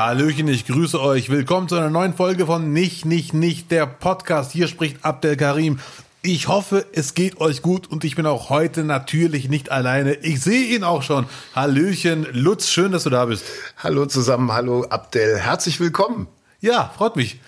[0.00, 1.28] Hallöchen, ich grüße euch.
[1.28, 4.50] Willkommen zu einer neuen Folge von Nicht, Nicht, Nicht, der Podcast.
[4.50, 5.78] Hier spricht Abdel Karim.
[6.22, 10.14] Ich hoffe, es geht euch gut und ich bin auch heute natürlich nicht alleine.
[10.14, 11.26] Ich sehe ihn auch schon.
[11.54, 13.44] Hallöchen, Lutz, schön, dass du da bist.
[13.76, 16.28] Hallo zusammen, hallo Abdel, herzlich willkommen.
[16.62, 17.38] Ja, freut mich.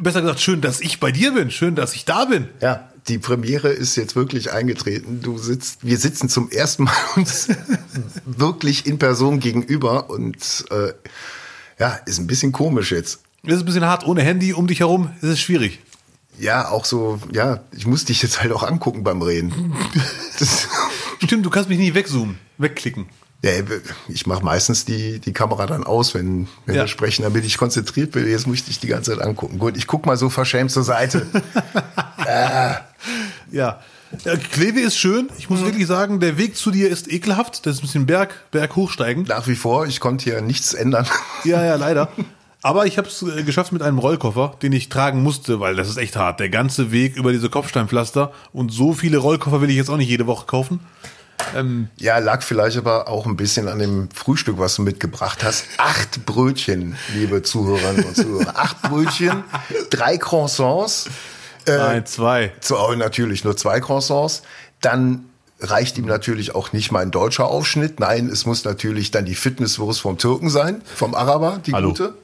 [0.00, 1.50] Besser gesagt, schön, dass ich bei dir bin.
[1.50, 2.48] Schön, dass ich da bin.
[2.62, 5.20] Ja, die Premiere ist jetzt wirklich eingetreten.
[5.22, 7.48] Du sitzt, wir sitzen zum ersten Mal uns
[8.24, 10.94] wirklich in Person gegenüber und äh,
[11.78, 13.20] ja, ist ein bisschen komisch jetzt.
[13.46, 15.10] Es ist ein bisschen hart ohne Handy um dich herum.
[15.18, 15.80] Es ist schwierig.
[16.38, 19.74] Ja, auch so, ja, ich muss dich jetzt halt auch angucken beim Reden.
[21.22, 23.06] Stimmt, du kannst mich nicht wegzoomen, wegklicken.
[23.44, 23.50] Ja,
[24.08, 26.82] ich mache meistens die, die Kamera dann aus, wenn, wenn Ja.
[26.82, 28.26] wir sprechen, damit ich konzentriert bin.
[28.26, 29.58] Jetzt muss ich dich die ganze Zeit angucken.
[29.58, 31.26] Gut, ich guck mal so verschämt zur Seite.
[33.52, 33.80] Ja.
[34.24, 35.28] Ja Kleve ist schön.
[35.38, 37.66] Ich muss wirklich sagen, der Weg zu dir ist ekelhaft.
[37.66, 39.24] Das ist ein bisschen Berg, Berg hochsteigen.
[39.24, 41.06] Nach wie vor, ich konnte hier nichts ändern.
[41.44, 42.08] Ja, ja, leider.
[42.62, 45.98] Aber ich habe es geschafft mit einem Rollkoffer, den ich tragen musste, weil das ist
[45.98, 46.40] echt hart.
[46.40, 50.08] Der ganze Weg über diese Kopfsteinpflaster und so viele Rollkoffer will ich jetzt auch nicht
[50.08, 50.80] jede Woche kaufen.
[51.98, 55.66] Ja, lag vielleicht aber auch ein bisschen an dem Frühstück, was du mitgebracht hast.
[55.76, 58.58] Acht Brötchen, liebe Zuhörerinnen und Zuhörer.
[58.58, 59.44] Acht Brötchen,
[59.90, 61.08] drei Croissants,
[61.66, 62.52] Ein, zwei.
[62.60, 64.42] zu, oh, natürlich nur zwei Croissants.
[64.80, 65.26] Dann
[65.60, 68.00] reicht ihm natürlich auch nicht mein deutscher Aufschnitt.
[68.00, 71.88] Nein, es muss natürlich dann die Fitnesswurst vom Türken sein, vom Araber, die Hallo.
[71.88, 72.14] gute.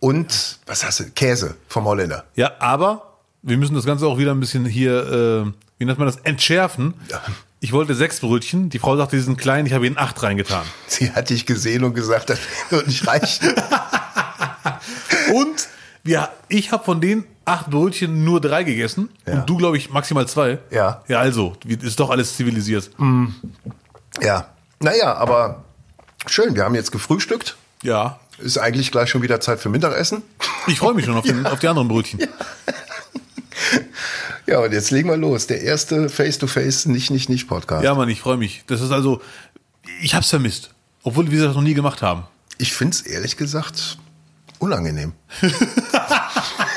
[0.00, 1.04] Und, was hast du?
[1.10, 2.24] Käse vom Holländer.
[2.34, 3.12] Ja, aber
[3.42, 6.94] wir müssen das Ganze auch wieder ein bisschen hier, äh, wie nennt man das, entschärfen.
[7.60, 8.70] Ich wollte sechs Brötchen.
[8.70, 9.66] Die Frau sagte, die sind klein.
[9.66, 10.64] Ich habe ihnen acht reingetan.
[10.88, 13.54] Sie hat dich gesehen und gesagt, das wird nicht reichen.
[15.32, 15.68] Und
[16.02, 19.08] wir, ich habe von den acht Brötchen nur drei gegessen.
[19.26, 19.40] Ja.
[19.40, 20.58] Und du, glaube ich, maximal zwei.
[20.70, 21.02] Ja.
[21.08, 22.90] Ja, also, ist doch alles zivilisiert.
[24.20, 24.48] Ja,
[24.80, 25.64] naja, aber
[26.26, 27.56] schön, wir haben jetzt gefrühstückt.
[27.82, 28.18] Ja.
[28.38, 30.22] Ist eigentlich gleich schon wieder Zeit für Mittagessen.
[30.66, 32.20] Ich freue mich schon auf, den, auf die anderen Brötchen.
[34.46, 35.46] Ja, und jetzt legen wir los.
[35.46, 37.84] Der erste Face-to-Face nicht, nicht, nicht Podcast.
[37.84, 38.64] Ja, Mann, ich freue mich.
[38.66, 39.20] Das ist also,
[40.00, 40.70] ich hab's vermisst.
[41.04, 42.24] Obwohl wir das noch nie gemacht haben.
[42.58, 43.98] Ich finde es ehrlich gesagt
[44.58, 45.12] unangenehm.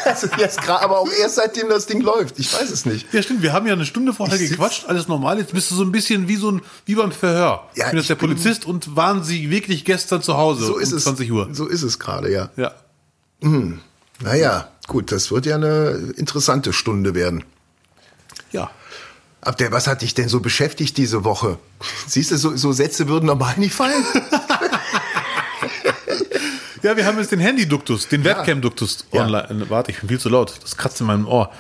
[0.06, 2.40] also jetzt gerade, aber auch erst seitdem das Ding läuft.
[2.40, 3.12] Ich weiß es nicht.
[3.14, 3.42] Ja, stimmt.
[3.42, 5.40] Wir haben ja eine Stunde vorher Ich gequatscht, alles normal.
[5.40, 7.70] Jetzt bist du so ein bisschen wie so ein, wie beim Verhör.
[7.76, 10.92] Ja, ich bin jetzt der Polizist und waren Sie wirklich gestern zu Hause So ist
[10.92, 11.04] um es.
[11.04, 11.50] 20 Uhr?
[11.52, 12.50] So ist es gerade, ja.
[12.56, 12.74] Ja.
[14.22, 17.44] Naja, gut, das wird ja eine interessante Stunde werden.
[18.52, 18.72] Ja.
[19.42, 21.60] Abdel, was hat dich denn so beschäftigt diese Woche?
[22.08, 24.04] Siehst du, so, so Sätze würden normal nicht fallen.
[26.86, 29.24] Ja, wir haben jetzt den Handy-Duktus, den Webcam-Duktus Ja.
[29.26, 29.68] online.
[29.70, 30.54] Warte, ich bin viel zu laut.
[30.62, 31.52] Das kratzt in meinem Ohr.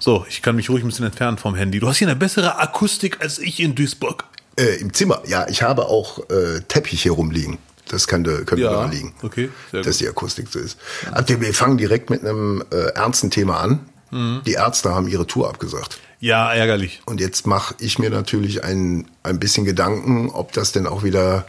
[0.00, 1.78] So, ich kann mich ruhig ein bisschen entfernen vom Handy.
[1.78, 4.24] Du hast hier eine bessere Akustik als ich in Duisburg.
[4.56, 7.58] Äh, Im Zimmer, ja, ich habe auch äh, Teppich hier rumliegen.
[7.86, 9.14] Das könnte, könnte Ja, daran liegen.
[9.22, 10.76] okay, dass die Akustik so ist.
[11.12, 13.86] Abdel, wir fangen direkt mit einem äh, ernsten Thema an.
[14.10, 14.40] Mhm.
[14.44, 16.00] Die Ärzte haben ihre Tour abgesagt.
[16.18, 17.02] Ja, ärgerlich.
[17.06, 21.46] Und jetzt mache ich mir natürlich ein, ein bisschen Gedanken, ob das denn auch wieder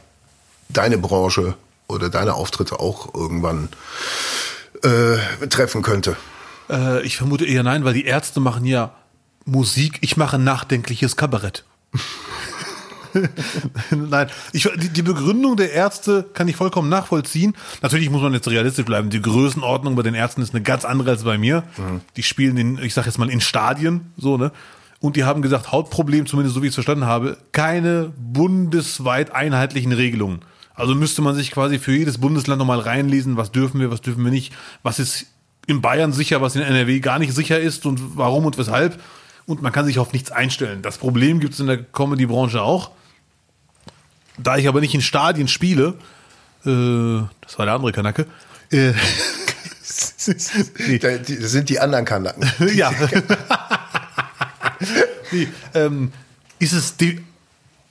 [0.69, 1.55] deine Branche
[1.87, 3.69] oder deine Auftritte auch irgendwann
[4.83, 6.15] äh, treffen könnte.
[6.69, 8.93] Äh, ich vermute eher nein, weil die Ärzte machen ja
[9.45, 9.99] Musik.
[10.01, 11.65] Ich mache nachdenkliches Kabarett.
[13.91, 17.55] Nein, ich, die, Begründung der Ärzte kann ich vollkommen nachvollziehen.
[17.81, 19.11] Natürlich muss man jetzt realistisch bleiben.
[19.11, 21.63] Die Größenordnung bei den Ärzten ist eine ganz andere als bei mir.
[22.15, 24.51] Die spielen in, ich sag jetzt mal, in Stadien, so, ne?
[24.99, 29.91] Und die haben gesagt, Hautproblem, zumindest so wie ich es verstanden habe, keine bundesweit einheitlichen
[29.91, 30.39] Regelungen.
[30.75, 34.23] Also müsste man sich quasi für jedes Bundesland nochmal reinlesen, was dürfen wir, was dürfen
[34.23, 35.27] wir nicht, was ist
[35.67, 38.99] in Bayern sicher, was in NRW gar nicht sicher ist und warum und weshalb.
[39.45, 40.81] Und man kann sich auf nichts einstellen.
[40.81, 42.91] Das Problem gibt es in der Comedy-Branche auch.
[44.37, 45.95] Da ich aber nicht in Stadien spiele,
[46.65, 48.25] äh, das war der andere Kanacke,
[48.71, 48.93] äh,
[49.83, 52.51] das sind die anderen Kanaken.
[52.75, 52.91] ja.
[55.31, 56.11] nee, ähm,
[56.59, 57.23] ist es die,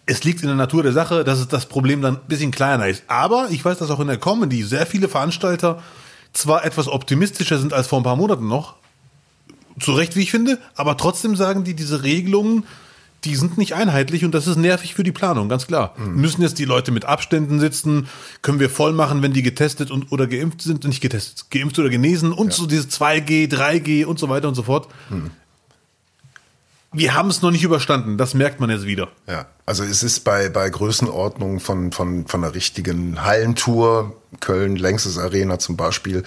[0.06, 2.88] es liegt in der Natur der Sache, dass es das Problem dann ein bisschen kleiner
[2.88, 3.04] ist.
[3.06, 5.82] Aber ich weiß, dass auch in der Comedy sehr viele Veranstalter
[6.32, 8.76] zwar etwas optimistischer sind als vor ein paar Monaten noch,
[9.78, 12.64] zu Recht, wie ich finde, aber trotzdem sagen die, diese Regelungen,
[13.24, 15.94] die sind nicht einheitlich und das ist nervig für die Planung, ganz klar.
[15.96, 18.08] Müssen jetzt die Leute mit Abständen sitzen?
[18.42, 20.84] Können wir voll machen, wenn die getestet und oder geimpft sind?
[20.84, 24.64] Nicht getestet, geimpft oder genesen und so diese 2G, 3G und so weiter und so
[24.64, 24.88] fort.
[26.92, 29.08] Wir haben es noch nicht überstanden, das merkt man jetzt wieder.
[29.26, 35.16] Ja, also es ist bei, bei Größenordnung von, von, von einer richtigen Hallentour, Köln, Längstes
[35.18, 36.22] Arena zum Beispiel,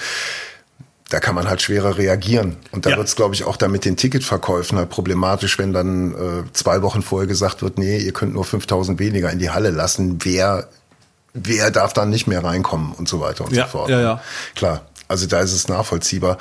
[1.10, 2.58] da kann man halt schwerer reagieren.
[2.72, 2.98] Und da Ja.
[2.98, 6.82] wird's, es, glaube ich, auch dann mit den Ticketverkäufen halt problematisch, wenn dann äh, zwei
[6.82, 10.18] Wochen vorher gesagt wird, nee, ihr könnt nur 5000 weniger in die Halle lassen.
[10.24, 10.68] Wer
[11.38, 13.90] wer darf dann nicht mehr reinkommen und so weiter und Ja, so fort.
[13.90, 14.22] ja, ja.
[14.56, 16.38] Klar, also da ist es nachvollziehbar.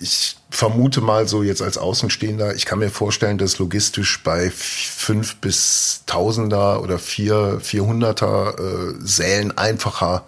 [0.00, 5.36] Ich vermute mal so jetzt als Außenstehender, ich kann mir vorstellen, dass logistisch bei fünf
[5.36, 10.24] bis Tausender oder vier, vierhunderter äh, Sälen einfacher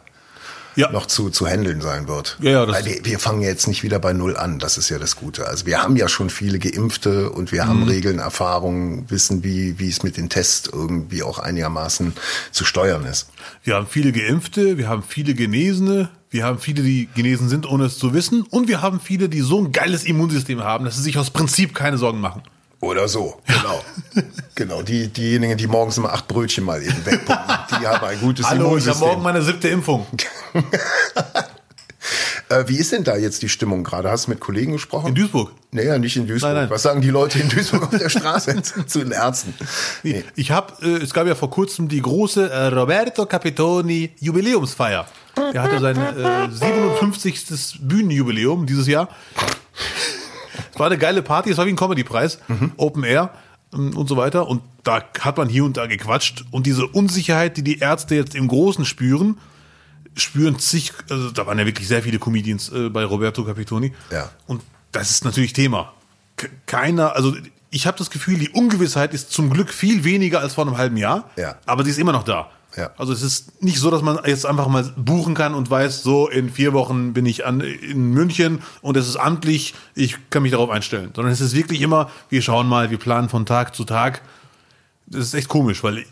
[0.76, 0.92] Ja.
[0.92, 2.36] noch zu, zu handeln sein wird.
[2.40, 4.88] Ja, ja, das- Weil wir, wir fangen jetzt nicht wieder bei Null an, das ist
[4.88, 5.46] ja das Gute.
[5.48, 7.68] Also wir haben ja schon viele Geimpfte und wir Mhm.
[7.68, 12.12] haben Regeln, Erfahrungen, wissen, wie, wie es mit den Tests irgendwie auch einigermaßen
[12.52, 13.26] zu steuern ist.
[13.64, 17.84] Wir haben viele Geimpfte, wir haben viele Genesene, wir haben viele, die genesen sind, ohne
[17.84, 18.42] es zu wissen.
[18.42, 21.74] Und wir haben viele, die so ein geiles Immunsystem haben, dass sie sich aus Prinzip
[21.74, 22.42] keine Sorgen machen.
[22.80, 23.84] Oder so, genau.
[24.54, 28.46] genau, die, diejenigen, die morgens immer acht Brötchen mal eben wegpumpen, die haben ein gutes
[28.46, 29.08] Hallo, ich habe Immunsystem.
[29.08, 30.06] morgen meine siebte Impfung.
[32.48, 34.10] Äh, wie ist denn da jetzt die Stimmung gerade?
[34.10, 35.08] Hast du mit Kollegen gesprochen?
[35.08, 35.52] In Duisburg.
[35.70, 36.50] Naja, nicht in Duisburg.
[36.50, 36.70] Nein, nein.
[36.70, 39.54] Was sagen die Leute in Duisburg auf der Straße zu, zu den Ärzten?
[40.02, 40.24] Nee.
[40.34, 45.06] Ich habe, äh, es gab ja vor kurzem die große äh, Roberto Capitoni Jubiläumsfeier.
[45.36, 47.80] Der hatte sein äh, 57.
[47.82, 49.08] Bühnenjubiläum dieses Jahr.
[50.72, 52.38] Es war eine geile Party, es war wie ein Comedy-Preis,
[52.76, 53.34] Open Air
[53.72, 54.48] ähm, und so weiter.
[54.48, 56.44] Und da hat man hier und da gequatscht.
[56.50, 59.38] Und diese Unsicherheit, die die Ärzte jetzt im Großen spüren,
[60.16, 63.92] spüren zig, also da waren ja wirklich sehr viele Comedians äh, bei Roberto Capitoni.
[64.10, 64.30] Ja.
[64.46, 64.62] Und
[64.92, 65.92] das ist natürlich Thema.
[66.66, 67.36] Keiner, also
[67.70, 70.96] ich habe das Gefühl, die Ungewissheit ist zum Glück viel weniger als vor einem halben
[70.96, 71.30] Jahr.
[71.36, 71.56] Ja.
[71.66, 72.50] Aber sie ist immer noch da.
[72.76, 72.90] Ja.
[72.96, 76.28] Also es ist nicht so, dass man jetzt einfach mal buchen kann und weiß, so
[76.28, 80.52] in vier Wochen bin ich an, in München und es ist amtlich, ich kann mich
[80.52, 81.10] darauf einstellen.
[81.14, 84.22] Sondern es ist wirklich immer, wir schauen mal, wir planen von Tag zu Tag.
[85.06, 86.04] Das ist echt komisch, weil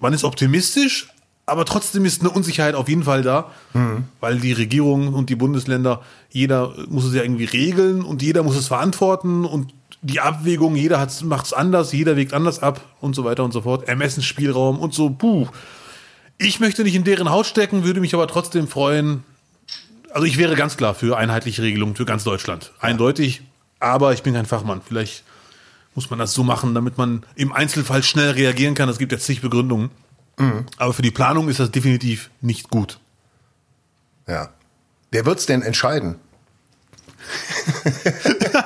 [0.00, 1.08] man ist optimistisch,
[1.46, 3.50] aber trotzdem ist eine Unsicherheit auf jeden Fall da,
[4.20, 8.56] weil die Regierung und die Bundesländer, jeder muss es ja irgendwie regeln und jeder muss
[8.56, 9.72] es verantworten und
[10.02, 13.62] die Abwägung, jeder macht es anders, jeder wägt anders ab und so weiter und so
[13.62, 13.88] fort.
[13.88, 15.46] Ermessensspielraum und so, puh.
[16.42, 19.24] Ich möchte nicht in deren Haut stecken, würde mich aber trotzdem freuen.
[20.10, 22.72] Also ich wäre ganz klar für einheitliche Regelungen für ganz Deutschland.
[22.80, 23.42] Eindeutig,
[23.80, 24.82] aber ich bin kein Fachmann.
[24.86, 25.24] Vielleicht
[25.94, 28.88] muss man das so machen, damit man im Einzelfall schnell reagieren kann.
[28.88, 29.90] Es gibt jetzt zig Begründungen.
[30.76, 32.98] Aber für die Planung ist das definitiv nicht gut.
[34.26, 34.50] Ja.
[35.10, 36.16] Wer wird's denn entscheiden?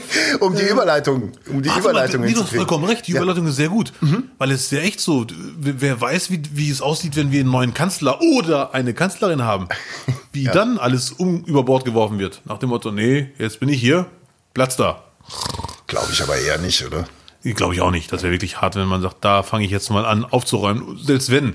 [0.40, 2.58] um die Überleitung, um die Ach, Überleitung hast hinzukriegen.
[2.66, 3.06] vollkommen recht.
[3.06, 3.18] Die Ja.
[3.20, 3.22] Mhm.
[3.24, 3.92] Überleitung ist sehr gut.
[4.38, 5.26] Weil es ist ja echt so.
[5.58, 9.68] Wer weiß, wie, wie es aussieht, wenn wir einen neuen Kanzler oder eine Kanzlerin haben.
[10.32, 12.42] Wie dann alles um, über Bord geworfen wird.
[12.44, 14.04] Nach dem Motto, nee, jetzt bin ich hier,
[14.52, 15.02] Platz da.
[15.86, 17.06] Glaube ich aber eher nicht, oder?
[17.42, 18.12] Glaube ich auch nicht.
[18.12, 20.98] Das wäre wirklich hart, wenn man sagt, da fange ich jetzt mal an aufzuräumen.
[21.02, 21.54] Selbst wenn.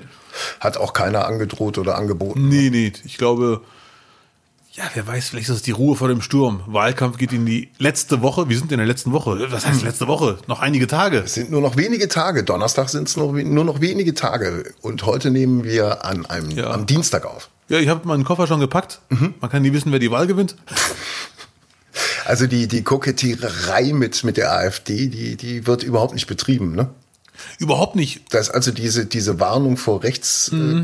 [0.60, 2.48] Hat auch keiner angedroht oder angeboten.
[2.50, 2.94] Nee, nee.
[3.06, 3.62] Ich glaube,
[4.74, 6.62] ja, wer weiß, vielleicht ist es die Ruhe vor dem Sturm.
[6.66, 8.48] Wahlkampf geht in die letzte Woche.
[8.48, 9.52] Wir sind in der letzten Woche.
[9.52, 10.38] Was heißt letzte Woche?
[10.48, 11.18] Noch einige Tage.
[11.20, 12.44] Es sind nur noch wenige Tage.
[12.46, 14.74] Donnerstag sind es nur, nur noch wenige Tage.
[14.82, 16.72] Und heute nehmen wir an einem, Ja.
[16.72, 17.50] am Dienstag auf.
[17.68, 19.02] Ja, ich habe meinen Koffer schon gepackt.
[19.10, 20.56] Man kann nie wissen, wer die Wahl gewinnt.
[22.24, 26.90] Also die, die Kokettiererei mit, mit der AfD, die, die wird überhaupt nicht betrieben, ne?
[27.58, 28.34] Überhaupt nicht.
[28.34, 30.84] Das also diese, diese Warnung vor rechts äh,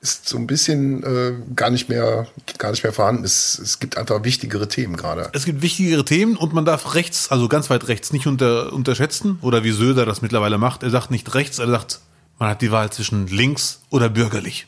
[0.00, 2.26] ist so ein bisschen äh, gar nicht mehr,
[2.58, 3.24] gar nicht mehr vorhanden.
[3.24, 5.30] Es, es gibt einfach wichtigere Themen gerade.
[5.32, 9.38] Es gibt wichtigere Themen und man darf rechts, also ganz weit rechts, nicht unter, unterschätzen.
[9.42, 10.82] Oder wie Söder das mittlerweile macht.
[10.82, 12.00] Er sagt nicht rechts, er sagt,
[12.38, 14.66] man hat die Wahl zwischen links oder bürgerlich.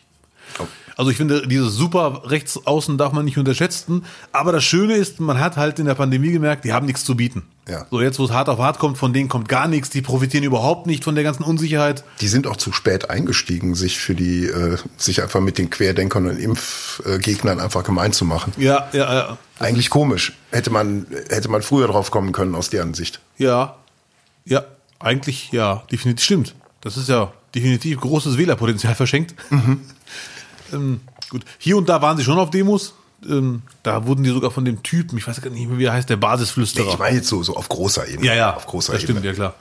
[0.98, 4.04] Also ich finde, dieses super rechts außen darf man nicht unterschätzen.
[4.32, 7.14] Aber das Schöne ist, man hat halt in der Pandemie gemerkt, die haben nichts zu
[7.14, 7.44] bieten.
[7.68, 7.86] Ja.
[7.88, 9.90] So jetzt, wo es hart auf hart kommt, von denen kommt gar nichts.
[9.90, 12.02] Die profitieren überhaupt nicht von der ganzen Unsicherheit.
[12.20, 16.26] Die sind auch zu spät eingestiegen, sich für die, äh, sich einfach mit den Querdenkern
[16.26, 18.52] und Impfgegnern einfach gemein zu machen.
[18.56, 19.38] Ja, ja, ja.
[19.60, 20.32] Eigentlich komisch.
[20.50, 23.20] Hätte man, hätte man früher drauf kommen können aus deren Sicht.
[23.36, 23.76] Ja,
[24.44, 24.64] ja,
[24.98, 26.56] eigentlich ja, definitiv stimmt.
[26.80, 29.36] Das ist ja definitiv großes Wählerpotenzial verschenkt.
[30.72, 32.94] Ähm, gut, hier und da waren sie schon auf Demos.
[33.28, 35.92] Ähm, da wurden die sogar von dem Typen, ich weiß gar nicht mehr, wie er
[35.92, 36.88] heißt, der Basisflüsterer.
[36.88, 38.26] Ich meine jetzt so, so auf großer Ebene.
[38.26, 39.18] ja, ja, Auf großer das Ebene.
[39.20, 39.54] stimmt, ja klar.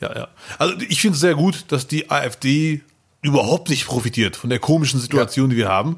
[0.00, 0.28] Ja, ja.
[0.58, 2.80] Also ich finde es sehr gut, dass die AfD
[3.22, 5.96] überhaupt nicht profitiert von der komischen Situation, die wir haben.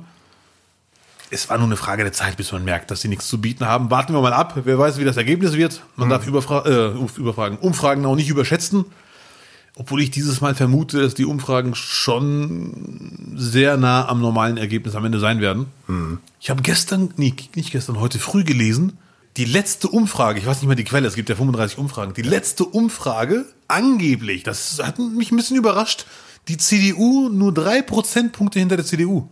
[1.31, 3.67] Es war nur eine Frage der Zeit, bis man merkt, dass sie nichts zu bieten
[3.67, 3.91] haben.
[3.91, 4.55] Warten wir mal ab.
[4.65, 5.83] Wer weiß, wie das Ergebnis wird.
[5.97, 8.87] Man darf Überfra äh, Überfragen, Umfragen auch nicht überschätzen.
[9.81, 15.05] Obwohl ich dieses Mal vermute, dass die Umfragen schon sehr nah am normalen Ergebnis am
[15.05, 15.67] Ende sein werden.
[16.41, 18.99] Ich habe gestern, nee, nicht gestern, heute früh gelesen,
[19.37, 22.23] die letzte Umfrage, ich weiß nicht mehr die Quelle, es gibt ja 35 Umfragen, die
[22.23, 26.07] letzte Umfrage, angeblich, das hat mich ein bisschen überrascht,
[26.49, 29.29] die CDU nur drei Prozentpunkte hinter der CDU.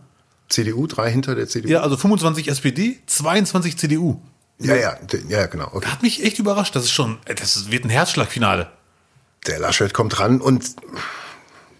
[0.47, 1.69] CDU, drei hinter der CDU.
[1.69, 4.21] Ja, also 25 SPD, 22 CDU.
[4.59, 5.69] ja, ja, ja, genau.
[5.73, 5.89] Okay.
[5.89, 6.73] Hat mich echt überrascht.
[6.73, 8.71] Das ist schon, das wird ein Herzschlagfinale.
[9.47, 10.75] Der Laschet kommt ran und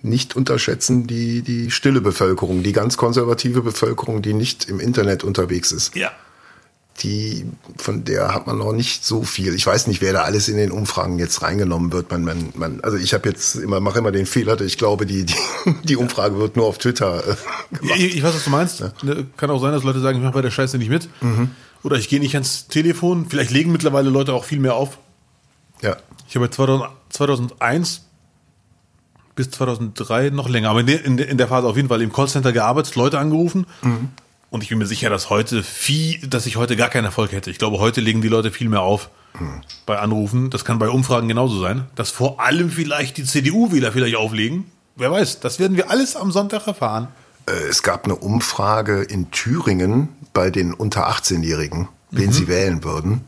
[0.03, 5.71] nicht unterschätzen die, die stille Bevölkerung, die ganz konservative Bevölkerung, die nicht im Internet unterwegs
[5.71, 5.95] ist.
[5.95, 6.11] Ja.
[7.01, 7.45] Die,
[7.77, 9.53] von der hat man noch nicht so viel.
[9.53, 12.09] Ich weiß nicht, wer da alles in den Umfragen jetzt reingenommen wird.
[12.09, 15.05] Man, man, man, also ich habe jetzt immer, mache immer den Fehler, dass ich glaube,
[15.05, 15.35] die, die,
[15.83, 17.99] die Umfrage wird nur auf Twitter äh, gemacht.
[17.99, 18.83] Ich, ich weiß, was du meinst.
[19.03, 21.07] Ne, Kann auch sein, dass Leute sagen, ich mache bei der Scheiße nicht mit.
[21.83, 23.27] Oder ich gehe nicht ans Telefon.
[23.29, 24.97] Vielleicht legen mittlerweile Leute auch viel mehr auf.
[25.81, 25.97] Ja.
[26.27, 28.03] Ich habe 2000, 2001
[29.35, 32.95] bis 2003 noch länger, aber in der, in Phase auf jeden Fall im Callcenter gearbeitet,
[32.95, 33.67] Leute angerufen.
[34.49, 37.51] Und ich bin mir sicher, dass heute viel, dass ich heute gar keinen Erfolg hätte.
[37.51, 39.09] Ich glaube, heute legen die Leute viel mehr auf
[39.85, 40.49] bei Anrufen.
[40.49, 41.85] Das kann bei Umfragen genauso sein.
[41.95, 44.65] Dass vor allem vielleicht die CDU-Wähler vielleicht auflegen.
[44.95, 47.07] Wer weiß, das werden wir alles am Sonntag erfahren.
[47.45, 53.21] Äh, Es gab eine Umfrage in Thüringen bei den unter 18-Jährigen, wen sie wählen würden.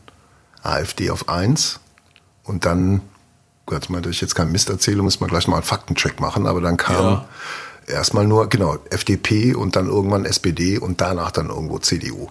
[0.62, 1.78] AfD auf 1
[2.44, 3.00] und dann,
[3.66, 6.60] Gott, meinte ich jetzt keinen Mist erzähle, müssen wir gleich mal einen Faktencheck machen, aber
[6.60, 7.28] dann kam Ja.
[7.86, 12.28] erstmal nur, genau, FDP und dann irgendwann SPD und danach dann irgendwo CDU.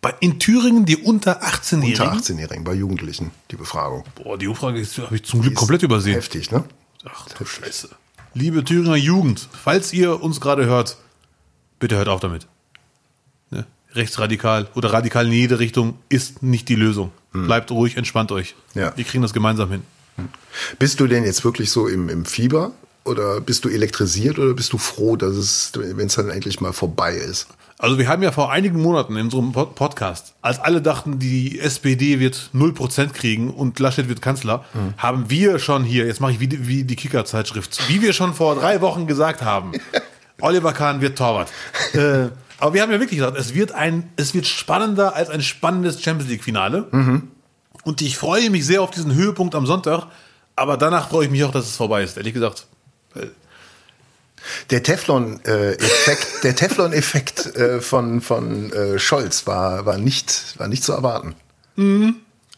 [0.00, 2.18] Bei, in Thüringen die unter Unter 18-Jährigen.
[2.20, 4.04] 18-Jährigen, bei Jugendlichen, die Befragung.
[4.16, 6.14] Boah, die Umfrage habe ich zum Glück komplett übersehen.
[6.14, 6.64] Heftig, ne?
[7.06, 7.88] Ach du Scheiße.
[8.34, 10.98] Liebe Thüringer Jugend, falls ihr uns gerade hört,
[11.78, 12.46] bitte hört auf damit.
[13.94, 17.12] Rechtsradikal oder radikal in jede Richtung ist nicht die Lösung.
[17.32, 18.54] Bleibt ruhig, entspannt euch.
[18.74, 18.92] Ja.
[18.96, 19.82] Wir kriegen das gemeinsam hin.
[20.78, 22.70] Bist du denn jetzt wirklich so im, im Fieber?
[23.04, 26.72] Oder bist du elektrisiert oder bist du froh, dass es, wenn es dann endlich mal
[26.72, 27.48] vorbei ist?
[27.76, 31.58] Also wir haben ja vor einigen Monaten in unserem Pod- Podcast, als alle dachten, die
[31.58, 34.64] SPD wird 0% kriegen und Laschet wird Kanzler,
[34.96, 38.32] haben wir schon hier, jetzt mache ich wie die, wie die Kicker-Zeitschrift, wie wir schon
[38.32, 39.72] vor drei Wochen gesagt haben,
[40.40, 41.50] Oliver Kahn wird Torwart.
[41.94, 45.42] äh, aber wir haben ja wirklich gesagt, es wird, ein, es wird spannender als ein
[45.42, 46.88] spannendes Champions League-Finale.
[47.84, 50.06] Und ich freue mich sehr auf diesen Höhepunkt am Sonntag,
[50.56, 52.66] aber danach freue ich mich auch, dass es vorbei ist, ehrlich gesagt.
[54.70, 60.92] Der Teflon-Effekt, der Teflon-Effekt äh, von, von äh, Scholz war, war, nicht, war nicht zu
[60.92, 61.34] erwarten.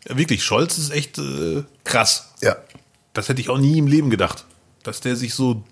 [0.09, 2.33] Ja, wirklich, Scholz ist echt äh, krass.
[2.43, 2.57] Ja.
[3.13, 4.45] Das hätte ich auch nie im Leben gedacht,
[4.83, 5.65] dass der sich so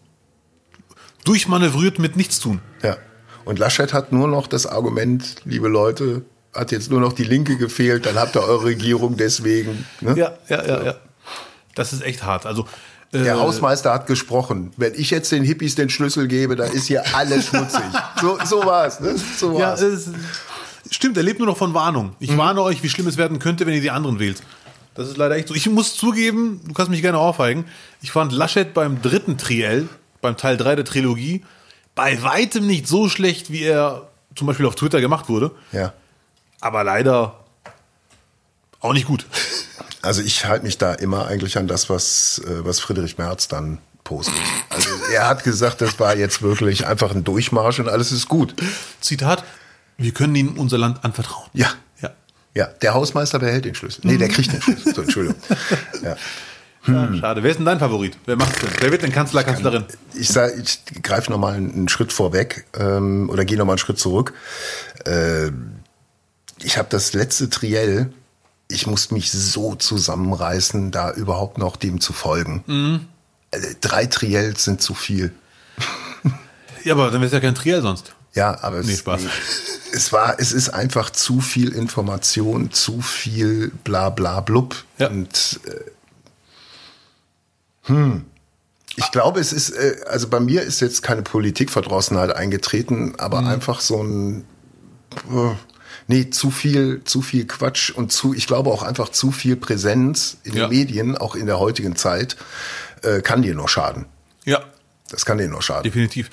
[1.25, 2.61] durchmanövriert mit Nichtstun.
[2.83, 2.97] Ja.
[3.45, 6.23] Und Laschet hat nur noch das Argument, liebe Leute,
[6.55, 9.87] hat jetzt nur noch die Linke gefehlt, dann habt ihr eure Regierung deswegen.
[10.01, 10.17] Ne?
[10.17, 10.95] Ja, ja, ja, ja.
[11.75, 12.47] Das ist echt hart.
[12.47, 12.67] Also
[13.13, 14.73] äh, Der Hausmeister hat gesprochen.
[14.77, 17.83] Wenn ich jetzt den Hippies den Schlüssel gebe, dann ist hier alles schmutzig.
[18.21, 19.17] So, so war's, ne?
[19.39, 20.09] So ja, es,
[20.91, 22.15] stimmt, er lebt nur noch von Warnung.
[22.21, 24.43] Ich warne euch, wie schlimm es werden könnte, wenn ihr die anderen wählt.
[24.95, 25.55] Das ist leider echt so.
[25.55, 27.65] Ich muss zugeben, du kannst mich gerne aufheigen,
[28.01, 29.89] ich fand Laschet beim dritten Triell,
[30.23, 31.43] beim Teil 3 der Trilogie,
[31.95, 35.51] bei weitem nicht so schlecht, wie er zum Beispiel auf Twitter gemacht wurde.
[35.73, 35.93] ja.
[36.61, 37.41] Aber leider
[38.81, 39.27] auch nicht gut.
[40.01, 43.79] Also ich halte mich da immer eigentlich an das, was, äh, was Friedrich Merz dann
[44.03, 44.35] postet.
[44.71, 48.55] Also er hat gesagt, das war jetzt wirklich einfach ein Durchmarsch und alles ist gut.
[49.01, 49.45] Zitat,
[49.99, 51.49] wir können ihnen unser Land anvertrauen.
[51.53, 51.71] Ja.
[52.01, 52.11] Ja.
[52.55, 54.03] Ja, der Hausmeister behält den Schlüssel.
[54.05, 54.95] Nee, der kriegt den Schlüssel.
[54.95, 55.41] So, Entschuldigung.
[56.03, 56.17] Ja.
[56.87, 57.43] Ja, schade.
[57.43, 58.17] Wer ist denn dein Favorit?
[58.26, 58.69] Wer macht's denn?
[58.81, 59.85] Wer wird denn Kanzler, Kanzlerin?
[60.14, 63.79] Ich sag, ich greife noch mal einen Schritt vorweg ähm, oder gehe noch mal einen
[63.79, 64.35] Schritt zurück.
[65.07, 65.50] Äh,
[66.62, 68.12] ich habe das letzte Triell,
[68.69, 73.07] ich musste mich so zusammenreißen, da überhaupt noch dem zu folgen.
[73.50, 75.33] Äh, drei Triels sind zu viel.
[76.85, 78.14] Ja, aber dann wäre es ja kein Triell sonst.
[78.35, 79.23] Ja, aber es, Nee, Spaß.
[79.93, 84.85] es war, es ist einfach zu viel Information, zu viel bla bla blub.
[84.99, 85.09] Ja.
[85.09, 85.71] Und äh,
[87.85, 88.25] hm.
[88.97, 93.49] Ich glaube, es ist, äh, also bei mir ist jetzt keine Politikverdrossenheit eingetreten, aber Mhm.
[93.49, 94.45] einfach so ein
[95.33, 95.55] äh,
[96.07, 100.37] nee, zu viel, zu viel Quatsch und zu, ich glaube auch einfach zu viel Präsenz
[100.45, 100.67] in Ja.
[100.69, 102.37] den Medien, auch in der heutigen Zeit,
[103.03, 104.07] äh, kann dir nur schaden.
[104.45, 104.61] Ja,
[105.11, 105.85] Das kann dir nur schaden.
[105.85, 106.31] definitiv.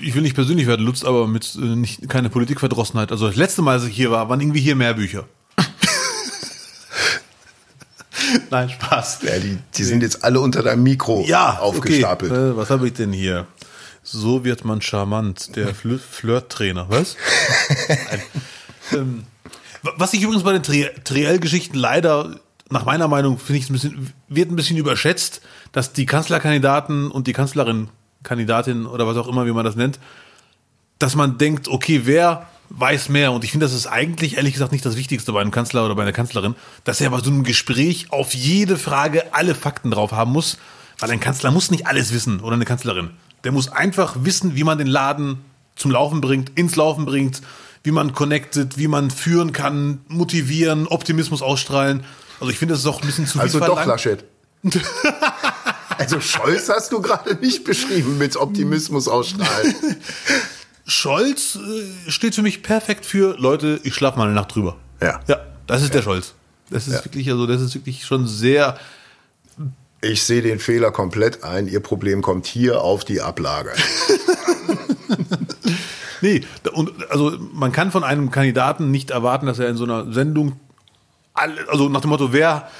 [0.00, 3.10] Ich will nicht persönlich werden, Lutz, aber mit nicht, keine Politikverdrossenheit.
[3.12, 5.24] Also das letzte Mal, als ich hier war, waren irgendwie hier mehr Bücher.
[8.50, 9.18] Nein, Spaß.
[9.22, 12.32] Ja, die, die sind jetzt alle unter deinem Mikro Ja, aufgestapelt.
[12.32, 12.50] Okay.
[12.50, 13.46] Äh, was habe ich denn hier?
[14.02, 16.86] So wird man charmant, der Fl Flirt-Trainer.
[16.88, 17.16] Was?
[18.92, 19.24] Ähm,
[19.82, 22.38] wa- was ich übrigens bei den Tri Triell-Geschichten leider,
[22.70, 25.40] nach meiner Meinung, finde ich ein bisschen, wird ein bisschen überschätzt,
[25.72, 29.98] dass die Kanzlerkandidaten und die Kanzlerin-Kandidatin oder was auch immer, wie man das nennt,
[31.00, 33.32] dass man denkt, okay, wer weiß mehr?
[33.32, 35.94] Und ich finde, das ist eigentlich, ehrlich gesagt, nicht das Wichtigste bei einem Kanzler oder
[35.94, 36.54] bei einer Kanzlerin,
[36.84, 40.58] dass er bei so einem Gespräch auf jede Frage alle Fakten drauf haben muss,
[40.98, 43.10] weil ein Kanzler muss nicht alles wissen oder eine Kanzlerin.
[43.44, 45.38] Der muss einfach wissen, wie man den Laden
[45.76, 47.42] zum Laufen bringt, ins Laufen bringt,
[47.82, 52.04] wie man connectet, wie man führen kann, motivieren, Optimismus ausstrahlen.
[52.40, 53.86] Also ich finde, das ist auch ein bisschen zu viel Also doch, verlangt.
[53.86, 54.24] Laschet.
[55.98, 59.74] Also Scholz hast du gerade nicht beschrieben mit Optimismus ausstrahlen.
[60.86, 64.76] Scholz äh, steht für mich perfekt für Leute, ich schlafe mal eine Nacht drüber.
[65.02, 65.20] Ja.
[65.26, 66.34] Ja, das ist der Scholz.
[66.70, 67.04] Das ist Ja.
[67.04, 68.78] wirklich, also das ist wirklich schon sehr.
[70.00, 71.66] Ich sehe den Fehler komplett ein.
[71.68, 73.72] Ihr Problem kommt hier auf die Ablage.
[76.22, 80.10] Nee, und also man kann von einem Kandidaten nicht erwarten, dass er in so einer
[80.12, 80.58] Sendung
[81.34, 82.70] alle, also nach dem Motto, wer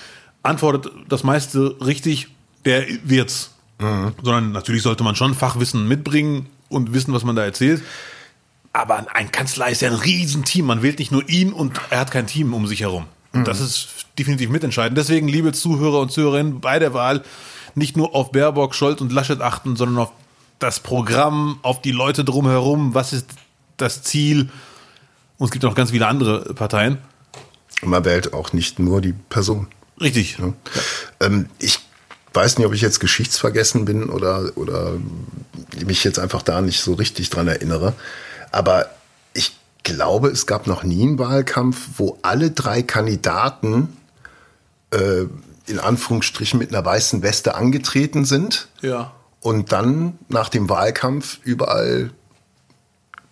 [0.43, 2.29] antwortet das meiste richtig,
[2.65, 3.51] der wird's.
[3.79, 7.83] Sondern natürlich sollte man schon Fachwissen mitbringen und wissen, was man da erzählt.
[8.73, 10.67] Aber ein Kanzler ist ja ein Riesenteam.
[10.67, 13.07] Man wählt nicht nur ihn und er hat kein Team um sich herum.
[13.33, 14.97] Und das ist definitiv mitentscheidend.
[14.97, 17.23] Deswegen, liebe Zuhörer und Zuhörerinnen, bei der Wahl
[17.75, 20.13] nicht nur auf Baerbock, Scholz und Laschet achten, sondern auf
[20.59, 22.95] das Programm, auf die Leute drumherum.
[22.95, 23.27] Was ist
[23.77, 24.49] das Ziel?
[25.39, 26.99] Und es gibt noch ganz viele andere Parteien.
[27.83, 29.67] Man wählt auch nicht nur die Person.
[30.01, 30.39] Richtig.
[31.21, 31.81] Ähm, ich
[32.37, 34.93] weiß nicht, ob ich jetzt geschichtsvergessen bin oder, oder
[35.85, 37.95] mich jetzt einfach da nicht so richtig dran erinnere.
[38.53, 38.91] Aber
[39.33, 43.97] ich glaube, es gab noch nie einen Wahlkampf, wo alle drei Kandidaten
[44.93, 45.25] äh,
[45.67, 49.13] in Anführungsstrichen mit einer weißen Weste angetreten sind Ja.
[49.41, 52.11] und dann nach dem Wahlkampf überall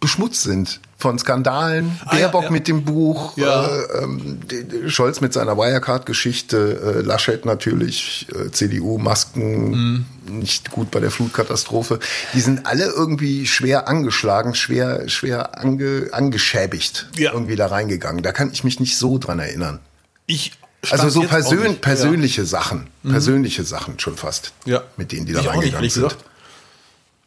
[0.04, 1.98] beschmutzt sind von Skandalen.
[2.04, 2.50] Ah, ja, Baerbock ja.
[2.50, 3.66] mit dem Buch, Ja.
[3.66, 4.06] äh,
[4.50, 10.04] die Scholz mit seiner Wirecard-Geschichte, äh, Laschet natürlich, äh, CDU, Masken, Mhm.
[10.40, 11.98] nicht gut bei der Flutkatastrophe.
[12.34, 17.32] Die sind alle irgendwie schwer angeschlagen, schwer, schwer ange, angeschäbigt Ja.
[17.32, 18.22] irgendwie da reingegangen.
[18.22, 19.80] Da kann ich mich nicht so dran erinnern.
[20.26, 20.52] Ich
[20.90, 21.80] Also so persön nicht.
[21.80, 24.82] persönliche Sachen, persönliche Sachen schon fast, Ja.
[24.98, 26.02] mit denen die da Ich nicht, reingegangen ehrlich sind.
[26.04, 26.24] gesagt.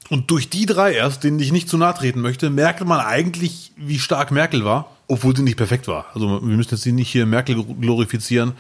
[0.10, 3.72] Und durch die drei erst, denen ich nicht zu nahe treten möchte, merkt man eigentlich,
[3.76, 6.06] wie stark Merkel war, obwohl sie nicht perfekt war.
[6.14, 8.54] Also wir müssen jetzt sie nicht hier Merkel glorifizieren,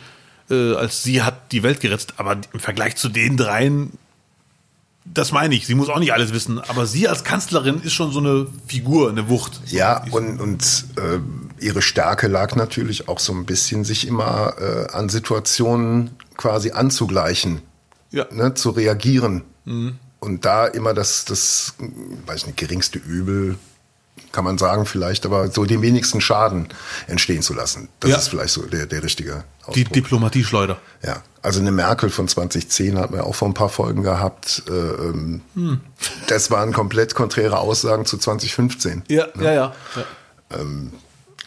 [0.49, 2.13] äh, als sie hat die Welt gerettet.
[2.17, 3.91] Aber im Vergleich zu den dreien,
[5.05, 6.59] das meine ich, sie muss auch nicht alles wissen.
[6.59, 9.61] Aber sie als Kanzlerin ist schon so eine Figur, eine Wucht.
[9.67, 11.19] Ja, und, und äh,
[11.63, 17.61] ihre Stärke lag natürlich auch so ein bisschen, sich immer äh, an Situationen quasi anzugleichen,
[18.11, 18.25] Ja.
[18.31, 19.43] ne, zu reagieren.
[20.19, 21.73] Und da immer das, das,
[22.25, 23.57] weiß nicht, geringste Übel,
[24.31, 26.69] kann man sagen vielleicht, aber so den wenigsten Schaden
[27.07, 27.87] entstehen zu lassen.
[27.99, 28.17] Das Ja.
[28.17, 29.93] ist vielleicht so der, der richtige Die Ausdruck.
[29.93, 30.77] Diplomatieschleuder.
[31.03, 34.63] Ja, also eine Merkel von 2010 hatten wir auch vor ein paar Folgen gehabt.
[34.67, 35.81] Äh, ähm, Hm.
[36.27, 39.03] Das waren komplett konträre Aussagen zu 2015.
[39.07, 39.73] Ja, ja, ja.
[39.95, 40.57] ja.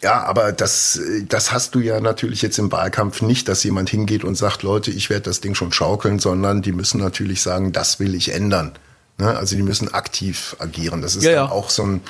[0.03, 4.25] Ja, aber das, das hast du ja natürlich jetzt im Wahlkampf nicht, dass jemand hingeht
[4.25, 8.01] und sagt, Leute, ich werde das Ding schon schaukeln, sondern die müssen natürlich sagen, das
[8.01, 8.73] will ich ändern.
[9.19, 9.37] Ne?
[9.37, 11.03] Also die müssen aktiv agieren.
[11.03, 11.51] Das ist Ja, dann ja.
[11.53, 12.01] auch so ein,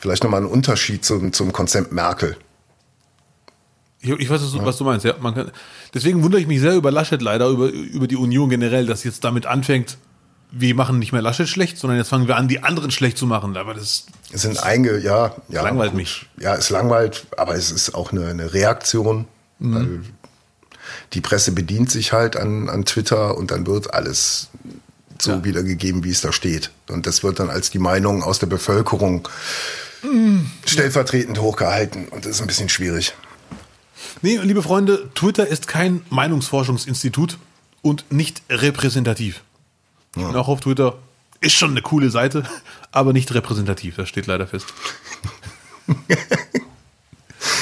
[0.00, 2.36] vielleicht nochmal ein Unterschied zum, zum Konzept Merkel.
[4.00, 5.04] Ich, ich weiß, was du- was du meinst.
[5.04, 5.50] Ja, man kann,
[5.94, 9.22] deswegen wundere ich mich sehr über Laschet leider, über, über die Union generell, dass jetzt
[9.22, 9.96] damit anfängt,
[10.50, 13.26] wir machen nicht mehr Laschet schlecht, sondern jetzt fangen wir an, die anderen schlecht zu
[13.26, 13.56] machen.
[13.56, 15.62] Aber das, Es sind einge, ja, ja.
[15.62, 15.98] Langweilt gut.
[15.98, 16.26] mich.
[16.38, 19.26] Ja, es langweilt, aber es ist auch eine, eine Reaktion.
[19.58, 19.74] Mhm.
[19.74, 20.00] Weil
[21.12, 24.48] die Presse bedient sich halt an, an Twitter und dann wird alles
[25.20, 25.44] so Ja.
[25.44, 26.70] wiedergegeben, wie es da steht.
[26.88, 29.28] Und das wird dann als die Meinung aus der Bevölkerung
[30.02, 30.48] Mhm.
[30.64, 32.06] stellvertretend hochgehalten.
[32.08, 33.14] Und das ist ein bisschen schwierig.
[34.22, 37.36] nee, liebe Freunde, Twitter ist kein Meinungsforschungsinstitut
[37.82, 39.42] und nicht repräsentativ.
[40.26, 40.96] Bin auch auf Twitter.
[41.40, 42.42] Ist schon eine coole Seite,
[42.90, 43.96] aber nicht repräsentativ.
[43.96, 44.66] Das steht leider fest.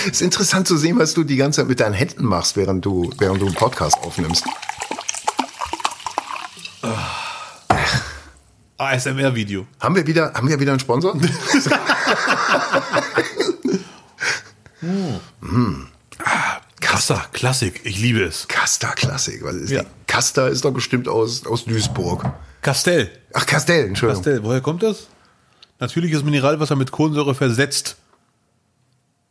[0.06, 2.84] Es ist interessant zu sehen, was du die ganze Zeit mit deinen Händen machst, während
[2.84, 4.44] du, während du einen Podcast aufnimmst.
[8.78, 9.66] ASMR-Video.
[9.80, 11.14] Haben wir wieder, haben wir wieder einen Sponsor?
[16.86, 17.80] Krasser, Klassik.
[17.82, 18.46] Ich liebe es.
[18.46, 19.42] Casta Klassik.
[19.42, 19.82] Was ist Ja.
[19.82, 19.88] die?
[20.06, 22.24] Casta ist doch bestimmt aus, aus Duisburg.
[22.62, 23.10] Castell.
[23.34, 24.22] Ach, Castell, Entschuldigung.
[24.22, 24.44] Castell.
[24.44, 25.08] Woher kommt das?
[25.80, 27.96] Natürliches Mineralwasser mit Kohlensäure versetzt.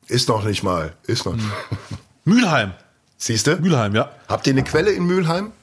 [0.08, 0.98] Ist noch nicht mal.
[1.08, 1.48] Ist noch nicht.
[2.26, 2.74] Mülheim.
[3.18, 3.56] Siehst du?
[3.56, 4.12] Mülheim, ja.
[4.28, 5.54] Habt ihr eine Quelle in Mülheim?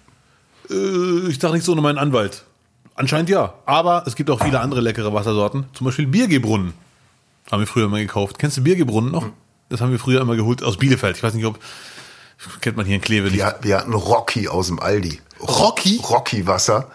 [0.70, 2.44] Äh, ich dachte nicht so ohne meinen Anwalt.
[2.94, 3.52] Anscheinend ja.
[3.66, 5.66] Aber es gibt auch viele andere leckere Wassersorten.
[5.74, 6.72] Zum Beispiel Biergebrunnen.
[7.50, 8.38] Haben wir früher immer gekauft.
[8.38, 9.28] Kennst du Biergebrunnen noch?
[9.72, 11.16] Das haben wir früher immer geholt aus Bielefeld.
[11.16, 11.58] Ich weiß nicht, ob
[12.60, 13.38] kennt man hier in Kleve nicht.
[13.38, 15.20] Wir, wir hatten Rocky aus dem Aldi.
[15.40, 15.98] Rocky?
[16.02, 16.90] Rocky Wasser.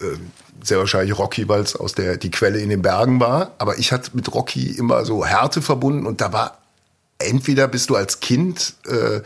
[0.00, 0.16] Äh,
[0.62, 3.52] Sehr wahrscheinlich Rocky, weil es aus der die Quelle in den Bergen war.
[3.58, 6.58] Aber ich hatte mit Rocky immer so Härte verbunden und da war
[7.18, 9.20] entweder bist du als Kind, äh,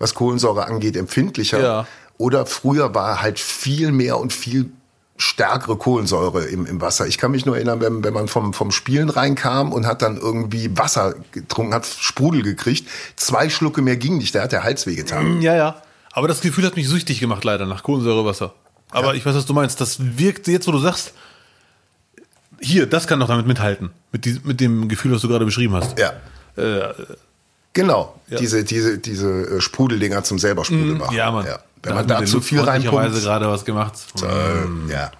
[0.00, 1.60] was Kohlensäure angeht, empfindlicher.
[1.60, 1.86] Ja.
[2.18, 4.70] Oder früher war halt viel mehr und viel
[5.16, 7.06] stärkere Kohlensäure im, im Wasser.
[7.06, 10.16] Ich kann mich nur erinnern, wenn, wenn man vom, vom Spielen reinkam und hat dann
[10.16, 12.88] irgendwie Wasser getrunken, hat Sprudel gekriegt.
[13.16, 15.40] Zwei Schlucke mehr ging nicht, da hat der Hals wehgetan.
[15.42, 15.82] Ja, ja.
[16.12, 18.52] Aber das Gefühl hat mich süchtig gemacht, leider, nach Kohlensäurewasser.
[18.90, 19.14] Aber Ja.
[19.14, 19.80] ich weiß, was du meinst.
[19.80, 21.12] Das wirkt jetzt, wo du sagst,
[22.60, 23.90] hier, das kann doch damit mithalten.
[24.12, 25.98] Mit, die, mit dem Gefühl, was du gerade beschrieben hast.
[25.98, 26.12] Ja.
[26.56, 26.92] Äh,
[27.74, 28.36] Genau, Ja.
[28.36, 31.16] diese, diese, diese äh, Sprudeldinger zum selber Sprudel machen.
[31.16, 31.46] ja, Mann.
[31.82, 33.20] Wenn man da zu viel reinpumpt.
[33.22, 33.94] gerade was gemacht.
[34.22, 35.10] Äh, ja.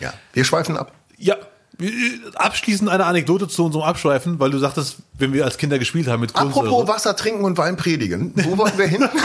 [0.00, 0.12] ja.
[0.32, 0.92] Wir schweifen ab.
[1.18, 1.36] Ja,
[1.78, 1.88] äh,
[2.34, 6.20] abschließend eine Anekdote zu unserem Abschweifen, weil du sagtest, wenn wir als Kinder gespielt haben
[6.20, 6.68] mit Kohlensäure.
[6.68, 8.32] Apropos Wasser trinken und Wein predigen.
[8.34, 9.08] Wo wollen wir hin?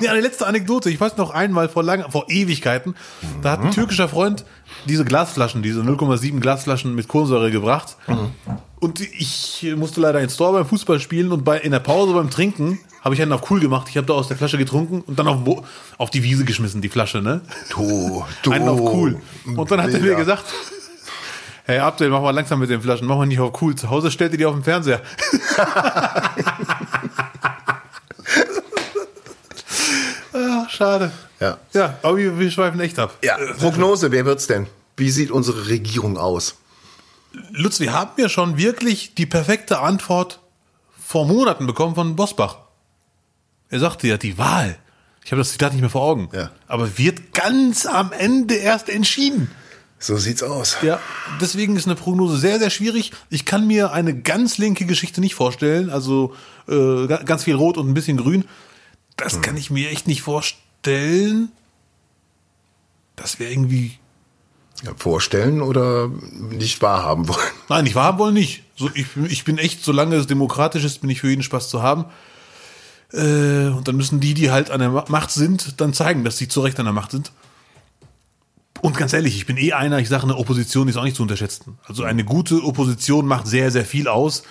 [0.00, 0.90] Ja, eine letzte Anekdote.
[0.90, 2.96] Ich weiß noch einmal vor lang, vor Ewigkeiten,
[3.40, 4.44] da hat ein türkischer Freund
[4.86, 7.96] diese Glasflaschen, diese 0,7 Glasflaschen mit Kohlensäure gebracht.
[8.78, 12.30] Und ich musste leider ins Store beim Fußball spielen und bei, in der Pause beim
[12.30, 13.88] Trinken habe ich einen auf cool gemacht.
[13.90, 15.40] Ich habe da aus der Flasche getrunken und dann auf,
[15.98, 17.42] auf die Wiese geschmissen, die Flasche, ne?
[17.70, 18.52] du, du.
[18.52, 19.20] Einen auf cool.
[19.44, 20.44] Und dann hat er mir gesagt,
[21.64, 23.74] hey Abdel, mach mal langsam mit den Flaschen, mach mal nicht auf cool.
[23.74, 25.02] Zu Hause stellt ihr die auf den Fernseher.
[30.32, 31.12] ah, schade.
[31.40, 31.58] Ja.
[31.72, 33.16] Ja, aber wir, wir schweifen echt ab.
[33.24, 34.66] Ja, Prognose, wer wird's denn?
[34.96, 36.56] Wie sieht unsere Regierung aus?
[37.52, 40.40] Lutz, wir haben ja schon wirklich die perfekte Antwort
[41.02, 42.58] vor Monaten bekommen von Bosbach.
[43.70, 44.76] Er sagte ja, die Wahl,
[45.24, 46.50] ich habe das Zitat nicht mehr vor Augen, Ja.
[46.66, 49.50] aber wird ganz am Ende erst entschieden.
[49.98, 50.78] So sieht's aus.
[50.82, 50.98] Ja,
[51.40, 53.12] deswegen ist eine Prognose sehr, sehr schwierig.
[53.28, 56.34] Ich kann mir eine ganz linke Geschichte nicht vorstellen, also
[56.68, 58.44] äh, ga- ganz viel Rot und ein bisschen Grün.
[59.16, 60.64] Das kann ich mir echt nicht vorstellen.
[63.16, 63.98] Das wäre irgendwie.
[64.82, 67.38] Ja, vorstellen oder nicht wahrhaben wollen?
[67.68, 68.62] Nein, nicht wahrhaben wollen nicht.
[68.76, 71.82] So, ich, ich bin echt, solange es demokratisch ist, bin ich für jeden Spaß zu
[71.82, 72.06] haben.
[73.12, 76.38] Äh, und dann müssen die, die halt an der Ma- Macht sind, dann zeigen, dass
[76.38, 77.32] sie zu Recht an der Macht sind.
[78.80, 81.22] Und ganz ehrlich, ich bin eh einer, ich sage, eine Opposition ist auch nicht zu
[81.22, 81.78] unterschätzen.
[81.84, 84.44] Also eine gute Opposition macht sehr, sehr viel aus.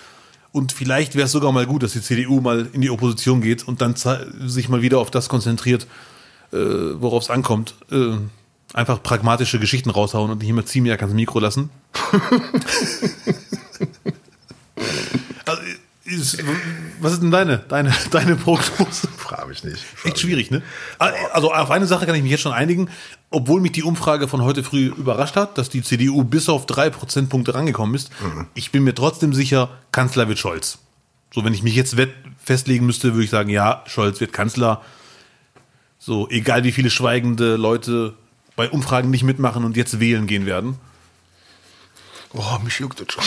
[0.52, 3.66] Und vielleicht wäre es sogar mal gut, dass die CDU mal in die Opposition geht
[3.66, 5.88] und dann sich mal wieder auf das konzentriert,
[6.52, 6.56] äh,
[7.00, 7.74] worauf es ankommt.
[7.90, 8.16] Äh,
[8.72, 11.70] einfach pragmatische Geschichten raushauen und nicht immer Ziemiak ans Mikro lassen.
[15.46, 15.62] also,
[16.04, 16.42] ist,
[17.00, 19.08] was ist denn deine, deine, deine Prognose?
[19.16, 19.84] Frage mich nicht.
[20.04, 20.62] Echt schwierig, ne?
[20.98, 22.88] Also auf eine Sache kann ich mich jetzt schon einigen,
[23.30, 26.90] obwohl mich die Umfrage von heute früh überrascht hat, dass die CDU bis auf drei
[26.90, 28.10] Prozentpunkte rangekommen ist.
[28.54, 30.78] Ich bin mir trotzdem sicher, Kanzler wird Scholz.
[31.32, 31.94] So, wenn ich mich jetzt
[32.42, 34.82] festlegen müsste, würde ich sagen, ja, Scholz wird Kanzler.
[36.02, 38.14] So, egal wie viele schweigende Leute
[38.56, 40.78] bei Umfragen nicht mitmachen und jetzt wählen gehen werden.
[42.32, 43.22] Oh, mich juckt das schon.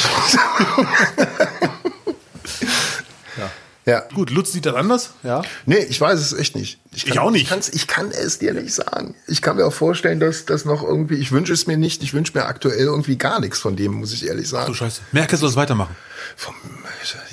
[3.85, 3.99] ja.
[4.15, 5.43] Gut, Lutz sieht das anders, ja.
[5.67, 6.79] Nee, ich weiß es echt nicht.
[6.93, 7.51] Ich auch nicht.
[7.51, 9.13] Ich, ich kann es dir nicht sagen.
[9.27, 12.15] Ich kann mir auch vorstellen, dass das noch irgendwie, ich wünsche es mir nicht, ich
[12.15, 14.73] wünsche mir aktuell irgendwie gar nichts von dem, muss ich ehrlich Du sagen.
[14.73, 15.01] Scheiße.
[15.11, 15.95] Merkel soll es weitermachen.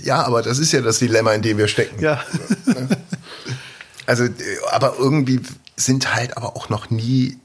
[0.03, 1.99] Ja, aber das ist ja das Dilemma, in dem wir stecken.
[2.03, 2.23] Ja.
[4.07, 4.31] Also, äh,
[4.71, 5.41] aber irgendwie
[5.77, 7.39] sind halt aber auch noch nie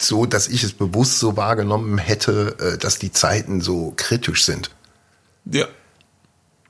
[0.00, 4.70] so, dass ich es bewusst so wahrgenommen hätte, äh, dass die Zeiten so kritisch sind.
[5.50, 5.66] ja.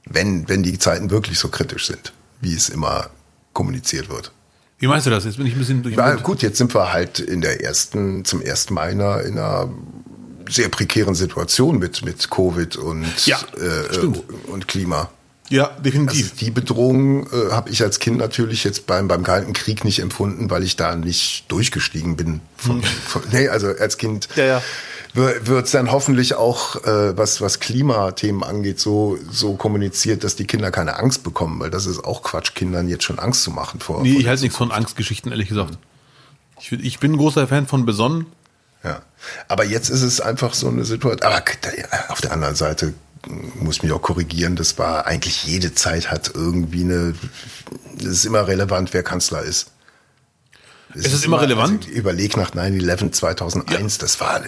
[0.07, 3.09] Wenn, wenn die Zeiten wirklich so kritisch sind, wie es immer
[3.55, 4.33] kommuniziert wird.
[4.79, 5.24] Wie meinst du das?
[5.24, 5.96] Jetzt bin ich ein bisschen durch.
[5.96, 9.38] Ja, gut, jetzt sind wir halt in der ersten, zum ersten Mal in einer, in
[9.38, 9.72] einer
[10.46, 13.96] sehr prekären Situation mit, mit Covid und, Ja, äh,
[14.48, 15.11] und Klima.
[15.50, 16.35] Ja, Also definitiv.
[16.37, 20.50] die Bedrohung äh, habe ich als Kind natürlich jetzt beim, beim Kalten Krieg nicht empfunden,
[20.50, 22.40] weil ich da nicht durchgestiegen bin.
[22.57, 24.62] Von, von, nee, also als Kind Ja, ja.
[25.12, 30.46] wird es dann hoffentlich auch, äh, was, was Klimathemen angeht, so, so kommuniziert, dass die
[30.46, 33.80] Kinder keine Angst bekommen, weil das ist auch Quatsch, Kindern jetzt schon Angst zu machen
[33.80, 34.02] vor.
[34.02, 35.76] Nee, vor ich halte nichts von Angstgeschichten, ehrlich gesagt.
[36.59, 38.26] Ich, ich bin ein großer Fan von besonnen.
[38.83, 39.02] Ja.
[39.48, 41.22] Aber jetzt ist es einfach so eine Situation.
[41.33, 41.42] Aber
[42.09, 42.94] auf der anderen Seite
[43.60, 47.14] muss ich mich auch korrigieren, das war eigentlich jede Zeit hat irgendwie eine,
[47.98, 49.70] es ist immer relevant, wer Kanzler ist.
[50.96, 51.87] Es ist immer relevant?
[51.87, 54.42] Also überleg nach 9-11 2001, das war,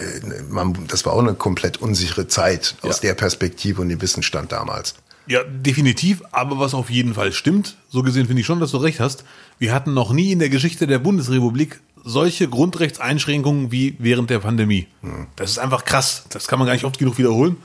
[0.49, 3.09] man, das war auch eine komplett unsichere Zeit aus Ja.
[3.09, 4.95] der Perspektive und dem Wissensstand damals.
[5.27, 6.21] Ja, definitiv.
[6.31, 9.25] Aber was auf jeden Fall stimmt, so gesehen finde ich schon, dass du recht hast.
[9.59, 14.87] Wir hatten noch nie in der Geschichte der Bundesrepublik solche Grundrechtseinschränkungen wie während der Pandemie.
[15.35, 16.23] Das ist einfach krass.
[16.29, 17.57] Das kann man gar nicht oft genug wiederholen.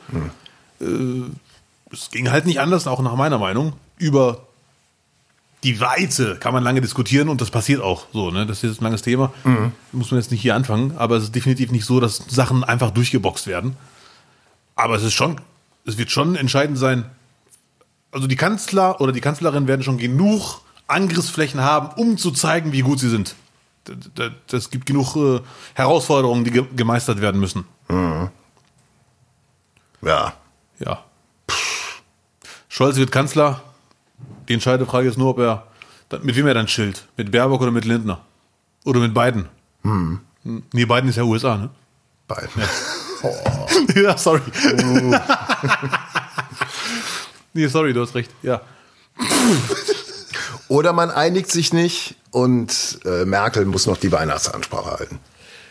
[0.83, 1.31] Äh,
[1.93, 3.75] Es ging halt nicht anders, auch nach meiner Meinung.
[3.99, 4.47] Über
[5.63, 8.31] die Weite kann man lange diskutieren und das passiert auch so.
[8.31, 8.47] Ne?
[8.47, 9.33] Das ist jetzt ein langes Thema.
[9.93, 10.97] Muss man jetzt nicht hier anfangen.
[10.97, 13.77] Aber es ist definitiv nicht so, dass Sachen einfach durchgeboxt werden.
[14.75, 15.37] Aber es ist schon,
[15.85, 17.05] es wird schon entscheidend sein.
[18.11, 22.81] Also die Kanzler oder die Kanzlerin werden schon genug Angriffsflächen haben, um zu zeigen, wie
[22.81, 23.37] gut sie sind.
[24.49, 25.41] Das gibt genug äh,
[25.75, 27.65] Herausforderungen, die ge gemeistert werden müssen.
[30.03, 30.35] Ja.
[30.85, 31.05] Ja.
[32.69, 33.63] Scholz wird Kanzler.
[34.49, 35.67] Die entscheidende Frage ist nur, ob er
[36.23, 37.07] mit wem er dann chillt.
[37.17, 38.21] Mit Baerbock oder mit Lindner?
[38.85, 39.49] Oder mit beiden?
[39.83, 40.21] Hm.
[40.45, 41.71] Nee, Biden ist ja USA, ne?
[42.29, 44.03] Biden.
[44.03, 44.41] ja, sorry.
[47.53, 48.31] nee, sorry, du hast recht.
[48.43, 48.61] Ja.
[50.69, 55.21] Oder man einigt sich nicht und äh, Merkel muss noch die Weihnachtsansprache halten.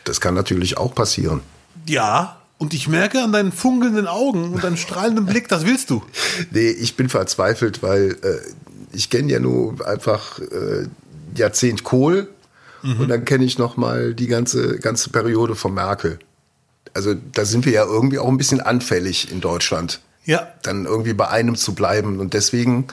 [0.03, 1.41] Das kann natürlich auch passieren.
[1.85, 6.03] Ja, und ich merke an deinen funkelnden Augen und deinem strahlenden Blick, das willst du.
[6.51, 8.37] Nee, ich bin verzweifelt, weil äh,
[8.95, 10.87] ich kenne ja nur einfach äh,
[11.35, 12.29] Jahrzehnt Kohl
[12.83, 12.99] mhm.
[12.99, 16.19] und dann kenne ich noch mal die ganze ganze Periode von Merkel.
[16.93, 19.99] Also da sind wir ja irgendwie auch ein bisschen anfällig in Deutschland.
[20.25, 20.47] Ja.
[20.61, 22.85] Dann irgendwie bei einem zu bleiben und deswegen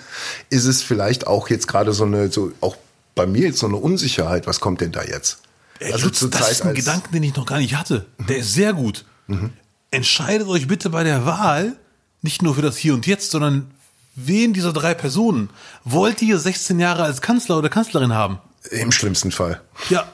[0.49, 2.77] ist es vielleicht auch jetzt gerade so eine so auch
[3.15, 4.47] bei mir jetzt so eine Unsicherheit.
[4.47, 5.41] Was kommt denn da jetzt?
[5.79, 8.07] Ey, also Lutz, das ist ein Gedanken, den ich noch gar nicht hatte.
[8.29, 9.05] Der ist sehr gut.
[9.29, 9.53] Mhm.
[9.91, 11.77] Entscheidet euch bitte bei der Wahl
[12.21, 13.71] nicht nur für das Hier und Jetzt, sondern
[14.17, 15.51] wen dieser drei Personen
[15.85, 18.39] wollt ihr 16 Jahre als Kanzler oder Kanzlerin haben?
[18.71, 19.61] Im schlimmsten Fall.
[19.89, 20.09] Ja,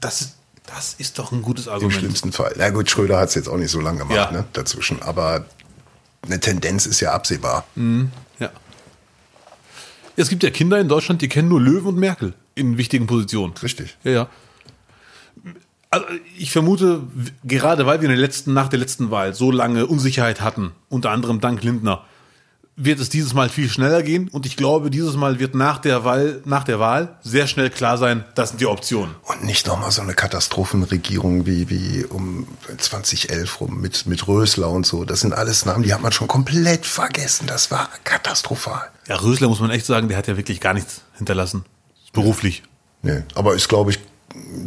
[0.00, 0.34] das,
[0.66, 1.94] das ist doch ein gutes Argument.
[1.94, 2.54] Im schlimmsten Fall.
[2.58, 4.30] Na gut, Schröder hat es jetzt auch nicht so lange gemacht ja.
[4.30, 5.46] ne, dazwischen, aber
[6.22, 7.64] eine Tendenz ist ja absehbar.
[7.74, 8.50] Mhm, ja.
[10.16, 13.54] Es gibt ja Kinder in Deutschland, die kennen nur Löwen und Merkel in wichtigen Positionen.
[13.62, 13.96] Richtig.
[14.02, 14.28] Ja, ja.
[15.90, 17.02] Also ich vermute,
[17.44, 21.10] gerade weil wir in der letzten, nach der letzten Wahl so lange Unsicherheit hatten, unter
[21.10, 22.04] anderem dank Lindner,
[22.76, 26.04] wird es dieses Mal viel schneller gehen und ich glaube, dieses Mal wird nach der
[26.04, 29.14] Wahl, nach der Wahl sehr schnell klar sein, das sind die Optionen.
[29.22, 32.46] Und nicht nochmal so eine Katastrophenregierung wie, wie um
[32.76, 35.04] 2011 rum mit, mit Rösler und so.
[35.04, 37.46] Das sind alles Namen, die hat man schon komplett vergessen.
[37.46, 38.90] Das war katastrophal.
[39.08, 41.64] Ja, Rösler muss man echt sagen, der hat ja wirklich gar nichts hinterlassen.
[42.12, 42.62] Beruflich.
[43.02, 44.00] Nee, aber ist, glaube ich,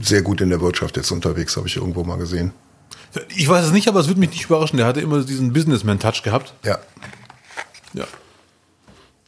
[0.01, 2.51] sehr gut in der Wirtschaft jetzt unterwegs, habe ich irgendwo mal gesehen.
[3.35, 4.77] Ich weiß es nicht, aber es würde mich nicht überraschen.
[4.77, 6.53] Der hatte immer diesen Businessman-Touch gehabt.
[6.63, 6.77] Ja.
[7.93, 8.05] Ja.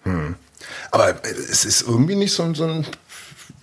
[0.04, 0.36] Hm.
[0.92, 2.86] Aber es ist irgendwie nicht so, so ein.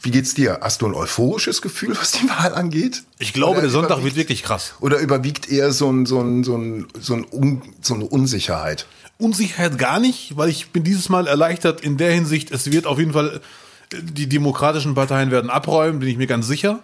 [0.00, 0.60] Wie geht's dir?
[0.62, 3.02] Hast du ein euphorisches Gefühl, was die Wahl angeht?
[3.18, 4.74] Ich glaube, oder der Sonntag wird wirklich krass.
[4.80, 8.86] Oder überwiegt eher so, ein, so, ein, so, ein, so, ein Un, so eine Unsicherheit?
[9.18, 12.98] Unsicherheit gar nicht, weil ich bin dieses Mal erleichtert in der Hinsicht, es wird auf
[12.98, 13.40] jeden Fall,
[13.92, 16.80] die demokratischen Parteien werden abräumen, bin ich mir ganz sicher.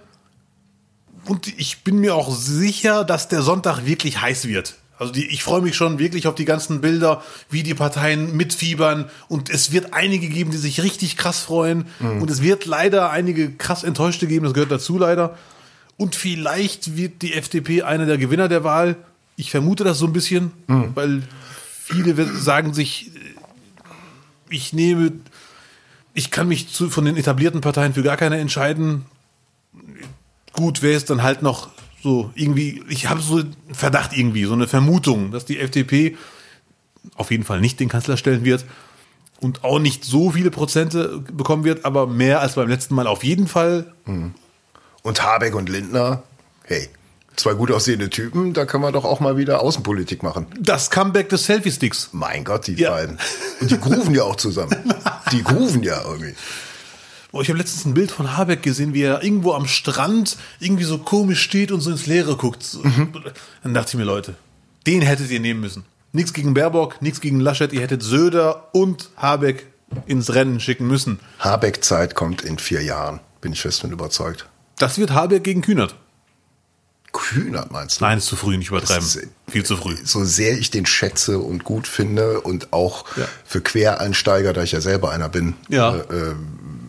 [1.27, 4.77] Und ich bin mir auch sicher, dass der Sonntag wirklich heiß wird.
[4.99, 9.07] Also die, ich freue mich schon wirklich auf die ganzen Bilder, wie die Parteien mitfiebern.
[9.29, 11.87] Und es wird einige geben, die sich richtig krass freuen.
[11.99, 12.23] Mhm.
[12.23, 15.37] Und es wird leider einige krass Enttäuschte geben, das gehört dazu leider.
[15.97, 18.97] Und vielleicht wird die FDP einer der Gewinner der Wahl.
[19.37, 20.91] Ich vermute das so ein bisschen, mhm.
[20.95, 21.23] weil
[21.83, 23.11] viele sagen sich,
[24.49, 25.13] ich nehme,
[26.15, 29.05] ich kann mich zu, von den etablierten Parteien für gar keine entscheiden.
[30.53, 31.69] Gut wäre es dann halt noch
[32.03, 36.17] so, irgendwie, ich habe so einen Verdacht irgendwie, so eine Vermutung, dass die FDP
[37.17, 38.65] auf jeden Fall nicht den Kanzler stellen wird
[39.41, 43.25] und auch nicht so viele Prozente bekommen wird, aber mehr als beim letzten Mal auf
[43.25, 43.93] jeden Fall.
[44.07, 44.35] Mhm.
[45.03, 46.23] Und Habeck und Lindner,
[46.65, 46.89] hey,
[47.37, 50.47] zwei gut aussehende Typen, da kann man doch auch mal wieder Außenpolitik machen.
[50.59, 52.11] Das Comeback des Selfie-Sticks.
[52.13, 52.91] Mein Gott, die ja.
[52.91, 53.19] beiden.
[53.61, 54.75] Und die grooven ja auch zusammen.
[55.33, 56.35] Die grooven ja irgendwie.
[57.33, 60.85] Oh, ich habe letztens ein Bild von Habeck gesehen, wie er irgendwo am Strand irgendwie
[60.85, 62.65] so komisch steht und so ins Leere guckt.
[62.81, 63.13] Mhm.
[63.65, 64.35] Dann dachte ich mir, Leute,
[64.87, 65.85] den hättet ihr nehmen müssen.
[66.13, 67.73] Nichts gegen Baerbock, nichts gegen Laschet.
[67.73, 69.67] Ihr hättet Söder und Habeck
[70.07, 71.19] ins Rennen schicken müssen.
[71.41, 74.47] Habeck-Zeit kommt in vier Jahren, bin ich fest und überzeugt.
[74.79, 75.97] Das wird Habeck gegen Kühnert.
[77.15, 78.05] Kühnert meinst du?
[78.05, 79.07] Nein, ist zu früh, nicht übertreiben.
[79.07, 79.97] Ist, Viel zu früh.
[80.05, 83.27] So sehr ich den schätze und gut finde und auch ja.
[83.47, 85.95] für Quereinsteiger, da ich ja selber einer bin, ja.
[85.95, 86.35] äh, äh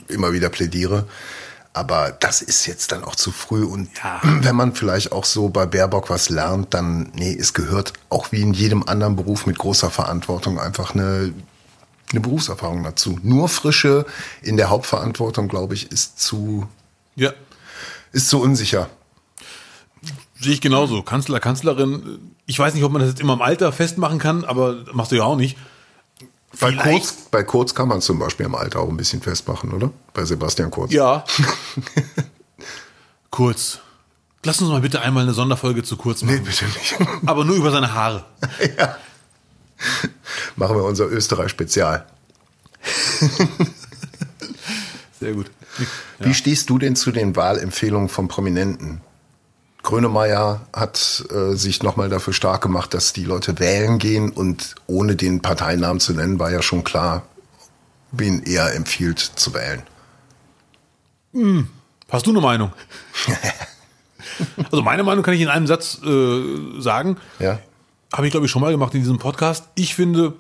[0.08, 1.08] immer wieder plädiere.
[1.74, 3.64] Aber das ist jetzt dann auch zu früh.
[3.64, 4.20] Und ja.
[4.24, 8.42] wenn man vielleicht auch so bei Baerbock was lernt, dann, nee, es gehört auch wie
[8.42, 11.34] in jedem anderen Beruf mit großer Verantwortung einfach eine,
[12.12, 13.20] eine Berufserfahrung dazu.
[13.22, 14.06] Nur Frische
[14.42, 16.68] in der Hauptverantwortung, glaube ich, ist zu,
[17.16, 17.32] ja.
[18.12, 18.90] ist zu unsicher.
[20.40, 21.02] Sehe ich genauso.
[21.02, 24.84] Kanzler, Kanzlerin, ich weiß nicht, ob man das jetzt immer im Alter festmachen kann, aber
[24.92, 25.58] machst du ja auch nicht.
[26.60, 29.92] Bei Kurz, bei Kurz kann man zum Beispiel im Alter auch ein bisschen festmachen, oder?
[30.14, 30.92] Bei Sebastian Kurz.
[30.92, 31.26] Ja.
[33.30, 33.80] Kurz.
[34.44, 36.36] Lass uns mal bitte einmal eine Sonderfolge zu Kurz machen.
[36.36, 36.96] Nee, bitte nicht.
[37.26, 38.26] Aber nur über seine Haare.
[38.78, 38.96] ja.
[40.56, 42.06] Machen wir unser Österreich-Spezial.
[45.20, 45.52] Sehr gut.
[46.20, 49.02] Wie stehst du denn zu den Wahlempfehlungen von Prominenten?
[49.86, 55.16] Grönemeyer hat äh, sich nochmal dafür stark gemacht, dass die Leute wählen gehen und ohne
[55.16, 57.22] den Parteinamen zu nennen, war ja schon klar,
[58.12, 59.84] wen er empfiehlt zu wählen.
[61.34, 61.70] Hm.
[62.10, 62.74] Hast du eine Meinung?
[64.72, 67.18] also meine Meinung kann ich in einem Satz äh, sagen.
[67.40, 67.60] Ja.
[68.12, 69.66] Habe ich, glaube ich, schon mal gemacht in diesem Podcast.
[69.76, 70.34] Ich finde,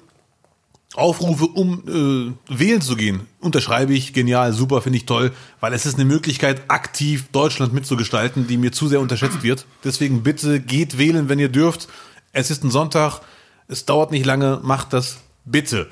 [0.95, 5.85] Aufrufe, um äh, wählen zu gehen, unterschreibe ich, genial, super, finde ich toll, weil es
[5.85, 9.65] ist eine Möglichkeit, aktiv Deutschland mitzugestalten, die mir zu sehr unterschätzt wird.
[9.83, 11.89] Deswegen bitte geht wählen, wenn ihr dürft.
[12.31, 13.21] Es ist ein Sonntag,
[13.67, 15.87] es dauert nicht lange, macht das bitte.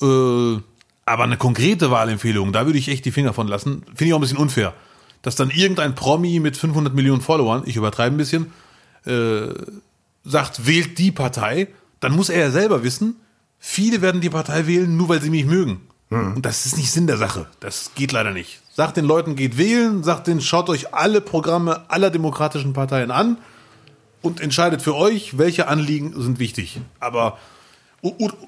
[0.00, 0.56] Äh,
[1.04, 4.18] aber eine konkrete Wahlempfehlung, da würde ich echt die Finger von lassen, finde ich auch
[4.18, 4.72] ein bisschen unfair.
[5.20, 8.52] Dass dann irgendein Promi mit 500 Millionen Followern, ich übertreibe ein bisschen,
[9.04, 9.48] äh,
[10.24, 11.68] sagt, wählt die Partei,
[12.00, 13.16] dann muss er ja selber wissen,
[13.64, 15.82] viele werden die Partei wählen, nur weil sie mich mögen.
[16.10, 16.34] Mhm.
[16.34, 17.46] Und das ist nicht Sinn der Sache.
[17.60, 18.60] Das geht leider nicht.
[18.74, 23.38] Sagt den Leuten, geht wählen, sagt denen, schaut euch alle Programme aller demokratischen Parteien an
[24.20, 26.80] und entscheidet für euch, welche Anliegen sind wichtig.
[26.98, 27.38] Aber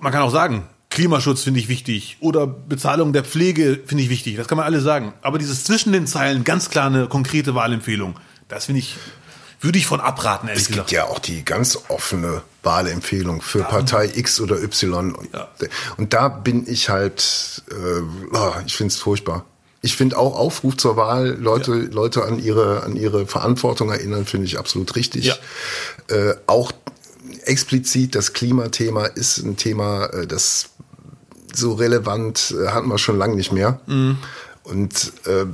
[0.00, 4.36] man kann auch sagen, Klimaschutz finde ich wichtig oder Bezahlung der Pflege finde ich wichtig.
[4.36, 5.14] Das kann man alle sagen.
[5.22, 8.16] Aber dieses zwischen den Zeilen ganz klar eine konkrete Wahlempfehlung,
[8.48, 8.96] das finde ich
[9.64, 10.86] würde ich von abraten, ehrlich es gesagt.
[10.86, 13.64] Es gibt ja auch die ganz offene Wahlempfehlung für ja.
[13.64, 15.14] Partei X oder Y.
[15.14, 15.48] Und, ja.
[15.96, 19.44] und da bin ich halt, äh, oh, ich finde es furchtbar.
[19.80, 21.90] Ich finde auch Aufruf zur Wahl, Leute, ja.
[21.90, 25.38] Leute an ihre, an ihre Verantwortung erinnern, finde ich absolut richtig.
[26.08, 26.72] Äh, auch
[27.44, 30.70] explizit das Klimathema ist ein Thema, äh, das
[31.54, 33.80] so relevant äh, hatten wir schon lange nicht mehr.
[33.86, 34.18] Mhm.
[34.64, 35.44] Und äh,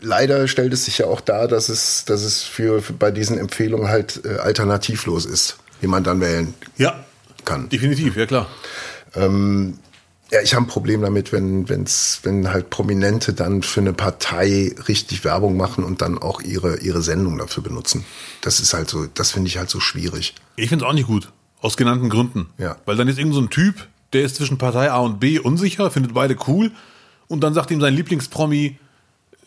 [0.00, 3.38] leider stellt es sich ja auch dar, dass es, dass es für, für bei diesen
[3.38, 7.04] Empfehlungen halt äh, alternativlos ist, wie man dann wählen ja,
[7.44, 7.68] kann.
[7.68, 8.48] Definitiv, ja klar.
[9.14, 9.78] Ähm,
[10.32, 14.72] ja, ich habe ein Problem damit, wenn, wenn's, wenn halt Prominente dann für eine Partei
[14.86, 18.04] richtig Werbung machen und dann auch ihre, ihre Sendung dafür benutzen.
[18.40, 20.34] Das ist halt so, das finde ich halt so schwierig.
[20.54, 21.32] Ich finde es auch nicht gut.
[21.60, 22.46] Aus genannten Gründen.
[22.58, 22.76] Ja.
[22.84, 25.90] Weil dann ist irgend so ein Typ, der ist zwischen Partei A und B unsicher,
[25.90, 26.70] findet beide cool
[27.26, 28.78] und dann sagt ihm sein Lieblingspromi,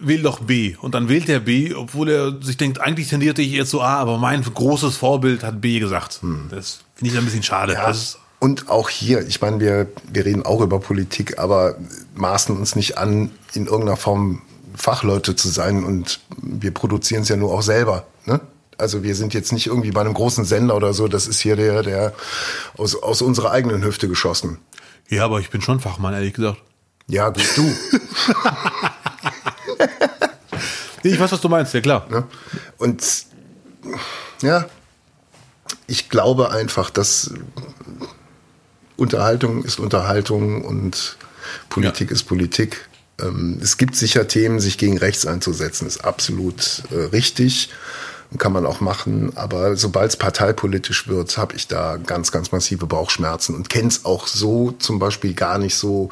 [0.07, 0.75] wähl doch B.
[0.79, 3.95] Und dann wählt er B, obwohl er sich denkt, eigentlich tendierte ich jetzt so A,
[3.95, 6.19] aber mein großes Vorbild hat B gesagt.
[6.21, 6.47] Hm.
[6.49, 7.73] Das finde ich ein bisschen schade.
[7.73, 7.93] Ja.
[8.39, 11.75] und auch hier, ich meine, wir, wir reden auch über Politik, aber
[12.15, 14.41] maßen uns nicht an, in irgendeiner Form
[14.75, 18.07] Fachleute zu sein und wir produzieren es ja nur auch selber.
[18.25, 18.41] Ne?
[18.77, 21.55] Also wir sind jetzt nicht irgendwie bei einem großen Sender oder so, das ist hier
[21.55, 22.13] der, der
[22.77, 24.57] aus, aus unserer eigenen Hüfte geschossen.
[25.09, 26.59] Ja, aber ich bin schon Fachmann, ehrlich gesagt.
[27.07, 27.63] Ja, gut, du.
[31.03, 32.07] ich weiß, was du meinst, ja klar.
[32.09, 32.23] Ne?
[32.77, 33.03] Und
[34.41, 34.65] ja,
[35.87, 37.33] ich glaube einfach, dass
[38.95, 41.17] Unterhaltung ist Unterhaltung und
[41.69, 42.15] Politik ja.
[42.15, 42.87] ist Politik.
[43.19, 47.69] Ähm, es gibt sicher Themen, sich gegen rechts einzusetzen, ist absolut äh, richtig
[48.37, 49.31] kann man auch machen.
[49.35, 54.05] Aber sobald es parteipolitisch wird, habe ich da ganz, ganz massive Bauchschmerzen und kenne es
[54.05, 56.09] auch so zum Beispiel gar nicht so,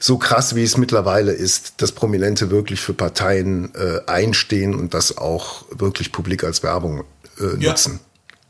[0.00, 5.18] so krass, wie es mittlerweile ist, dass Prominente wirklich für Parteien äh, einstehen und das
[5.18, 7.04] auch wirklich publik als Werbung
[7.38, 8.00] äh, nutzen.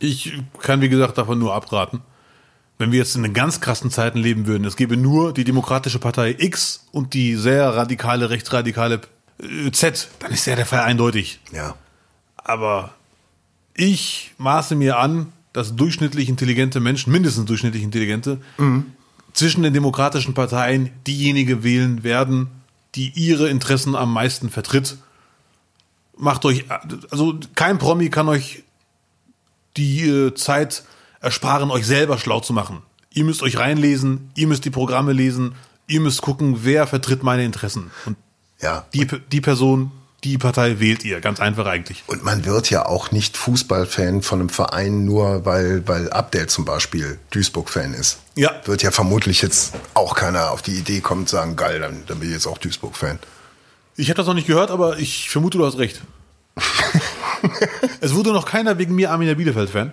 [0.01, 2.03] Ja, ich kann, wie gesagt, davon nur abraten.
[2.77, 6.35] Wenn wir jetzt in ganz krassen Zeiten leben würden, es gäbe nur die Demokratische Partei
[6.37, 9.01] X und die sehr radikale, rechtsradikale
[9.41, 11.41] äh, Z, dann ist ja der Fall eindeutig.
[11.53, 11.77] Ja.
[12.45, 12.95] Aber
[13.75, 18.93] ich maße mir an, dass durchschnittlich intelligente Menschen, mindestens durchschnittlich intelligente, mhm.
[19.33, 22.49] zwischen den demokratischen Parteien diejenige wählen werden,
[22.95, 24.99] die ihre Interessen am meisten vertritt.
[26.17, 26.67] Macht euch,
[27.11, 28.63] also kein Promi kann euch
[29.77, 30.85] die äh, Zeit
[31.21, 32.83] ersparen, euch selber schlau zu machen.
[33.13, 35.55] Ihr müsst euch reinlesen, ihr müsst die Programme lesen,
[35.87, 37.91] ihr müsst gucken, wer vertritt meine Interessen.
[38.07, 38.17] Und
[38.61, 38.87] ja.
[38.93, 39.93] die, die Person,
[40.25, 41.21] die Partei wählt ihr.
[41.21, 42.03] Ganz einfach eigentlich.
[42.07, 46.65] Und man wird ja auch nicht Fußballfan von einem Verein nur, weil, weil Abdel zum
[46.65, 48.19] Beispiel Duisburg-Fan ist.
[48.35, 48.51] Ja.
[48.65, 52.19] Wird ja vermutlich jetzt auch keiner auf die Idee kommen zu sagen, geil, dann, dann
[52.19, 53.19] bin ich jetzt auch Duisburg-Fan.
[53.97, 56.01] Ich habe das noch nicht gehört, aber ich vermute, du hast recht.
[58.01, 59.93] es wurde noch keiner wegen mir Arminia Bielefeld-Fan.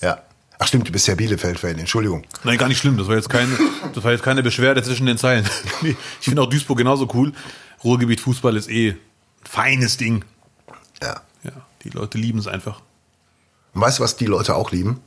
[0.00, 0.22] Ja.
[0.58, 2.24] Ach stimmt, du bist ja Bielefeld-Fan, Entschuldigung.
[2.44, 2.96] Nein, gar nicht schlimm.
[2.98, 3.50] Das war jetzt keine,
[3.94, 5.48] das war jetzt keine Beschwerde zwischen den Zeilen.
[5.82, 7.32] ich finde auch Duisburg genauso cool.
[7.82, 8.96] Ruhrgebiet Fußball ist eh
[9.48, 10.24] feines Ding.
[11.02, 11.20] Ja.
[11.42, 11.52] Ja,
[11.82, 12.80] die Leute lieben es einfach.
[13.74, 15.00] Und weißt du, was die Leute auch lieben?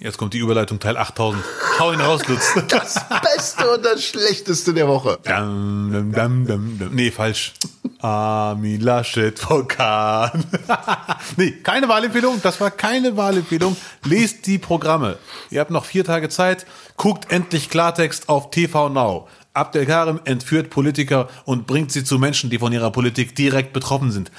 [0.00, 1.42] Jetzt kommt die Überleitung Teil 8000.
[1.80, 2.54] Hau ihn raus, Lutz.
[2.68, 2.94] Das
[3.34, 5.18] Beste und das Schlechteste der Woche.
[5.24, 6.94] Dam, dam, dam, dam, dam.
[6.94, 7.54] Nee, falsch.
[8.00, 10.44] Armin Laschet Vulkan.
[11.36, 12.40] nee, keine Wahlempfehlung.
[12.42, 13.76] Das war keine Wahlempfehlung.
[14.04, 15.18] Lest die Programme.
[15.50, 16.64] Ihr habt noch vier Tage Zeit.
[16.96, 19.26] Guckt endlich Klartext auf TV Now.
[19.58, 24.10] Abdel Karim entführt Politiker und bringt sie zu Menschen, die von ihrer Politik direkt betroffen
[24.10, 24.30] sind.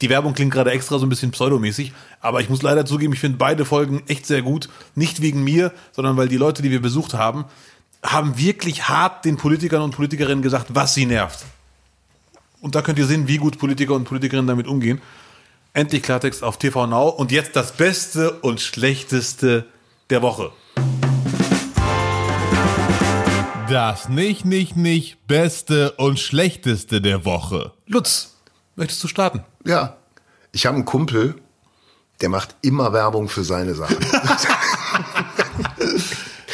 [0.00, 3.20] Die Werbung klingt gerade extra so ein bisschen pseudomäßig, aber ich muss leider zugeben, ich
[3.20, 4.70] finde beide Folgen echt sehr gut.
[4.94, 7.44] Nicht wegen mir, sondern weil die Leute, die wir besucht haben,
[8.02, 11.44] haben wirklich hart den Politikern und Politikerinnen gesagt, was sie nervt.
[12.62, 15.02] Und da könnt ihr sehen, wie gut Politiker und Politikerinnen damit umgehen.
[15.74, 19.66] Endlich Klartext auf TV Now und jetzt das Beste und Schlechteste
[20.08, 20.50] der Woche.
[23.70, 27.72] Das nicht, nicht, nicht Beste und Schlechteste der Woche.
[27.86, 28.34] Lutz,
[28.74, 29.44] möchtest du starten?
[29.64, 29.96] Ja.
[30.50, 31.36] Ich habe einen Kumpel,
[32.20, 33.96] der macht immer Werbung für seine Sachen.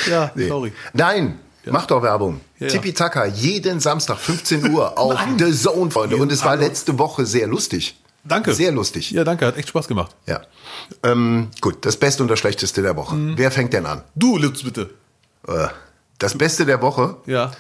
[0.08, 0.46] Ja, Nee.
[0.46, 0.72] sorry.
[0.92, 2.40] Nein, mach doch Werbung.
[2.60, 2.72] Ja, ja.
[2.74, 6.16] Tipi Taka, jeden Samstag 15 Uhr auf The Zone, Freunde.
[6.16, 7.98] Und es war letzte Woche sehr lustig.
[8.22, 8.54] Danke.
[8.54, 9.10] Sehr lustig.
[9.10, 10.14] Ja, danke, hat echt Spaß gemacht.
[10.26, 10.42] Ja.
[11.02, 13.16] Ähm, gut, das Beste und das Schlechteste der Woche.
[13.16, 13.36] Mhm.
[13.36, 14.02] Wer fängt denn an?
[14.14, 14.90] Du, Lutz, bitte.
[15.48, 15.66] Äh,
[16.18, 17.52] Das Beste der Woche Ja.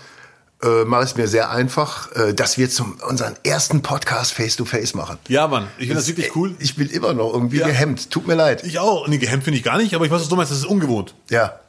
[0.62, 5.18] äh, mache es mir sehr einfach, äh, dass wir zum unseren ersten Podcast Face-to-Face machen.
[5.28, 6.54] Ja, Mann, ich finde das wirklich cool.
[6.58, 7.66] Ich bin immer noch irgendwie Ja.
[7.66, 8.10] gehemmt.
[8.10, 8.64] Tut mir leid.
[8.64, 9.06] Ich auch.
[9.08, 11.14] Nee, gehemmt finde ich gar nicht, aber ich weiß, was du meinst, das ist ungewohnt.
[11.30, 11.60] Ja.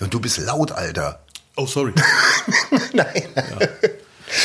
[0.00, 1.20] Und du bist laut, Alter.
[1.56, 1.92] Oh, sorry.
[2.92, 3.22] Nein.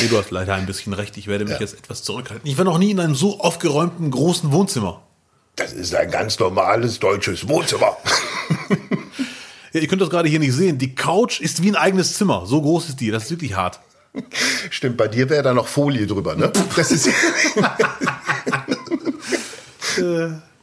[0.00, 1.16] Nee, du hast leider ein bisschen recht.
[1.18, 2.48] Ich werde mich jetzt etwas zurückhalten.
[2.48, 5.02] Ich war noch nie in einem so aufgeräumten großen Wohnzimmer.
[5.56, 7.96] Das ist ein ganz normales deutsches Wohnzimmer.
[9.72, 10.78] Ja, ihr könnt das gerade hier nicht sehen.
[10.78, 12.44] Die Couch ist wie ein eigenes Zimmer.
[12.46, 13.10] So groß ist die.
[13.10, 13.80] Das ist wirklich hart.
[14.70, 16.52] Stimmt, bei dir wäre da noch Folie drüber, ne?
[16.76, 17.08] Das ist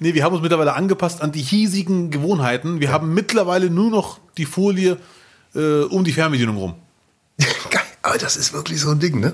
[0.02, 2.80] Nee, wir haben uns mittlerweile angepasst an die hiesigen Gewohnheiten.
[2.80, 4.98] Wir haben mittlerweile nur noch die Folie
[5.56, 6.76] äh, um die Fernbedienung rum.
[7.70, 7.82] geil.
[8.02, 9.34] Aber das ist wirklich so ein Ding, ne?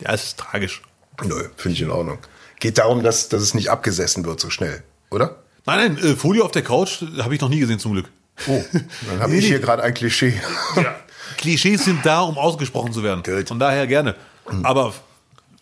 [0.00, 0.82] Ja, es ist tragisch.
[1.24, 2.18] Nö, finde ich in Ordnung.
[2.60, 5.42] Geht darum, dass, dass es nicht abgesessen wird so schnell, oder?
[5.66, 8.10] Nein, nein, äh, Folie auf der Couch äh, habe ich noch nie gesehen, zum Glück.
[8.48, 8.62] Oh,
[9.08, 10.34] dann habe ich hier gerade ein Klischee.
[11.36, 13.22] Klischees sind da, um ausgesprochen zu werden.
[13.22, 13.48] Gut.
[13.48, 14.14] Von daher gerne.
[14.62, 14.92] Aber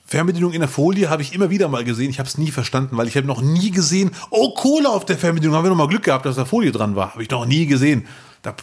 [0.07, 2.11] Fernbedienung in der Folie habe ich immer wieder mal gesehen.
[2.11, 5.17] Ich habe es nie verstanden, weil ich habe noch nie gesehen, oh, Kohle auf der
[5.17, 5.57] Fernbedienung.
[5.57, 7.13] Haben wir noch mal Glück gehabt, dass da Folie dran war.
[7.13, 8.07] Habe ich noch nie gesehen.
[8.43, 8.55] Da,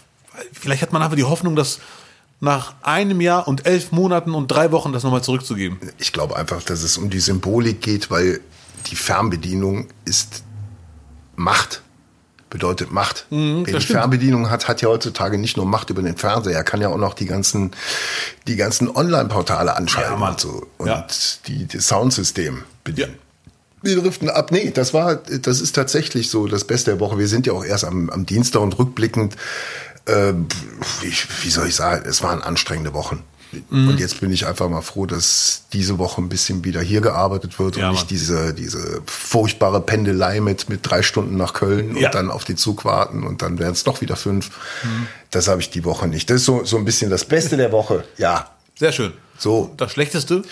[0.54, 1.80] vielleicht hat man einfach die Hoffnung, dass
[2.40, 5.80] nach einem Jahr und elf Monaten und drei Wochen das nochmal zurückzugeben.
[5.98, 8.40] Ich glaube einfach, dass es um die Symbolik geht, weil
[8.88, 10.44] die Fernbedienung ist
[11.36, 11.82] Macht.
[12.50, 13.28] Bedeutet Macht.
[13.30, 13.84] Wer die Mhm, stimmt.
[14.00, 16.98] Fernbedienung hat, hat ja heutzutage nicht nur Macht über den Fernseher, er kann ja auch
[16.98, 17.72] noch die ganzen,
[18.48, 20.68] die ganzen Online-Portale anschalten Ja, und so.
[20.80, 21.06] Und Ja.
[21.48, 23.16] die, die Soundsystem bedienen.
[23.82, 24.52] Wir driften ab.
[24.52, 27.18] Nee, das war, das ist tatsächlich so das Beste der Woche.
[27.18, 29.36] Wir sind ja auch erst am, am Dienstag und rückblickend,
[30.06, 30.34] äh,
[31.02, 33.24] wie, wie soll ich sagen, es waren anstrengende Wochen.
[33.70, 33.90] Mhm.
[33.90, 37.58] Und jetzt bin ich einfach mal froh, dass diese Woche ein bisschen wieder hier gearbeitet
[37.60, 37.96] wird Ja, und Mann.
[37.96, 42.08] nicht diese, diese furchtbare Pendelei mit, mit drei Stunden nach Köln Ja.
[42.10, 44.52] und dann auf den Zug warten und dann wären es doch wieder fünf.
[44.84, 45.08] Mhm.
[45.32, 46.30] Das habe ich die Woche nicht.
[46.30, 48.04] Das ist so, so ein bisschen das Beste der Woche.
[48.18, 49.14] Ja, Sehr schön.
[49.38, 49.74] so.
[49.78, 50.44] Das Schlechteste?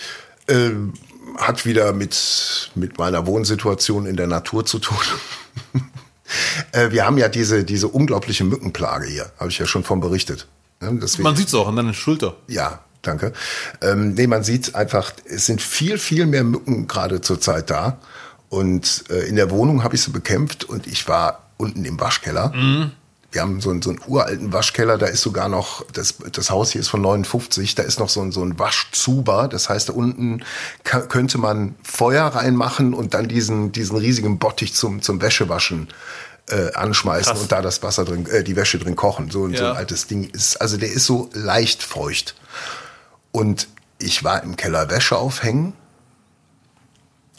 [0.48, 0.94] Ähm,
[1.36, 4.96] hat wieder mit, mit meiner Wohnsituation in der Natur zu tun.
[6.72, 10.46] äh, wir haben ja diese, diese unglaubliche Mückenplage hier, habe ich ja schon von berichtet.
[10.80, 12.36] Ne, deswegen- Man sieht es auch an deiner Schulter.
[12.46, 13.32] ja, danke.
[13.80, 17.98] Ähm, nee, man sieht einfach, es sind viel, viel mehr Mücken gerade zurzeit da.
[18.48, 22.52] Und äh, in der Wohnung habe ich sie bekämpft und ich war unten im Waschkeller.
[23.30, 26.70] Wir haben so einen, so einen uralten Waschkeller, da ist sogar noch, das, das Haus
[26.72, 29.48] hier ist von 59, da ist noch so ein, so ein Waschzuber.
[29.48, 30.42] Das heißt, da unten
[30.82, 35.88] könnte man Feuer reinmachen und dann diesen, diesen riesigen Bottich zum, zum Wäschewaschen
[36.48, 37.42] äh, anschmeißen Krass.
[37.42, 39.30] und da das Wasser drin, äh, die Wäsche drin kochen.
[39.30, 39.72] So, so Ja.
[39.72, 42.34] ein altes Ding ist, also der ist so leicht feucht.
[43.32, 43.68] Und
[43.98, 45.72] ich war im Keller Wäsche aufhängen,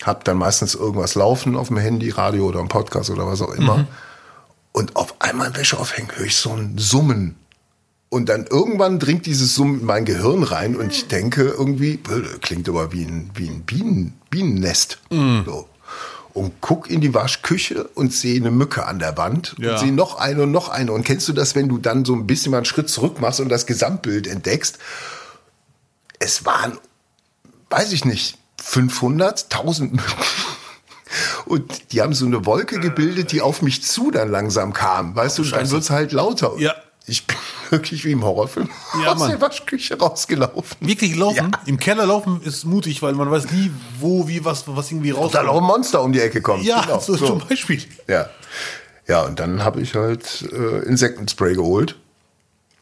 [0.03, 3.53] hab dann meistens irgendwas laufen auf dem Handy, Radio oder ein Podcast oder was auch
[3.53, 3.85] immer.
[4.71, 7.35] Und auf einmal im Wäsche aufhängen höre ich so ein Summen.
[8.09, 11.99] Und dann irgendwann dringt dieses Summen in mein Gehirn rein und ich denke irgendwie,
[12.41, 14.99] klingt aber wie ein, wie ein Bienen, Bienennest.
[15.11, 15.67] So.
[16.33, 19.73] Und guck in die Waschküche und sehe eine Mücke an der Wand Ja.
[19.73, 20.91] und sehe noch eine und noch eine.
[20.91, 23.41] Und kennst du das, wenn du dann so ein bisschen mal einen Schritt zurück machst
[23.41, 24.79] und das Gesamtbild entdeckst?
[26.19, 26.77] Es waren,
[27.69, 30.13] weiß ich nicht, 500, 1000 Mücken.
[31.45, 35.15] Und die haben so eine Wolke gebildet, die auf mich zu dann langsam kam.
[35.15, 36.53] Weißt du, dann wird's halt lauter.
[36.57, 36.75] Ja.
[37.07, 37.35] Ich bin
[37.71, 38.69] wirklich wie im Horrorfilm
[39.01, 39.31] Ja, aus Mann.
[39.31, 40.77] der Waschküche rausgelaufen.
[40.81, 41.35] Wirklich laufen?
[41.51, 41.61] Ja.
[41.65, 45.33] Im Keller laufen ist mutig, weil man weiß nie, wo, wie, was, was irgendwie Und
[45.33, 45.63] dann auch ein.
[45.63, 46.63] Monster um die Ecke kommt.
[46.63, 47.83] Ja, Genau, so, zum Beispiel.
[48.07, 48.29] Ja.
[49.07, 51.95] Ja, und dann habe ich halt äh, Insektenspray geholt.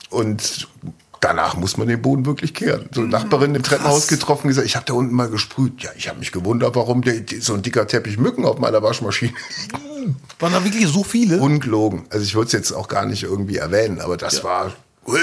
[0.10, 0.68] Und
[1.22, 2.90] danach muss man den Boden wirklich kehren.
[2.92, 5.82] So eine Nachbarin im Treppenhaus getroffen, gesagt, ich habe da unten mal gesprüht.
[5.82, 9.34] Ja, ich habe mich gewundert, warum der, so ein dicker Teppich Mücken auf meiner Waschmaschine.
[10.40, 11.40] Waren da wirklich so viele?
[11.40, 12.06] Ungelogen.
[12.10, 14.74] Also ich würde es jetzt auch gar nicht irgendwie erwähnen, aber das war
[15.06, 15.20] hui,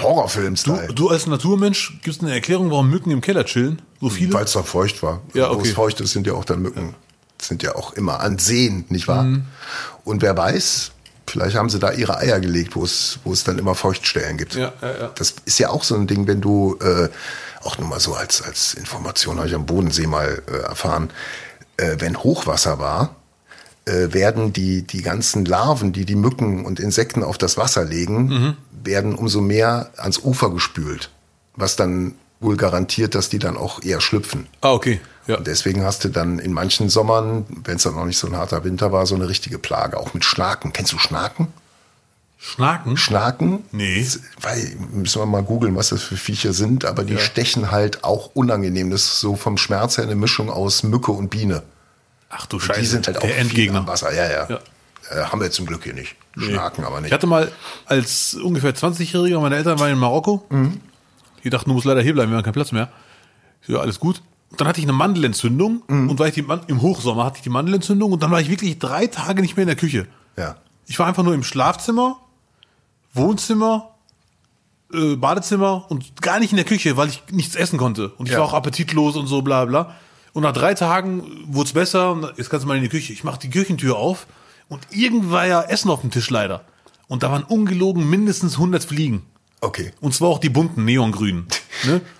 [0.00, 0.94] Horrorfilm-Style.
[0.94, 3.82] Du als Naturmensch gibst eine Erklärung, warum Mücken im Keller chillen?
[4.00, 4.32] So viele?
[4.32, 5.20] Weil es da feucht war.
[5.34, 5.68] Ja, Wo okay.
[5.68, 6.94] es feucht ist, sind ja auch dann Mücken.
[7.40, 9.24] Sind ja auch immer an Seen, nicht wahr?
[9.24, 9.44] Mhm.
[10.04, 10.92] Und wer weiß,
[11.34, 14.54] vielleicht haben sie da ihre Eier gelegt, wo es, wo es dann immer Feuchtstellen gibt.
[14.54, 15.10] Ja, ja, ja.
[15.16, 17.08] Das ist ja auch so ein Ding, wenn du, äh,
[17.64, 21.10] auch nur mal so als, als Information, habe ich am Bodensee mal äh, erfahren,
[21.76, 23.16] äh, wenn Hochwasser war,
[23.84, 28.56] äh, werden die, die ganzen Larven, die die Mücken und Insekten auf das Wasser legen,
[28.84, 31.10] werden umso mehr ans Ufer gespült,
[31.56, 34.46] was dann wohl garantiert, dass die dann auch eher schlüpfen.
[34.60, 35.00] Ah, okay.
[35.26, 35.36] Ja.
[35.38, 38.36] Und deswegen hast du dann in manchen Sommern, wenn es dann noch nicht so ein
[38.36, 40.72] harter Winter war, so eine richtige Plage, auch mit Schnaken.
[40.72, 41.48] Kennst du Schnaken?
[42.38, 42.96] Schnaken?
[42.98, 43.64] Schnaken?
[43.72, 44.06] Nee.
[44.40, 47.18] Weil, müssen wir mal googeln, was das für Viecher sind, aber die Ja.
[47.20, 48.90] stechen halt auch unangenehm.
[48.90, 51.62] Das ist so vom Schmerz her eine Mischung aus Mücke und Biene.
[52.28, 52.80] Ach du Und Scheiße.
[52.80, 53.78] die sind halt auch der viel Endgegner.
[53.78, 54.12] am Wasser.
[54.12, 54.46] Ja, ja.
[54.50, 54.58] Ja.
[55.10, 56.16] Äh, haben wir zum Glück hier nicht.
[56.36, 57.12] Schnaken aber Ich nicht.
[57.12, 57.50] hatte mal
[57.86, 60.46] als ungefähr 20-Jähriger, meine Eltern waren in Marokko.
[61.44, 62.90] Die dachten, du musst leider hier bleiben, wir haben keinen Platz mehr.
[63.62, 64.20] Ich Ja, alles gut.
[64.54, 67.42] Und dann hatte ich eine Mandelentzündung und war ich die, Man- im Hochsommer hatte ich
[67.42, 70.06] die Mandelentzündung und dann war ich wirklich drei Tage nicht mehr in der Küche.
[70.36, 70.54] Ja.
[70.86, 72.18] Ich war einfach nur im Schlafzimmer,
[73.14, 73.90] Wohnzimmer,
[74.92, 78.10] äh, Badezimmer und gar nicht in der Küche, weil ich nichts essen konnte.
[78.10, 78.38] Und ich Ja.
[78.38, 79.96] war auch appetitlos und so, bla bla.
[80.34, 83.12] Und nach drei Tagen wurde es besser und jetzt kannst du mal in die Küche.
[83.12, 84.28] Ich mache die Küchentür auf
[84.68, 86.64] und irgendwann war ja Essen auf dem Tisch leider.
[87.08, 89.22] Und da waren ungelogen mindestens 100 Fliegen.
[89.60, 89.90] Okay.
[90.00, 91.48] Und zwar auch die bunten, neongrünen.
[91.86, 92.00] Ne?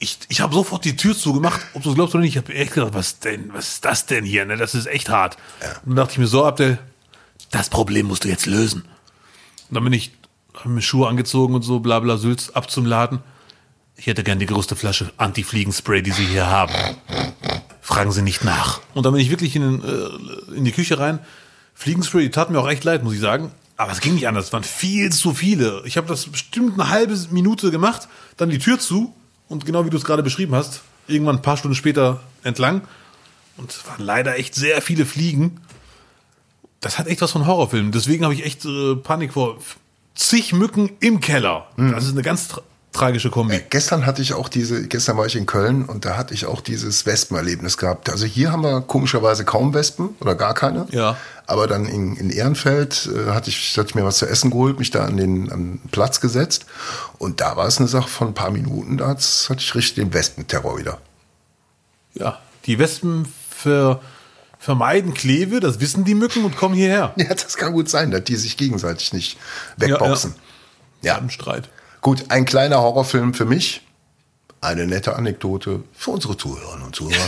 [0.00, 2.36] Ich, ich habe sofort die Tür zugemacht, ob du es glaubst oder nicht.
[2.36, 4.44] Ich habe echt gedacht, was denn, was ist das denn hier?
[4.44, 4.56] Ne?
[4.56, 5.36] Das ist echt hart.
[5.84, 6.78] Und dann dachte ich mir so, Abdel,
[7.50, 8.82] das Problem musst du jetzt lösen.
[8.82, 10.12] Und dann bin ich,
[10.54, 13.20] habe mir Schuhe angezogen und so, bla bla, Sülz, ab zum Laden.
[13.96, 16.72] Ich hätte gern die größte Flasche Anti-Fliegenspray, die Sie hier haben.
[17.80, 18.80] Fragen Sie nicht nach.
[18.94, 21.18] Und dann bin ich wirklich in, äh, in die Küche rein.
[21.74, 23.50] Fliegenspray, die tat mir auch echt leid, muss ich sagen.
[23.76, 24.46] Aber es ging nicht anders.
[24.46, 25.82] Es waren viel zu viele.
[25.84, 29.14] Ich habe das bestimmt eine halbe Minute gemacht, dann die Tür zu
[29.48, 32.82] und genau wie du es gerade beschrieben hast, irgendwann ein paar Stunden später entlang.
[33.56, 35.60] Und es waren leider echt sehr viele Fliegen.
[36.80, 37.90] Das hat echt was von Horrorfilmen.
[37.90, 39.58] Deswegen habe ich echt äh, Panik vor
[40.14, 41.66] zig Mücken im Keller.
[41.76, 42.48] Das ist eine ganz
[42.98, 43.60] tragische Kombi.
[43.70, 46.60] Gestern hatte ich auch diese, gestern war ich in Köln und da hatte ich auch
[46.60, 48.10] dieses Wespenerlebnis gehabt.
[48.10, 50.86] Also hier haben wir komischerweise kaum Wespen oder gar keine.
[50.90, 51.16] Ja.
[51.46, 54.78] Aber dann in, in Ehrenfeld äh, hatte, ich, hatte ich mir was zu essen geholt,
[54.78, 56.66] mich da an den, an den Platz gesetzt.
[57.18, 60.12] Und da war es eine Sache von ein paar Minuten, da hatte ich richtig den
[60.12, 60.98] Wespenterror wieder.
[62.14, 64.00] Ja, die Wespen ver
[64.60, 67.14] vermeiden Kleve, das wissen die Mücken und kommen hierher.
[67.16, 69.38] Ja, das kann gut sein, dass die sich gegenseitig nicht
[69.76, 70.34] wegboxen.
[71.00, 71.68] Ja, Im Streit.
[72.00, 73.82] Gut, ein kleiner Horrorfilm für mich.
[74.60, 77.18] Eine nette Anekdote für unsere Zuhörerinnen und Zuhörer.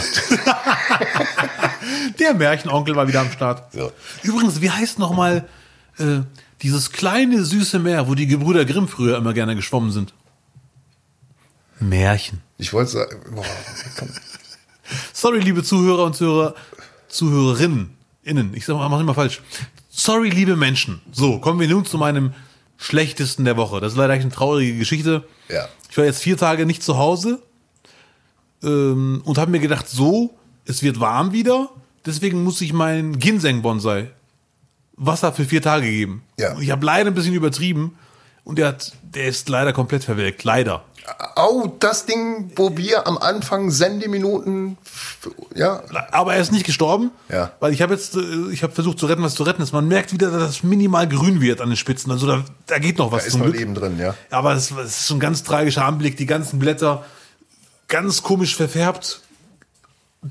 [2.18, 3.72] Der Märchenonkel war wieder am Start.
[3.72, 3.92] So.
[4.22, 5.48] Übrigens, wie heißt noch mal
[5.98, 6.20] äh,
[6.62, 10.12] dieses kleine süße Meer, wo die Gebrüder Grimm früher immer gerne geschwommen sind?
[11.78, 12.40] Märchen.
[12.58, 13.44] Ich wollte sagen, boah.
[15.12, 16.54] Sorry, liebe Zuhörer und Zuhörer,
[17.08, 18.54] Zuhörerinnen, innen.
[18.54, 19.40] Ich sag mal, mach immer falsch.
[19.88, 21.00] Sorry, liebe Menschen.
[21.12, 22.34] So, kommen wir nun zu meinem
[22.80, 23.80] schlechtesten der Woche.
[23.80, 25.22] Das ist leider eine traurige Geschichte.
[25.48, 25.68] Ja.
[25.90, 27.42] Ich war jetzt vier Tage nicht zu Hause
[28.62, 31.68] ähm, und habe mir gedacht, so, es wird warm wieder,
[32.06, 34.10] deswegen muss ich meinen Ginseng-Bonsai
[34.96, 36.22] Wasser für vier Tage geben.
[36.38, 36.54] Ja.
[36.54, 37.96] Und ich habe leider ein bisschen übertrieben
[38.50, 40.42] und der, hat, der ist leider komplett verwelkt.
[40.44, 40.82] Leider.
[41.36, 44.76] Au, das Ding, wo wir am Anfang Sendeminuten,
[45.54, 47.52] ja, Aber er ist nicht gestorben, Ja.
[47.60, 49.72] weil ich habe jetzt, äh, ich habe versucht zu retten, was zu retten ist.
[49.72, 52.10] Man merkt wieder, dass es minimal grün wird an den Spitzen.
[52.12, 53.46] Also da, da geht noch was da ist noch.
[53.46, 54.14] Leben drin, ja.
[54.30, 56.16] Aber es, es ist schon ein ganz tragischer Anblick.
[56.16, 57.04] Die ganzen Blätter
[57.88, 59.20] ganz komisch verfärbt.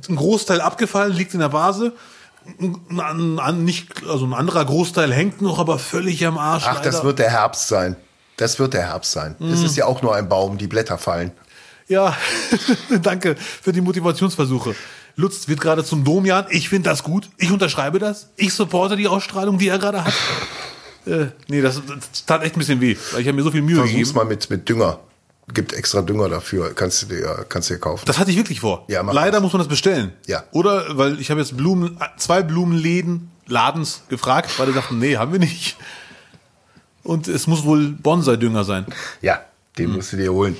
[0.08, 1.94] Ein Großteil abgefallen, liegt in der Vase.
[2.60, 6.64] Ein, ein, ein, nicht, also ein anderer Großteil hängt noch, aber völlig am Arsch.
[6.68, 7.06] Ach, das leider.
[7.06, 7.96] wird der Herbst sein.
[8.40, 9.36] Das wird der Herbst sein.
[9.38, 9.52] Mhm.
[9.52, 11.32] Es ist ja auch nur ein Baum, die Blätter fallen.
[11.90, 12.16] Ja,
[13.02, 14.76] danke für die Motivationsversuche.
[15.18, 16.46] Lutz wird gerade zum Domian.
[16.50, 17.30] Ich finde das gut.
[17.38, 18.30] Ich unterschreibe das.
[18.38, 20.14] Ich supporte die Ausstrahlung, die er gerade hat.
[21.06, 23.62] äh, nee, das, das tat echt ein bisschen weh, weil ich habe mir so viel
[23.62, 24.16] Mühe Versuch's gegeben.
[24.16, 25.00] mal mit, mit Dünger.
[25.54, 26.74] Gibt extra Dünger dafür.
[26.74, 28.06] Kannst du dir, kannst du dir kaufen.
[28.06, 28.86] Das hatte ich wirklich vor.
[28.88, 29.42] Ja, Leider das.
[29.42, 30.14] muss man das bestellen.
[30.28, 30.46] Ja.
[30.52, 35.34] Oder, weil ich habe jetzt Blumen, zwei Blumenläden, Ladens gefragt, weil die dachten, nee, haben
[35.34, 35.76] wir nicht.
[37.04, 38.86] Und es muss wohl Bonsai-Dünger sein.
[39.22, 39.42] ja,
[39.78, 40.56] den musst du dir holen.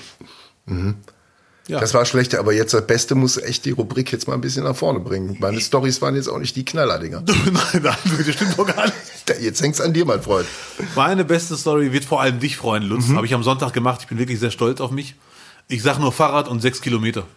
[1.70, 1.80] Ja.
[1.80, 4.64] Das war schlecht, aber jetzt das Beste muss echt die Rubrik jetzt mal ein bisschen
[4.64, 5.38] nach vorne bringen.
[5.40, 7.22] Meine Stories waren jetzt auch nicht die Knallerdinger.
[7.28, 8.96] nein, nein, das stimmt doch gar nicht.
[9.40, 10.48] Jetzt hängt's an dir, mein Freund.
[10.96, 13.08] Meine beste Story wird vor allem dich freuen, Lutz.
[13.08, 13.18] Mhm.
[13.18, 14.00] Habe ich am Sonntag gemacht.
[14.02, 15.14] Ich bin wirklich sehr stolz auf mich.
[15.68, 17.28] Ich sag nur Fahrrad und sechs Kilometer.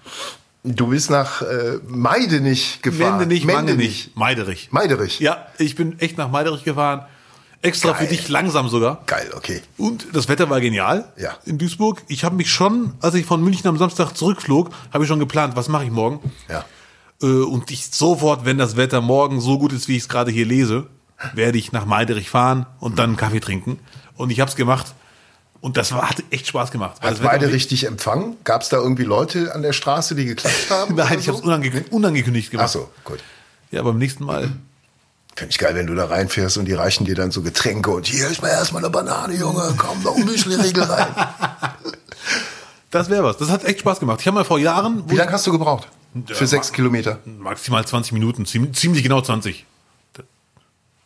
[0.64, 3.18] Du bist nach äh, Meidenich gefahren.
[3.18, 3.44] Mendenich.
[3.76, 4.16] nicht.
[4.16, 4.68] Meiderich.
[4.70, 5.20] Meiderich.
[5.20, 7.04] Ja, ich bin echt nach Meiderich gefahren.
[7.62, 8.08] Extra für Geil.
[8.16, 9.02] dich langsam sogar.
[9.06, 9.62] Geil, okay.
[9.78, 11.36] Und das Wetter war genial Ja.
[11.44, 12.02] in Duisburg.
[12.08, 15.54] Ich habe mich schon, als ich von München am Samstag zurückflog, habe ich schon geplant,
[15.56, 16.18] was mache ich morgen.
[16.48, 16.64] Ja.
[17.22, 20.30] Äh, Und ich sofort, wenn das Wetter morgen so gut ist, wie ich es gerade
[20.32, 20.86] hier lese,
[21.34, 23.78] werde ich nach Meiderich fahren und dann einen Kaffee trinken.
[24.16, 24.92] Und ich habe es gemacht.
[25.60, 27.00] Und das war, hat echt Spaß gemacht.
[27.00, 28.36] Hat beide richtig empfangen?
[28.42, 30.94] Gab es da irgendwie Leute an der Straße, die geklatscht haben?
[30.96, 31.32] Nein, ich so?
[31.34, 32.70] habe es unange unangekündigt Ach gemacht.
[32.70, 33.20] so, gut.
[33.70, 34.50] Ja, beim nächsten Mal
[35.34, 38.06] Finde ich geil, wenn du da reinfährst und die reichen dir dann so Getränke und
[38.06, 41.06] hier ist mal erstmal eine Banane, Junge, komm, noch ein Müsli-Riegel rein.
[42.90, 43.38] Das wäre was.
[43.38, 44.20] Das hat echt Spaß gemacht.
[44.20, 45.88] Ich habe mal vor Jahren Wie lange hast du gebraucht?
[46.26, 47.20] Für Ja, sechs Kilometer.
[47.24, 49.64] maximal 20 Minuten, ziemlich, ziemlich genau 20.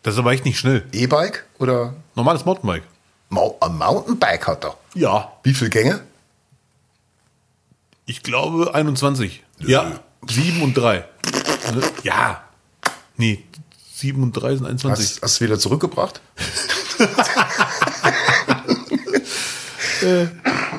[0.03, 0.85] Das ist aber echt nicht schnell.
[0.91, 2.83] E-Bike oder Normales Mountainbike.
[3.29, 4.77] Mau ein Mountainbike hat er?
[4.95, 5.31] Ja.
[5.45, 6.01] Wie viele Gänge?
[8.05, 9.45] Ich glaube 21.
[9.61, 10.01] Ja.
[10.27, 11.05] 7 und 3.
[12.03, 12.43] Ja.
[13.17, 13.45] Nee,
[13.97, 15.07] 7 und 3 sind 21.
[15.17, 16.21] Hast, hast du wieder zurückgebracht?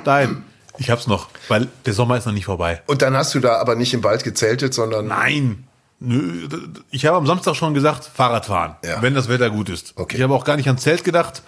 [0.06, 0.44] Nein.
[0.80, 2.84] Ich hab's noch, weil der Sommer ist noch nicht vorbei.
[2.86, 5.64] Und dann hast du da aber nicht im Wald gezeltet, sondern Nein.
[6.00, 6.48] Nö,
[6.92, 9.02] ich habe am Samstag schon gesagt, Fahrradfahren, Ja.
[9.02, 9.94] wenn das Wetter gut ist.
[9.96, 10.18] Okay.
[10.18, 11.42] Ich habe auch gar nicht an Zelt gedacht.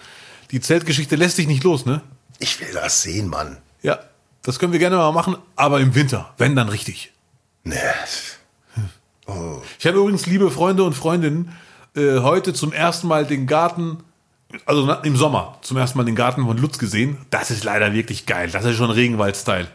[0.50, 2.00] Die Zeltgeschichte lässt sich nicht los, ne?
[2.40, 3.58] ich will das sehen, Mann.
[3.82, 4.00] Ja,
[4.42, 7.12] das können wir gerne mal machen, aber im Winter, wenn dann richtig.
[7.62, 7.76] Nee.
[9.78, 11.52] Ich habe übrigens, liebe Freunde und Freundinnen,
[11.96, 13.98] äh, heute zum ersten Mal den Garten,
[14.66, 17.18] also im Sommer, zum ersten Mal den Garten von Lutz gesehen.
[17.30, 18.50] Das ist leider wirklich geil.
[18.52, 19.68] Das ist schon Regenwald-Style.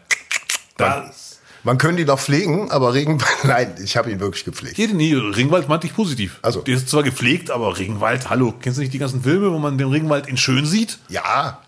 [0.78, 4.78] Das, Man könnte ihn noch pflegen, aber Regenwald, nein, ich habe ihn wirklich gepflegt.
[4.78, 6.40] jede nee, Regenwald meinte ich positiv.
[6.42, 6.62] Also.
[6.62, 9.78] Der ist zwar gepflegt, aber Regenwald, hallo, kennst du nicht die ganzen Filme, wo man
[9.78, 11.00] den Regenwald in schön sieht?
[11.10, 11.60] Ja.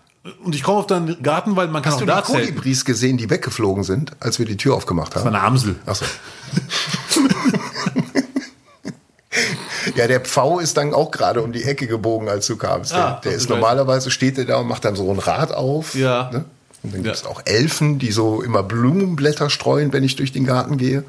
[0.44, 2.46] Und ich komme auf deinen Garten, weil man kann Hast auch du da die zelten.
[2.48, 5.36] Kolibris gesehen, die weggeflogen sind, als wir die Tür aufgemacht Das war haben?
[5.38, 5.76] eine Amsel.
[5.86, 6.04] Achso.
[9.98, 12.92] ja, der Pfau ist dann auch gerade um die Ecke gebogen, als du kamst.
[12.92, 15.94] Der, Ah, der ist normalerweise steht er da und macht dann so ein Rad auf.
[15.94, 16.30] Ja.
[16.32, 16.44] Ne?
[16.82, 17.10] Und dann Ja.
[17.12, 21.04] gibt es auch Elfen, die so immer Blumenblätter streuen, wenn ich durch den Garten gehe.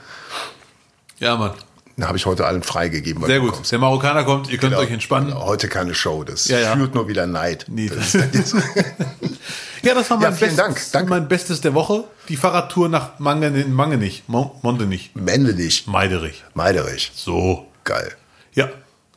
[1.19, 1.51] Ja, Mann.
[1.97, 3.25] Da habe ich heute allen freigegeben.
[3.25, 3.51] Sehr gut.
[3.51, 3.71] kommst.
[3.73, 4.83] Der Marokkaner kommt, ihr könnt Genau.
[4.83, 5.29] euch entspannen.
[5.31, 5.45] Genau.
[5.45, 6.73] Heute keine Show, das Ja, ja.
[6.73, 7.65] führt nur wieder Neid.
[7.67, 8.55] Nee, das das-
[9.81, 10.81] Ja, das war mein, Ja, vielen Bestes, Dank.
[10.91, 11.09] Danke.
[11.09, 12.03] mein Bestes der Woche.
[12.27, 16.43] Die Fahrradtour nach Mangen, Mangenich, Mon- Montenich, Männlich, Meiderich.
[16.53, 17.11] Meiderich.
[17.15, 17.65] So.
[17.85, 18.11] Geil.
[18.59, 18.69] Ja.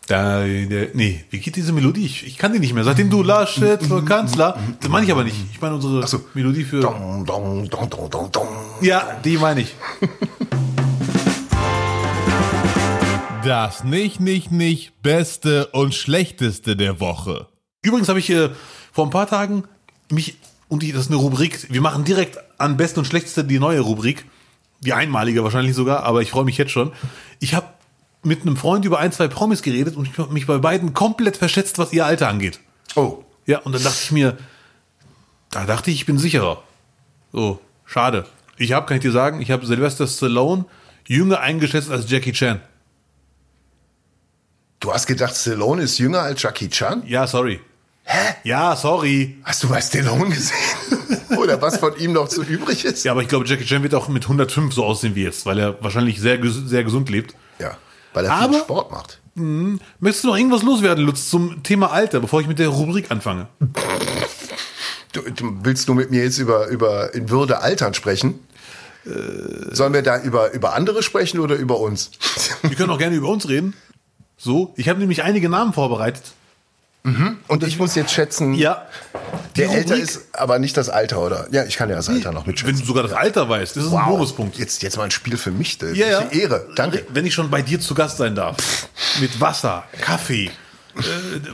[0.06, 2.06] Da, nee, wie geht diese Melodie?
[2.06, 2.84] Ich, ich kann die nicht mehr.
[2.84, 5.36] Seitdem du Laschet für Kanzler, das meine ich aber nicht.
[5.52, 6.24] Ich meine unsere so.
[6.34, 6.80] Melodie für.
[8.82, 9.74] Ja, die meine ich.
[13.44, 17.48] Das nicht, nicht, nicht Beste und Schlechteste der Woche.
[17.82, 18.50] Übrigens habe ich äh,
[18.92, 19.64] vor ein paar Tagen
[20.12, 20.36] mich,
[20.68, 23.80] und die, das ist eine Rubrik, wir machen direkt an Beste und Schlechteste die neue
[23.80, 24.26] Rubrik.
[24.78, 26.92] Die einmalige wahrscheinlich sogar, aber ich freue mich jetzt schon.
[27.40, 27.66] Ich habe
[28.22, 31.36] mit einem Freund über ein, zwei Promis geredet und ich habe mich bei beiden komplett
[31.36, 32.60] verschätzt, was ihr Alter angeht.
[32.94, 34.36] Oh, Ja, und dann dachte ich mir,
[35.50, 36.62] da dachte ich, ich bin sicherer.
[37.32, 38.26] So, schade.
[38.56, 40.64] Ich habe, kann ich dir sagen, ich habe Sylvester Stallone
[41.06, 42.60] jünger eingeschätzt als Jackie Chan.
[44.80, 47.02] du hast gedacht, Stallone ist jünger als Jackie Chan?
[47.06, 47.60] Ja, sorry.
[48.04, 48.34] Hä?
[48.44, 49.38] Ja, sorry.
[49.44, 50.56] Hast du mal Stallone gesehen?
[51.38, 53.04] Oder was von ihm noch so übrig ist?
[53.04, 55.58] Ja, aber ich glaube, Jackie Chan wird auch mit 105 so aussehen wie jetzt, weil
[55.58, 57.34] er wahrscheinlich sehr, sehr gesund lebt.
[57.58, 57.76] Ja,
[58.12, 59.18] weil er Aber- viel Sport macht.
[59.34, 63.48] Möchtest du noch irgendwas loswerden, Lutz, zum Thema Alter, bevor ich mit der Rubrik anfange?
[65.12, 68.40] Du, du willst du mit mir jetzt über, über in Würde altern sprechen?
[69.04, 72.10] Sollen wir da über, über andere sprechen oder über uns?
[72.62, 73.74] Wir können auch gerne über uns reden.
[74.36, 76.22] So, ich habe nämlich einige Namen vorbereitet.
[77.48, 78.86] Und ich muss jetzt schätzen, Ja.
[79.56, 81.48] der Die älter Rubrik- ist, aber nicht das Alter, oder?
[81.50, 82.78] Ja, ich kann ja das Alter noch Wenn mitschätzen.
[82.78, 84.56] du sogar das Alter weißt, das ist ein Bonuspunkt.
[84.56, 85.78] Jetzt, jetzt mal ein Spiel für mich.
[85.78, 86.18] Das Ja, ja.
[86.20, 86.68] ist eine Ehre.
[86.76, 87.04] Danke.
[87.08, 88.56] Wenn ich schon bei dir zu Gast sein darf.
[89.20, 90.46] Mit Wasser, Kaffee,
[90.96, 91.00] äh,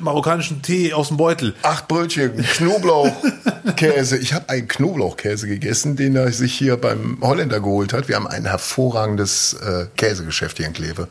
[0.01, 1.55] marokkanischen Tee aus dem Beutel.
[1.63, 4.17] Acht Brötchen, Knoblauchkäse.
[4.21, 8.09] Ich habe einen Knoblauchkäse gegessen, den er sich hier beim Holländer geholt hat.
[8.09, 11.09] Wir haben ein hervorragendes äh, Käsegeschäft hier in Kleve.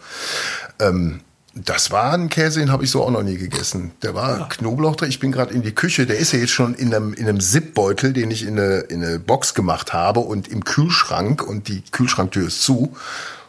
[0.80, 1.22] Ähm,
[1.66, 3.92] das war ein Käse, den habe ich so auch noch nie gegessen.
[4.02, 5.10] Der war Knoblauch drin.
[5.10, 6.06] Ich bin gerade in die Küche.
[6.06, 9.04] Der ist ja jetzt schon in einem, in einem Zipbeutel, den ich in eine, in
[9.04, 11.42] eine Box gemacht habe und im Kühlschrank.
[11.42, 12.96] Und die Kühlschranktür ist zu.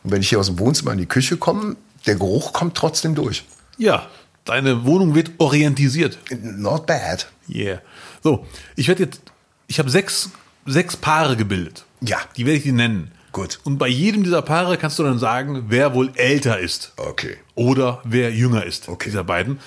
[0.04, 3.14] Und wenn ich hier aus dem Wohnzimmer in die Küche komme, der Geruch kommt trotzdem
[3.14, 3.44] durch.
[3.76, 4.06] Ja,
[4.44, 6.18] deine Wohnung wird orientisiert.
[6.42, 7.28] Not bad.
[7.48, 7.80] Yeah.
[8.22, 8.46] So,
[8.76, 9.20] ich werde jetzt,
[9.66, 10.30] ich habe sechs,
[10.66, 11.84] sechs Paare gebildet.
[12.00, 12.18] Ja.
[12.36, 13.10] Die werde ich dir nennen.
[13.32, 13.58] Gut.
[13.64, 16.92] Und bei jedem dieser Paare kannst du dann sagen, wer wohl älter ist.
[16.96, 17.36] Okay.
[17.54, 18.88] Oder wer jünger ist.
[18.88, 19.10] Okay.
[19.10, 19.60] Dieser beiden.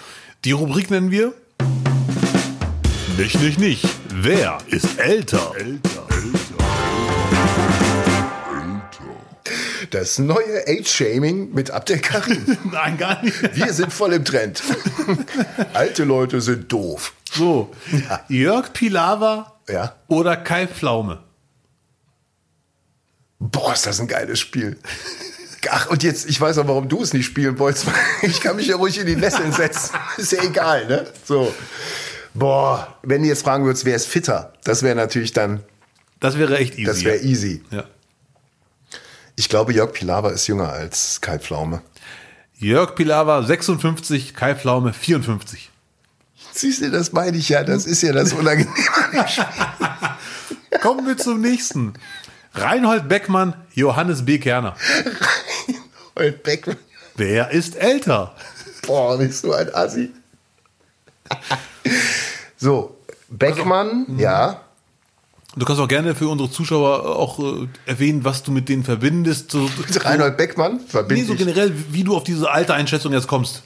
[0.45, 1.33] Die Rubrik nennen wir
[3.17, 3.85] Nicht, nicht, nicht.
[4.09, 5.53] Wer ist älter?
[5.57, 6.07] Älter.
[9.91, 12.57] Das neue Age-Shaming mit Abdel Karim.
[12.71, 13.55] Nein, gar nicht.
[13.55, 14.63] Wir sind voll im Trend.
[15.73, 17.13] Alte Leute sind doof.
[17.33, 17.71] So,
[18.29, 19.95] Jörg Pilawa Ja.
[20.07, 21.19] oder Kai Pflaume.
[23.41, 24.77] Boah, ist das ein geiles Spiel.
[25.69, 27.87] Ach, und jetzt, ich weiß auch, warum du es nicht spielen wolltest.
[28.21, 29.95] Ich kann mich ja ruhig in die Nesseln setzen.
[30.17, 31.07] Ist ja egal, ne?
[31.25, 31.51] So.
[32.35, 34.53] Boah, wenn du jetzt fragen würdest, wer ist fitter?
[34.63, 35.63] Das wäre natürlich dann,
[36.19, 36.83] Das wäre echt easy.
[36.85, 37.23] das wäre ja.
[37.23, 37.63] easy.
[37.71, 37.83] Ja.
[39.35, 41.81] Ich glaube, Jörg Pilawa ist jünger als Kai Pflaume.
[42.57, 45.71] Jörg Pilawa 56, Kai Pflaume 54.
[46.53, 47.63] Siehst du, das meine ich ja.
[47.63, 48.73] Das ist ja das Unangenehme.
[50.81, 51.93] Kommen wir zum nächsten.
[52.53, 54.37] Reinhold Beckmann, Johannes B.
[54.39, 54.75] Kerner.
[56.15, 56.77] Und Beckmann.
[57.15, 58.35] Wer ist älter?
[58.85, 60.11] Boah, bist du ein Assi.
[62.57, 62.97] so,
[63.29, 64.61] Beckmann, ja.
[65.55, 69.51] Du kannst auch gerne für unsere Zuschauer auch äh, erwähnen, was du mit denen verbindest.
[69.51, 73.63] So, Reinhold Beckmann nee, verbinde so generell, wie du auf diese alte Einschätzung jetzt kommst.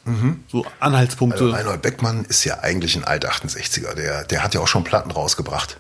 [0.52, 1.44] So Anhaltspunkte.
[1.44, 3.94] Also Reinhold Beckmann ist ja eigentlich ein Alt-68er.
[3.94, 5.80] Der, der hat ja auch schon Platten rausgebracht.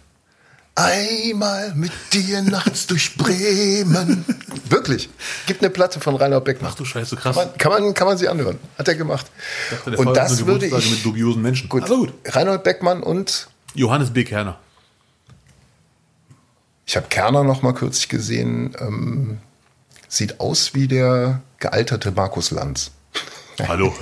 [0.78, 4.26] Einmal mit dir nachts durch Bremen.
[4.67, 5.09] Wirklich.
[5.45, 6.71] Gibt eine Platte von Reinhold Beckmann.
[6.73, 7.36] Ach du Scheiße, krass.
[7.36, 8.59] Kann man, kann man, kann man sie anhören.
[8.78, 9.26] Hat er gemacht.
[9.71, 10.91] dachte, Und feiert das würde ich.
[10.91, 11.69] mit dubiosen Menschen.
[11.69, 11.84] Gut.
[11.84, 12.13] Aber gut.
[12.26, 14.26] Reinhold Beckmann und Johannes B.
[14.26, 14.59] Kerner.
[16.86, 18.76] ich habe Kerner noch mal kürzlich gesehen.
[18.80, 19.38] Ähm,
[20.09, 22.91] sieht aus wie der gealterte Markus Lanz.
[23.67, 23.95] Hallo.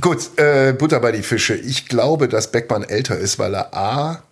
[0.00, 1.54] Gut, äh, Butter bei die Fische.
[1.54, 4.22] Ich glaube, dass Beckmann älter ist, weil er A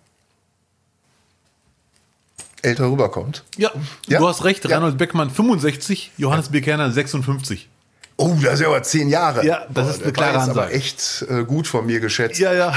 [2.63, 3.43] älter rüberkommt.
[3.57, 3.71] ja,
[4.07, 4.19] Ja?
[4.19, 4.65] du hast recht.
[4.65, 4.71] Ja.
[4.77, 6.61] Reinhold Beckmann 65, Johannes B.
[6.61, 7.69] Kerner 56.
[8.17, 9.45] Oh, das ist aber zehn Jahre.
[9.45, 10.73] Ja, das ist eine klare jetzt aber Ansage.
[10.73, 12.39] echt äh, gut von mir geschätzt.
[12.39, 12.73] Ja, ja.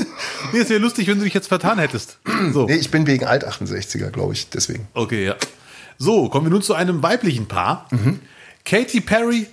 [0.52, 2.18] nee, ist ja lustig, wenn du dich jetzt vertan hättest.
[2.52, 2.66] So.
[2.66, 4.88] Nee, ich bin wegen Alt-68er, glaube ich, deswegen.
[4.94, 5.36] Okay, ja.
[5.98, 7.86] So, kommen wir nun zu einem weiblichen Paar.
[7.90, 8.20] Mhm.
[8.64, 9.46] Katy Perry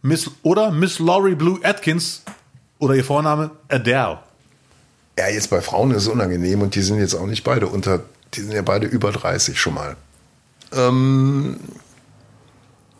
[0.00, 2.22] Miss, oder Miss Laurie Blue Atkins
[2.78, 4.18] oder ihr Vorname Adele.
[5.18, 8.00] Ja, jetzt bei Frauen ist es unangenehm und die sind jetzt auch nicht beide unter,
[8.34, 9.96] die sind ja beide über 30 schon mal.
[10.72, 11.58] Ähm,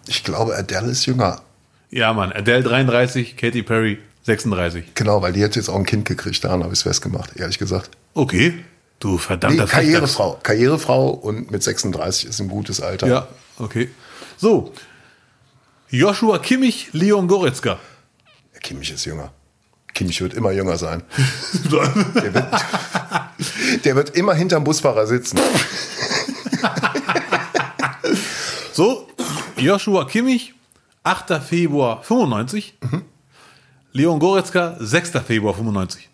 [0.07, 1.43] ich glaube, Adele ist jünger.
[1.91, 2.33] Ja, Mann.
[2.33, 4.95] Adele 33, Katy Perry 36.
[4.95, 7.59] Genau, weil die hat jetzt auch ein Kind gekriegt, daran habe ich es festgemacht, ehrlich
[7.59, 7.91] gesagt.
[8.15, 8.65] Okay.
[8.99, 10.39] Du Nee, verdammter Karrierefrau.
[10.43, 13.09] Karrierefrau und mit 36 ist ein gutes Alter.
[13.09, 13.29] Ja,
[13.59, 13.91] okay.
[14.37, 14.73] So.
[15.91, 17.81] Joshua Kimmich, Leon Goretzka.
[18.61, 19.33] Kimmich ist jünger.
[20.03, 21.05] Kimmich wird immer jünger sein.
[21.71, 25.39] Der wird, der wird immer hinterm Busfahrer sitzen.
[28.73, 29.07] So,
[29.57, 30.55] Joshua Kimmich,
[31.05, 31.41] 8.
[31.41, 32.75] Februar 95.
[33.93, 35.11] Leon Goretzka, 6.
[35.25, 36.09] Februar 95.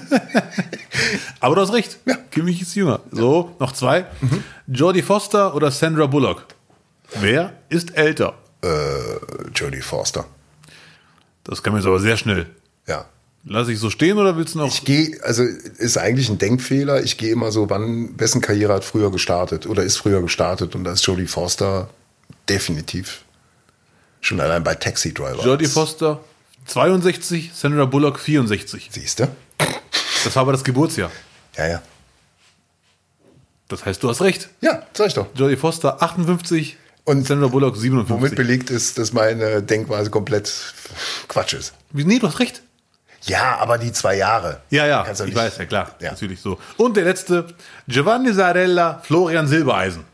[1.40, 1.98] Aber du hast recht.
[2.32, 3.00] Kimmich ist jünger.
[3.12, 4.06] So, noch zwei.
[4.66, 6.46] Jodie Foster oder Sandra Bullock.
[7.20, 8.34] Wer ist älter?
[8.62, 8.68] Äh,
[9.54, 10.24] Jodie Forster.
[11.46, 12.46] Das kann man jetzt aber sehr schnell.
[12.86, 13.06] Ja.
[13.48, 14.66] Lass ich so stehen oder willst du noch?
[14.66, 17.04] Ich gehe, also ist eigentlich ein Denkfehler.
[17.04, 20.82] Ich gehe immer so, wann, wessen Karriere hat früher gestartet oder ist früher gestartet und
[20.82, 21.88] da ist Jodie Forster
[22.48, 23.22] definitiv
[24.20, 25.44] schon allein bei Taxi Driver.
[25.44, 26.20] Jodie Foster
[26.66, 28.88] 62, Sandra Bullock 64.
[28.90, 29.28] Siehst du?
[30.24, 31.12] Das war aber das Geburtsjahr.
[31.56, 31.82] Ja, ja.
[33.68, 34.48] Das heißt, du hast recht.
[34.60, 35.26] Ja, sag ich doch.
[35.34, 36.76] Jodie Foster 58
[37.06, 38.36] Und Sandra Bullock Womit 57.
[38.36, 40.52] belegt ist, dass meine Denkweise komplett
[41.28, 41.72] Quatsch ist.
[41.92, 42.62] Nee, du hast recht.
[43.22, 44.60] Ja, aber die zwei Jahre.
[44.70, 46.10] Ja, ja, ich nicht- weiß, ja klar, Ja.
[46.10, 46.58] natürlich so.
[46.76, 47.46] Und der letzte,
[47.88, 50.04] Giovanni Sarella, Florian Silbereisen.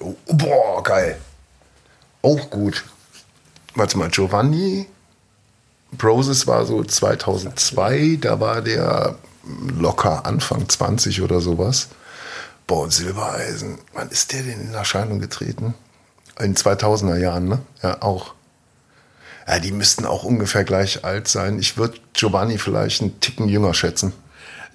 [0.00, 1.18] Oh, boah, geil.
[2.22, 2.84] Auch gut.
[3.74, 4.86] Warte mal, Giovanni
[5.92, 9.16] Broses war so 2002, da war der
[9.78, 11.88] locker Anfang 20 oder sowas.
[12.80, 15.74] Und Silbereisen, wann ist der denn in Erscheinung getreten?
[16.40, 17.58] In 2000er Jahren, ne?
[17.82, 18.34] Ja, auch.
[19.46, 21.58] Ja, die müssten auch ungefähr gleich alt sein.
[21.58, 24.12] Ich würde Giovanni vielleicht einen Ticken jünger schätzen.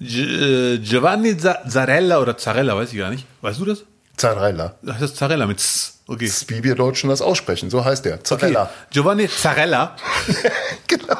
[0.00, 3.26] G äh, Giovanni Za- Zarella oder Zarella, weiß ich gar nicht.
[3.40, 3.82] Weißt du das?
[4.16, 4.76] Zarella.
[4.82, 5.94] Das heißt Zarella mit Z.
[6.06, 6.26] Okay.
[6.26, 7.68] Das ist, wie wir Deutschen das aussprechen.
[7.68, 8.14] So heißt der.
[8.14, 8.22] okay.
[8.24, 8.70] Zarella.
[8.90, 9.96] Giovanni Zarella,
[10.86, 11.16] genau.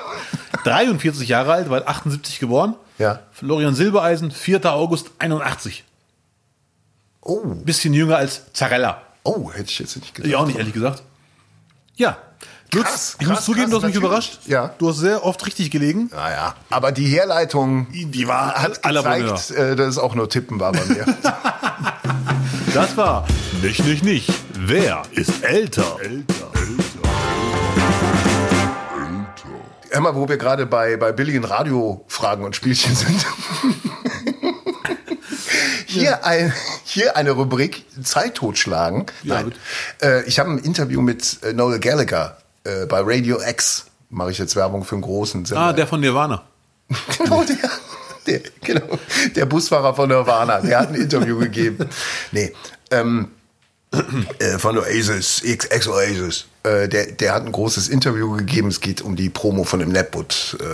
[0.65, 2.75] 43 Jahre alt, weil 78 geboren.
[2.99, 3.21] Ja.
[3.33, 4.65] Florian Silbereisen, 4.
[4.73, 5.85] August 81.
[7.21, 9.03] Oh, Bisschen jünger als Zarella.
[9.25, 10.29] oh, hätte ich jetzt nicht gedacht.
[10.29, 11.03] Ich auch nicht, ehrlich gesagt.
[11.97, 12.17] Ja.
[12.73, 14.09] Lutz, Krass, ich muss zugeben, krass, du hast mich natürlich.
[14.09, 14.39] überrascht.
[14.47, 14.75] Ja.
[14.79, 16.11] Du hast sehr oft richtig gelegen.
[16.13, 20.73] Naja, aber die Herleitung Die war hat gezeigt, äh, dass es auch nur Tippen war
[20.73, 21.07] bei mir.
[22.75, 23.27] Das war
[23.63, 24.31] nicht, nicht, nicht.
[24.55, 25.97] Wer ist älter?
[26.03, 26.51] Älter,
[29.91, 33.27] Immer, wo wir gerade bei, bei billigen Radiofragen und Spielchen sind.
[36.01, 36.53] Hier, ein,
[36.85, 39.07] hier eine Rubrik Zeit totschlagen.
[39.23, 39.45] Ja.
[40.03, 43.87] Äh, ich habe ein Interview mit äh, Noel Gallagher äh, bei Radio X.
[44.11, 45.63] Mache ich jetzt Werbung für einen großen Sender.
[45.63, 46.43] Ah, der von Nirvana.
[47.19, 47.71] Genau, der,
[48.27, 48.99] der, genau,
[49.35, 51.89] der Busfahrer von Nirvana, der hat ein Interview gegeben.
[52.33, 52.55] Nee,
[52.91, 53.33] ähm,
[54.39, 56.47] äh, von Oasis, Ex-Oasis.
[56.69, 58.69] Äh, der, der hat ein großes Interview gegeben.
[58.69, 60.65] Es geht um die Promo von dem Netwood äh,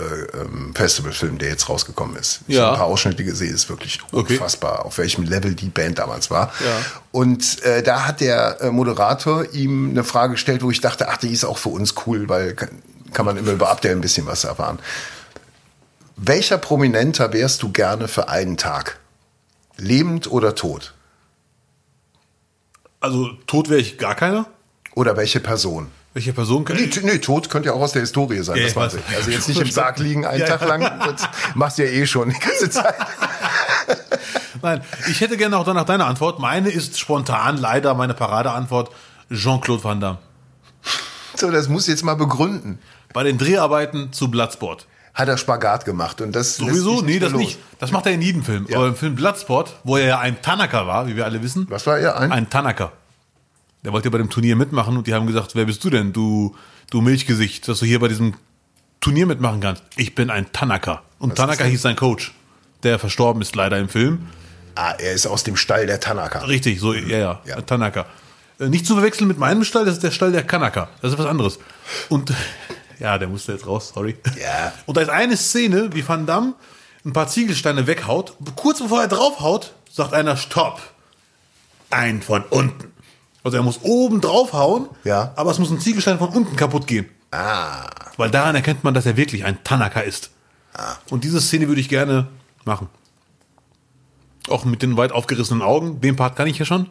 [0.41, 2.41] ähm, Festivalfilm, der jetzt rausgekommen ist.
[2.47, 2.63] Ich Ja.
[2.63, 4.33] habe ein paar Ausschnitte gesehen, ist wirklich Okay.
[4.33, 6.51] unfassbar, auf welchem Level die Band damals war.
[6.63, 6.77] Ja.
[7.11, 11.17] Und äh, da hat der äh, Moderator ihm eine Frage gestellt, wo ich dachte, ach,
[11.17, 12.69] die ist auch für uns cool, weil kann,
[13.13, 14.79] kann man immer über Abdel ein bisschen was erfahren.
[16.17, 18.99] Welcher Prominenter wärst du gerne für einen Tag?
[19.77, 20.93] Lebend oder tot?
[22.99, 24.47] Also tot wäre ich gar keiner.
[24.95, 25.91] Oder welche Person?
[26.13, 28.75] Welche Person kann Nee, nee, tot könnte ja auch aus der Historie sein, Ja, das
[28.75, 29.15] weiß ich.
[29.15, 30.67] Also jetzt nicht im Sarg liegen einen Ja, Tag ja.
[30.67, 32.95] lang, das machst du ja eh schon die ganze Zeit.
[34.61, 36.39] Nein, ich hätte gerne auch danach deine Antwort.
[36.39, 38.89] Meine ist spontan leider meine Paradeantwort
[39.31, 40.17] Jean-Claude Van Damme.
[41.35, 42.79] So, das muss ich jetzt mal begründen.
[43.13, 44.87] Bei den Dreharbeiten zu Bloodsport.
[45.13, 47.01] Hat er Spagat gemacht und das Sowieso?
[47.01, 47.59] Nee, das mehr nicht.
[47.79, 48.67] Das macht er in jedem Film.
[48.73, 51.67] Aber im Film Bloodsport, wo er ja ein Tanaka war, wie wir alle wissen.
[51.69, 52.17] Was war er?
[52.17, 52.31] Ein?
[52.31, 52.91] Ein Tanaka.
[53.85, 56.11] Der wollte ja bei dem Turnier mitmachen und die haben gesagt, wer bist du denn,
[56.11, 56.55] du,
[56.89, 58.33] du Milchgesicht, dass du hier bei diesem
[58.99, 59.83] Turnier mitmachen kannst?
[59.95, 61.03] Ich bin ein Tanaka.
[61.19, 62.33] Und Was Tanaka hieß sein Coach,
[62.81, 64.27] der verstorben ist leider im Film.
[64.73, 66.39] Ah, er ist aus dem Stall der Tanaka.
[66.39, 67.61] Richtig, so, ja, ja, Ja.
[67.61, 68.07] Tanaka.
[68.59, 70.89] Äh, Nicht zu verwechseln mit meinem Stall, das ist der Stall der Kanaka.
[71.03, 71.59] Das ist was anderes.
[72.09, 72.33] Und,
[72.99, 74.17] ja, der musste jetzt raus, sorry.
[74.41, 74.73] Ja.
[74.87, 76.55] Und da ist eine Szene, wie Van Damme
[77.05, 78.33] ein paar Ziegelsteine weghaut.
[78.55, 80.81] Kurz bevor er draufhaut, sagt einer, stopp.
[81.91, 82.94] Ein von unten.
[83.45, 85.31] Also er muss oben draufhauen, Ja.
[85.35, 87.07] aber es muss ein Ziegelstein von unten kaputt gehen.
[87.31, 87.85] Ah,
[88.17, 90.31] Weil daran erkennt man, dass er wirklich ein Tanaka ist.
[91.09, 92.27] Und diese Szene würde ich gerne
[92.65, 92.89] machen.
[94.49, 96.01] Auch mit den weit aufgerissenen Augen.
[96.01, 96.87] Den Part kann ich ja schon.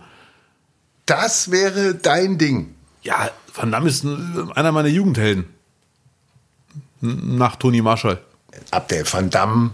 [1.06, 2.74] das wäre dein Ding.
[3.02, 5.46] Ja, Van Damme ist ein- einer meiner Jugendhelden.
[7.00, 8.20] Nach Tony Marshall.
[8.70, 9.70] Abdel Van Damme.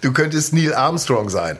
[0.00, 1.58] Du könntest Neil Armstrong sein.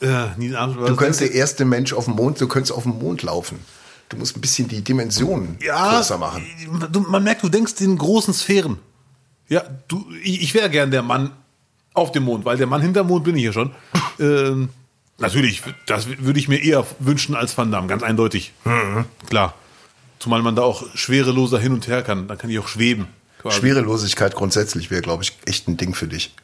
[0.00, 2.98] Äh, Neil Armstrong, Du könntest der erste Mensch auf dem Mond, du könntest auf dem
[2.98, 3.60] Mond laufen.
[4.08, 6.44] Du musst ein bisschen die Dimensionen ja, größer machen.
[6.92, 8.78] Du, man merkt, du denkst in großen Sphären.
[9.48, 11.30] Ja, du, ich, ich wäre gern der Mann
[11.94, 13.70] auf dem Mond, weil der Mann hinterm Mond bin ich ja schon.
[14.20, 14.68] ähm,
[15.18, 18.52] natürlich, das würde ich mir eher wünschen als Van Damme, ganz eindeutig.
[19.28, 19.54] Klar.
[20.18, 22.28] Zumal man da auch schwereloser hin und her kann.
[22.28, 23.06] Dann kann ich auch schweben.
[23.40, 23.58] quasi.
[23.58, 26.34] Schwerelosigkeit grundsätzlich wäre, glaube ich, echt ein Ding für dich.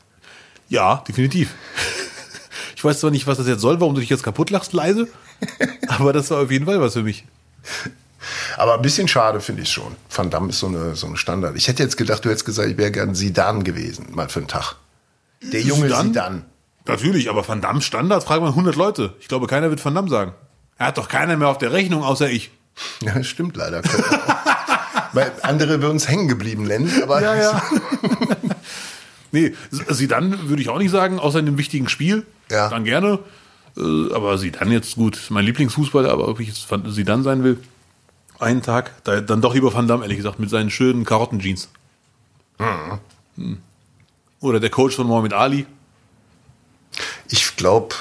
[0.69, 1.55] Ja, definitiv.
[2.81, 5.07] Ich weiß zwar nicht, was das jetzt soll, warum du dich jetzt kaputt lachst, leise,
[5.89, 7.27] aber das war auf jeden Fall was für mich.
[8.57, 9.95] Aber ein bisschen schade finde ich schon.
[10.09, 11.57] Van Damme ist so eine, so ein Standard.
[11.57, 14.49] Ich hätte jetzt gedacht, du hättest gesagt, ich wäre gern Sidan gewesen, mal für einen
[14.49, 14.77] Tag.
[15.43, 15.95] Der junge?
[15.95, 16.47] Sidan.
[16.87, 19.13] Natürlich, aber Van Damme Standard, fragen wir 100 Leute.
[19.21, 20.33] Ich glaube, keiner wird Van Damme sagen.
[20.79, 22.51] Er hat doch keiner mehr auf der Rechnung, außer ich.
[23.03, 23.83] Ja, das stimmt leider.
[25.13, 27.21] Weil andere würden es hängen geblieben nennen, aber
[29.33, 32.27] Nee, sie dann würde ich auch nicht sagen, außer in dem wichtigen Spiel.
[32.51, 32.69] Ja.
[32.69, 33.21] Dann gerne.
[33.77, 37.45] Äh, Aber sie dann jetzt gut, mein Lieblingsfußballer, aber ob ich jetzt sie dann sein
[37.45, 37.59] will,
[38.39, 41.69] einen Tag, da, dann doch lieber Van Damme, ehrlich gesagt, mit seinen schönen Karottenjeans.
[42.59, 43.59] Hm.
[44.41, 45.67] Oder der Coach von Mohammed Ali.
[47.29, 47.95] ich glaube,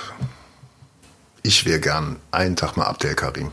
[1.43, 3.51] ich wäre gern einen Tag mal Abdel Karim.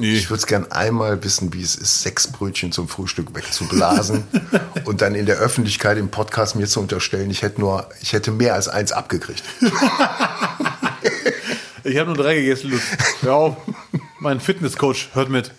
[0.00, 0.14] Nee.
[0.14, 4.24] Ich würde es gern einmal wissen, wie es ist, sechs Brötchen zum Frühstück wegzublasen
[4.84, 8.30] und dann in der Öffentlichkeit im Podcast mir zu unterstellen, ich hätte nur, ich hätte
[8.30, 9.42] mehr als eins abgekriegt.
[11.84, 12.82] Ich habe nur drei gegessen, Lutz.
[13.22, 13.56] Hör auf.
[14.20, 15.52] Mein Fitnesscoach hört mit.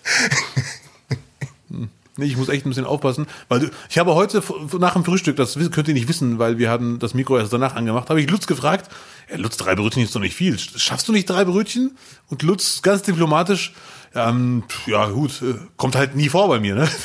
[1.71, 1.89] Hm.
[2.17, 4.43] Nee, ich muss echt ein bisschen aufpassen, weil ich habe heute
[4.77, 7.75] nach dem Frühstück, das könnt ihr nicht wissen, weil wir hatten das Mikro erst danach
[7.75, 8.91] angemacht, habe ich Lutz gefragt,
[9.31, 10.59] ja, Lutz, drei Brötchen ist doch nicht viel.
[10.59, 11.97] Schaffst du nicht drei Brötchen?
[12.27, 13.73] Und Lutz ganz diplomatisch,
[14.15, 16.89] ähm, ja gut, äh, kommt halt nie vor bei mir, ne?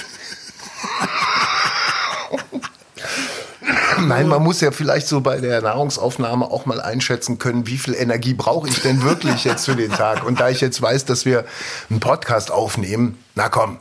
[4.06, 7.94] Nein, man muss ja vielleicht so bei der Nahrungsaufnahme auch mal einschätzen können, wie viel
[7.94, 10.24] Energie brauche ich denn wirklich jetzt für den Tag?
[10.24, 11.44] Und da ich jetzt weiß, dass wir
[11.88, 13.78] einen Podcast aufnehmen, na komm.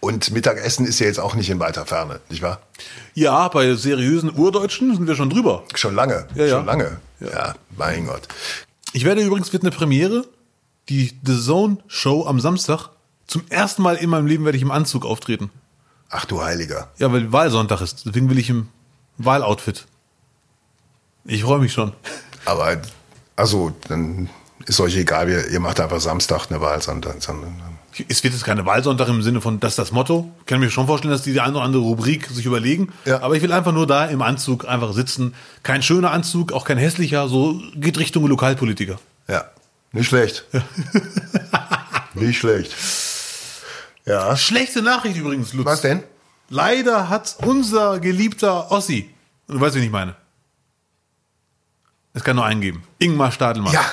[0.00, 2.60] Und Mittagessen ist ja jetzt auch nicht in weiter Ferne, nicht wahr?
[3.14, 5.64] Ja, bei seriösen Urdeutschen sind wir schon drüber.
[5.74, 6.56] Schon lange, Ja, ja.
[6.56, 6.96] schon lange.
[7.20, 7.54] Ja.
[7.76, 8.22] mein Gott.
[8.92, 10.24] Ich werde übrigens, wird eine Premiere,
[10.88, 12.90] die The Zone Show am Samstag.
[13.26, 15.50] Zum ersten Mal in meinem Leben werde ich im Anzug auftreten.
[16.10, 16.88] Ach du Heiliger.
[16.98, 18.06] Ja, weil Wahlsonntag ist.
[18.06, 18.68] Deswegen will ich im
[19.18, 19.86] Wahloutfit.
[21.24, 21.92] Ich freue mich schon.
[22.44, 22.80] Aber,
[23.34, 24.30] also, dann
[24.66, 27.16] ist euch egal, ihr, macht einfach Samstag eine Wahl, sondern
[28.08, 30.30] Es wird jetzt keine Wahlsonntag im Sinne von, das ist das Motto.
[30.40, 32.92] Ich kann mir schon vorstellen, dass die die eine oder andere Rubrik sich überlegen.
[33.04, 33.22] Ja.
[33.22, 35.34] Aber ich will einfach nur da im Anzug einfach sitzen.
[35.64, 37.28] Kein schöner Anzug, auch kein hässlicher.
[37.28, 39.00] So geht Richtung Lokalpolitiker.
[39.28, 39.44] ja,
[39.92, 40.44] nicht schlecht.
[42.14, 42.74] nicht schlecht.
[44.04, 44.36] Ja.
[44.36, 45.66] Schlechte Nachricht übrigens, Lutz.
[45.66, 46.02] Was denn?
[46.48, 49.12] Leider hat unser geliebter Ossi,
[49.48, 50.14] du weißt, wen ich meine.
[52.14, 52.84] Es kann nur einen geben.
[52.98, 53.72] Ingmar Stadelmann.
[53.72, 53.84] Ja,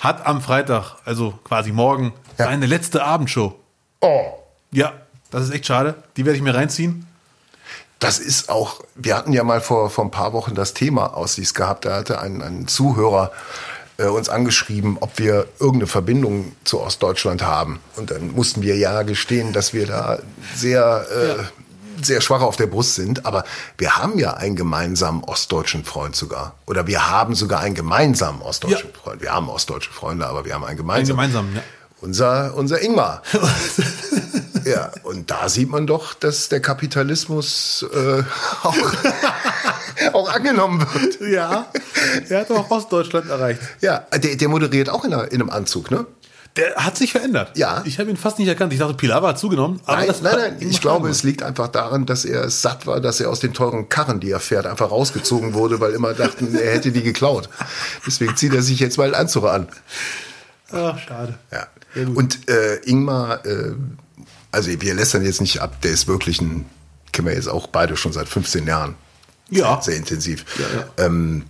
[0.00, 2.46] hat am Freitag, also quasi morgen, Ja.
[2.46, 3.58] seine letzte Abendshow.
[4.00, 4.32] Oh,
[4.70, 4.92] Ja,
[5.30, 5.94] das ist echt schade.
[6.16, 7.06] Die werde ich mir reinziehen.
[7.98, 11.54] Das ist auch, wir hatten ja mal vor, vor ein paar Wochen das Thema Aussies
[11.54, 11.84] gehabt.
[11.84, 13.30] Da hatte ein, ein Zuhörer
[14.02, 17.80] äh, uns angeschrieben, ob wir irgendeine Verbindung zu Ostdeutschland haben.
[17.96, 20.18] Und dann mussten wir ja gestehen, dass wir da
[20.54, 23.24] sehr, äh, sehr schwach auf der Brust sind.
[23.26, 23.44] Aber
[23.78, 26.54] wir haben ja einen gemeinsamen ostdeutschen Freund sogar.
[26.66, 28.98] Oder wir haben sogar einen gemeinsamen ostdeutschen Ja.
[29.02, 29.22] Freund.
[29.22, 31.16] Wir haben ostdeutsche Freunde, aber wir haben einen Einen gemeinsamen.
[31.16, 31.62] gemeinsamen, ja.
[32.02, 33.22] Unser, unser Ingmar.
[34.64, 38.24] ja, und da sieht man doch, dass der Kapitalismus äh,
[38.64, 38.76] auch,
[40.12, 41.20] auch angenommen wird.
[41.32, 41.66] Ja,
[42.28, 43.60] er hat auch Ostdeutschland erreicht.
[43.80, 46.04] Ja, der, der moderiert auch in, einer, in einem Anzug, ne?
[46.56, 47.56] Der hat sich verändert.
[47.56, 47.82] Ja.
[47.86, 48.72] Ich habe ihn fast nicht erkannt.
[48.72, 49.80] Ich dachte, Pilawa hat zugenommen.
[49.86, 50.56] Aber Nein, nein, nein.
[50.58, 53.88] Ich glaube, es liegt einfach daran, dass er satt war, dass er aus den teuren
[53.88, 57.48] Karren, die er fährt, einfach rausgezogen wurde, weil immer dachten, er hätte die geklaut.
[58.06, 59.68] Deswegen zieht er sich jetzt mal einen Anzug an.
[60.72, 61.34] Ach, schade.
[61.50, 61.68] Ja.
[62.14, 63.74] Und äh, Ingmar, äh,
[64.50, 66.66] also wir lästern jetzt nicht ab, der ist wirklich ein,
[67.12, 68.94] kennen wir jetzt auch beide schon seit 15 Jahren.
[69.50, 69.74] Ja.
[69.82, 70.44] Sehr, sehr intensiv.
[70.98, 71.44] Ähm,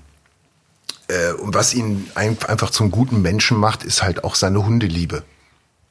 [1.09, 5.22] äh, und was ihn ein, einfach zum guten Menschen macht, ist halt auch seine Hundeliebe.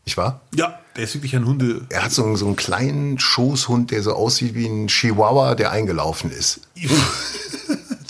[0.05, 0.41] Nicht wahr?
[0.55, 1.85] Ja, der ist wirklich ein Hunde.
[1.89, 5.71] Er hat so, einen- so einen kleinen Schoßhund, der so aussieht wie ein Chihuahua, der
[5.71, 6.61] eingelaufen ist.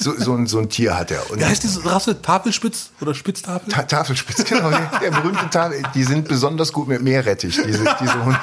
[0.02, 1.30] So, so, ein, so ein Tier hat er.
[1.30, 2.22] Und Wie heißt diese Rasse?
[2.22, 3.72] Tafelspitz oder Spitztafel?
[3.72, 4.72] Ta Tafelspitz, genau.
[4.72, 5.84] Der, berühmte Tafel.
[5.93, 8.39] Die sind besonders gut mit Meerrettich, diese, diese, Hunde,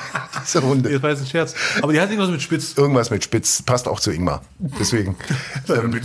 [0.46, 0.90] diese Hunde.
[0.90, 1.54] Das war jetzt ein Scherz.
[1.82, 2.74] Aber die hat irgendwas mit Spitz.
[2.76, 4.42] Irgendwas mit Spitz passt auch zu Ingmar.
[4.58, 5.16] Deswegen.
[5.68, 6.00] ähm,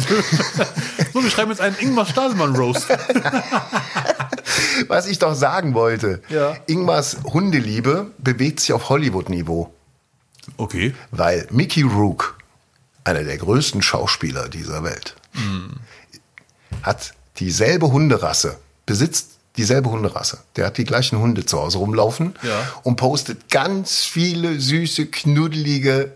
[1.14, 2.88] So, wir schreiben jetzt einen Ingmar Stadelmann Roast.
[4.88, 6.22] was ich doch sagen wollte.
[6.30, 6.56] Ja.
[6.68, 9.74] Ingmars Hundeliebe bewegt sich auf Hollywood-Niveau.
[10.58, 10.94] Okay.
[11.12, 12.38] Weil Mickey Rook,
[13.04, 15.16] einer der größten Schauspieler dieser Welt,
[16.82, 20.40] hat dieselbe Hunderasse, besitzt dieselbe Hunderasse.
[20.56, 22.68] Der hat die gleichen Hunde zu Hause rumlaufen Ja.
[22.84, 26.14] und postet ganz viele süße, knuddelige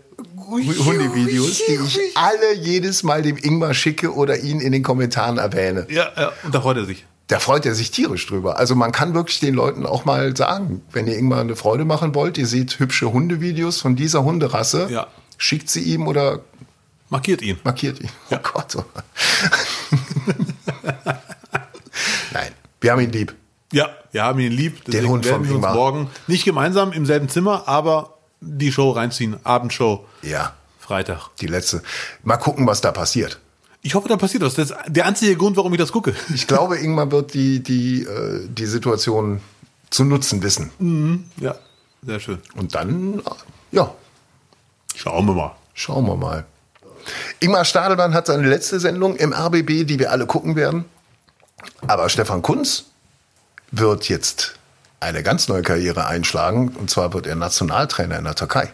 [0.50, 5.86] Hundevideos, die ich alle jedes Mal dem Ingmar schicke oder ihn in den Kommentaren erwähne.
[5.90, 7.04] Ja, ja, und da freut er sich.
[7.28, 8.56] Da freut er sich tierisch drüber.
[8.58, 12.14] Also man kann wirklich den Leuten auch mal sagen, wenn ihr Ingmar eine Freude machen
[12.14, 15.06] wollt, ihr seht hübsche Hundevideos von dieser Hunderasse, Ja.
[15.36, 16.40] schickt sie ihm oder
[17.10, 17.58] Markiert ihn.
[17.64, 18.10] markiert ihn.
[18.30, 18.76] Oh Gott.
[18.76, 18.84] oh.
[22.32, 23.34] Nein, wir haben ihn lieb.
[23.72, 24.84] Ja, wir haben ihn lieb.
[24.86, 25.74] Deswegen Hund werden wir uns Ingmar.
[25.74, 29.36] morgen nicht gemeinsam im selben Zimmer, aber die Show reinziehen.
[29.44, 30.06] Abendshow.
[30.22, 31.30] Ja, Freitag.
[31.40, 31.82] die letzte.
[32.22, 33.40] Mal gucken, was da passiert.
[33.82, 34.54] Ich hoffe, da passiert was.
[34.54, 36.14] Das ist der einzige Grund, warum ich das gucke.
[36.34, 39.40] Ich glaube, Ingmar wird die, die, äh, die Situation
[39.90, 41.30] zu nutzen wissen.
[41.38, 41.54] Ja,
[42.02, 42.38] sehr schön.
[42.54, 43.22] Und dann,
[43.70, 43.94] ja,
[44.98, 45.54] Schauen wir mal.
[45.74, 46.44] Schauen wir mal.
[47.40, 50.84] Ingmar Stadelmann hat seine letzte Sendung im RBB, die wir alle gucken werden.
[51.86, 52.84] Aber Stefan Kunz
[53.70, 54.54] wird jetzt
[55.00, 56.68] eine ganz neue Karriere einschlagen.
[56.68, 58.72] Und zwar wird er Nationaltrainer in der Türkei.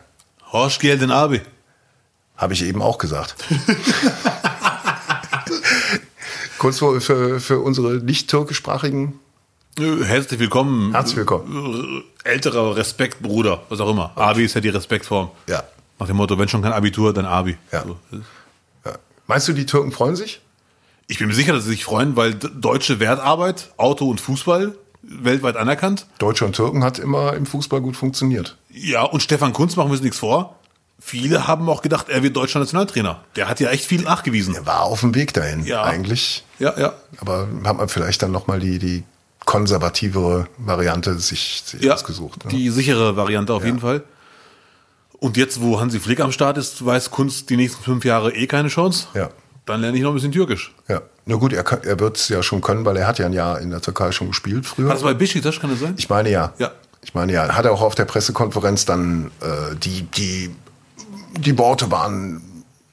[0.52, 1.42] Horst Gelden Abi.
[2.36, 3.36] Habe ich eben auch gesagt.
[6.58, 9.20] Kurz für, für, für unsere nicht türkischsprachigen.
[9.76, 10.92] Herzlich willkommen.
[10.92, 12.04] Herzlich willkommen.
[12.22, 14.12] Älterer Respekt, Bruder, was auch immer.
[14.14, 15.30] Abi ist ja die Respektform.
[15.48, 15.64] Ja.
[15.98, 17.56] Nach dem Motto, wenn schon kein Abitur, dann Abi.
[17.72, 17.84] Ja.
[17.84, 17.96] So.
[18.84, 18.92] Ja.
[19.26, 20.40] Meinst du, die Türken freuen sich?
[21.06, 25.56] Ich bin mir sicher, dass sie sich freuen, weil deutsche Wertarbeit, Auto und Fußball weltweit
[25.56, 26.06] anerkannt.
[26.18, 28.56] Deutsche und Türken hat immer im Fußball gut funktioniert.
[28.70, 30.58] Ja, und Stefan Kunz, machen wir uns nichts vor.
[30.98, 33.22] Viele haben auch gedacht, er wird deutscher Nationaltrainer.
[33.36, 34.54] Der hat ja echt viel nachgewiesen.
[34.54, 35.82] Er war auf dem Weg dahin, Ja.
[35.82, 36.44] eigentlich.
[36.58, 36.94] Ja, ja.
[37.20, 39.02] Aber hat man vielleicht dann nochmal die, die
[39.44, 42.44] konservativere Variante sich, sich ja ausgesucht.
[42.46, 42.50] Ne?
[42.50, 44.02] Die sichere Variante auf jeden Fall.
[45.24, 48.46] Und jetzt, wo Hansi Flick am Start ist, weiß Kunz die nächsten fünf Jahre eh
[48.46, 49.06] keine Chance.
[49.14, 49.30] Ja.
[49.64, 50.74] Dann lerne ich noch ein bisschen Türkisch.
[50.86, 51.00] Ja.
[51.24, 53.32] Na gut, er, kann- er wird es ja schon können, weil er hat ja ein
[53.32, 54.88] Jahr in der Türkei schon gespielt früher.
[54.88, 55.94] War das bei Besiktas, kann das sein?
[55.96, 56.52] Ich meine ja.
[56.58, 56.72] Ja.
[57.00, 57.48] Ich meine ja.
[57.56, 60.54] Hat er auch auf der Pressekonferenz dann äh, die, die,
[61.38, 62.42] die Worte waren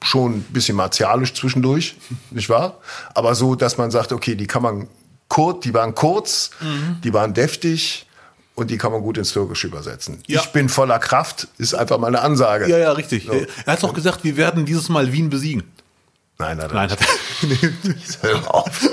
[0.02, 1.96] schon ein bisschen martialisch zwischendurch,
[2.30, 2.78] nicht wahr?
[3.14, 4.88] Aber so, dass man sagt, okay, die kann man
[5.28, 7.02] kurz, die waren kurz, Mhm.
[7.04, 8.06] die waren deftig
[8.54, 10.22] und die kann man gut ins Türkische übersetzen.
[10.26, 10.40] Ja.
[10.40, 12.68] Ich bin voller Kraft, ist einfach mal eine Ansage.
[12.68, 13.28] ja, ja, richtig.
[13.28, 15.62] Er hat doch gesagt, wir werden dieses Mal Wien besiegen.
[16.38, 17.08] Nein, nein, Nein, hat er.
[18.28, 18.88] Hör auf.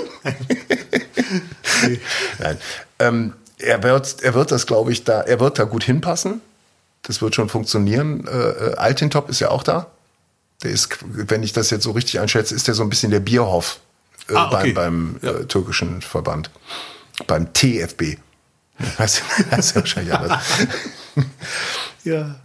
[2.38, 2.58] Nein.
[2.98, 6.40] Ähm, er, wird, er wird das, glaube ich, da, er wird da gut hinpassen.
[7.02, 8.26] Das wird schon funktionieren.
[8.26, 9.86] Äh, äh, Altintop ist ja auch da.
[10.62, 13.20] Der ist, wenn ich das jetzt so richtig einschätze, ist der so ein bisschen der
[13.20, 13.80] Bierhoff
[14.28, 14.72] äh, Ah, okay.
[14.72, 15.38] beim, beim Ja.
[15.40, 16.50] äh, türkischen Verband.
[17.26, 18.18] Beim TFB.
[18.98, 20.42] Heißt, heißt ja wahrscheinlich anders.
[22.02, 22.36] Ja.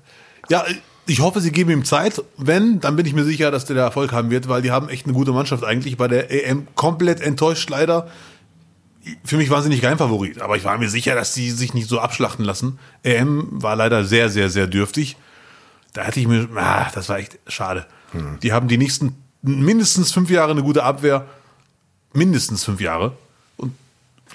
[0.49, 0.65] Ja,
[1.07, 2.21] ich hoffe, sie geben ihm Zeit.
[2.35, 5.05] Wenn, dann bin ich mir sicher, dass der Erfolg haben wird, weil die haben echt
[5.05, 5.95] eine gute Mannschaft eigentlich.
[5.95, 8.09] Bei der EM komplett enttäuscht leider.
[9.23, 11.73] für mich waren sie nicht kein Favorit, aber ich war mir sicher, dass sie sich
[11.73, 12.79] nicht so abschlachten lassen.
[13.03, 15.15] EM war leider sehr, sehr, sehr dürftig.
[15.93, 17.85] Da hätte ich mir, ah, das war echt schade.
[18.43, 21.25] Die haben die nächsten mindestens fünf Jahre eine gute Abwehr.
[22.13, 23.15] Mindestens fünf Jahre.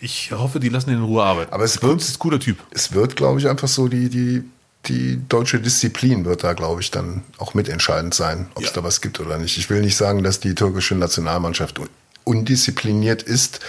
[0.00, 1.52] Ich hoffe, die lassen ihn in Ruhe arbeiten.
[1.52, 2.58] Aber es uns ist ein cooler Typ.
[2.70, 4.42] Es wird, glaube ich, einfach so die, die,
[4.86, 8.74] die deutsche Disziplin wird da, glaube ich, dann auch mitentscheidend sein, ob es Ja.
[8.76, 9.58] da was gibt oder nicht.
[9.58, 11.88] Ich will nicht sagen, dass die türkische Nationalmannschaft un-
[12.24, 13.60] undiszipliniert ist,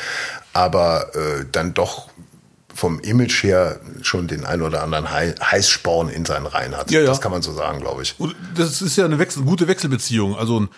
[0.54, 2.10] aber äh, dann doch
[2.74, 6.90] vom Image her schon den ein oder anderen Hei- Heißsporn in seinen Reihen hat.
[6.92, 7.06] Ja, ja.
[7.08, 8.16] Das kann man so sagen, glaube ich.
[8.18, 10.36] Und das ist ja eine Wechsel, gute Wechselbeziehung.
[10.38, 10.70] Also ein,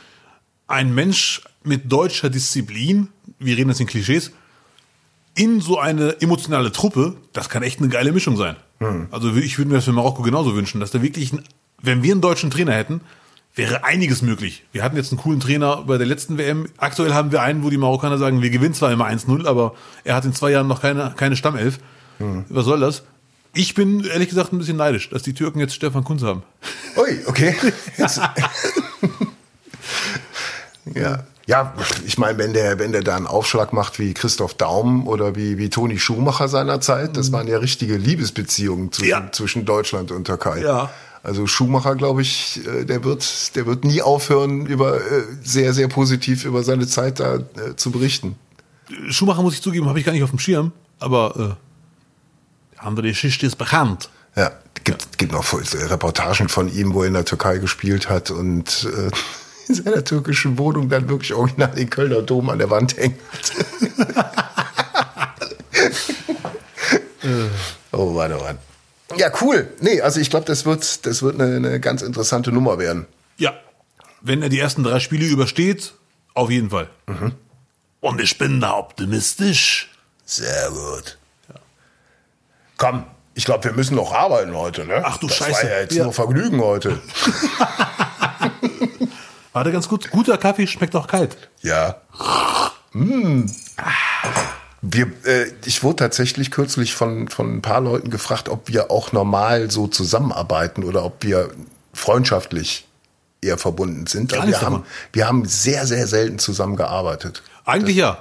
[0.67, 4.31] ein Mensch mit deutscher Disziplin, wir reden jetzt in Klischees,
[5.35, 8.55] in so eine emotionale Truppe, das kann echt eine geile Mischung sein.
[9.11, 11.43] Also ich würde mir das für Marokko genauso wünschen, dass da wirklich, ein,
[11.81, 13.01] wenn wir einen deutschen Trainer hätten,
[13.55, 14.63] wäre einiges möglich.
[14.71, 16.67] Wir hatten jetzt einen coolen Trainer bei der letzten WM.
[16.77, 20.15] Aktuell haben wir einen, wo die Marokkaner sagen, wir gewinnen zwar immer 1-0, aber er
[20.15, 21.79] hat in zwei Jahren noch keine, keine Stammelf.
[22.49, 23.03] Was soll das?
[23.53, 26.43] Ich bin ehrlich gesagt ein bisschen neidisch, dass die Türken jetzt Stefan Kunz haben.
[26.97, 27.55] Ui, okay.
[30.95, 31.23] Ja.
[31.45, 31.73] Ja,
[32.05, 35.57] ich meine, wenn der, wenn der da einen Aufschlag macht wie Christoph Daum oder wie,
[35.57, 39.29] wie Toni Schumacher seinerzeit, das waren ja richtige Liebesbeziehungen zwischen, Ja.
[39.31, 40.61] zwischen Deutschland und Türkei.
[40.61, 40.89] Ja.
[41.21, 45.87] Also Schumacher, glaube ich, äh, der wird, der wird nie aufhören, über äh, sehr, sehr
[45.89, 48.35] positiv über seine Zeit da äh, zu berichten.
[49.09, 53.07] Schumacher muss ich zugeben, habe ich gar nicht auf dem Schirm, aber äh, die andere
[53.07, 54.09] Geschichte ist bekannt.
[54.35, 54.51] Ja,
[54.83, 59.09] gibt, gibt noch Reportagen von ihm, wo er in der Türkei gespielt hat und äh,
[59.67, 63.19] in seiner türkischen Wohnung dann wirklich original den Kölner Dom an der Wand hängt.
[67.91, 68.57] oh Mann, oh Mann.
[69.17, 69.71] Ja, cool.
[69.79, 73.05] Nee, also ich glaube, das wird, das wird eine, eine ganz interessante Nummer werden.
[73.37, 73.53] Ja,
[74.21, 75.93] wenn er die ersten drei Spiele übersteht,
[76.33, 76.89] auf jeden Fall.
[77.99, 79.91] Und ich bin da optimistisch.
[80.25, 81.17] Sehr gut.
[82.77, 83.03] Komm,
[83.35, 85.01] ich glaube, wir müssen noch arbeiten heute, ne?
[85.05, 85.63] Ach du das Scheiße.
[85.63, 86.03] war ja jetzt Ja.
[86.05, 86.99] nur Vergnügen heute.
[89.53, 91.37] Warte ganz gut, guter Kaffee schmeckt auch kalt.
[91.61, 92.01] Ja.
[92.91, 93.45] Mm.
[94.81, 99.13] Wir, äh, ich wurde tatsächlich kürzlich von, von ein paar Leuten gefragt, ob wir auch
[99.13, 101.51] normal so zusammenarbeiten oder ob wir
[101.93, 102.85] freundschaftlich
[103.41, 104.33] eher verbunden sind.
[104.33, 104.83] Gar nichts wir, haben,
[105.13, 107.43] wir haben sehr, sehr selten zusammengearbeitet.
[107.65, 108.17] Eigentlich ja.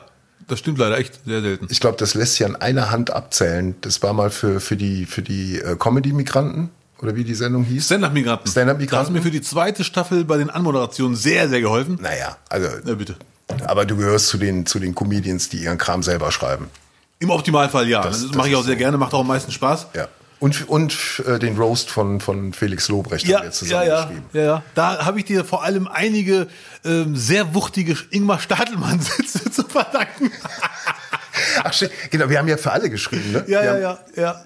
[0.49, 1.66] Das stimmt leider echt sehr selten.
[1.70, 3.74] Ich glaube, das lässt sich an einer Hand abzählen.
[3.80, 6.70] Das war mal für, für die, für die äh, Comedy-Migranten
[7.03, 7.86] oder wie die Sendung hieß.
[7.86, 8.48] Stand-Up-Migranten.
[8.48, 8.90] Stand-Up-Migranten.
[8.94, 11.98] Da hast du mir für die zweite Staffel bei den Anmoderationen sehr, sehr geholfen.
[12.00, 13.16] Naja, also, Na bitte.
[13.66, 16.70] aber du gehörst zu den, zu den Comedians, die ihren Kram selber schreiben.
[17.18, 18.03] Im Optimalfall ja.
[18.03, 19.88] Das, Das- das mache ich auch sehr gerne, macht auch am meisten Spaß.
[19.94, 20.09] Ja.
[20.40, 24.03] Und, und äh, den Roast von, von Felix Lobrecht Ja, haben wir ja, zusammen ja,
[24.03, 24.24] geschrieben.
[24.32, 24.62] ja, ja.
[24.74, 26.48] Da habe ich dir vor allem einige
[26.84, 30.32] ähm, sehr wuchtige Ingmar Stadelmann-Sitze zu verdanken.
[31.62, 31.72] Ach,
[32.11, 33.44] genau, wir haben ja für alle geschrieben, ne?
[33.46, 34.44] Ja, wir ja, haben, ja, ja.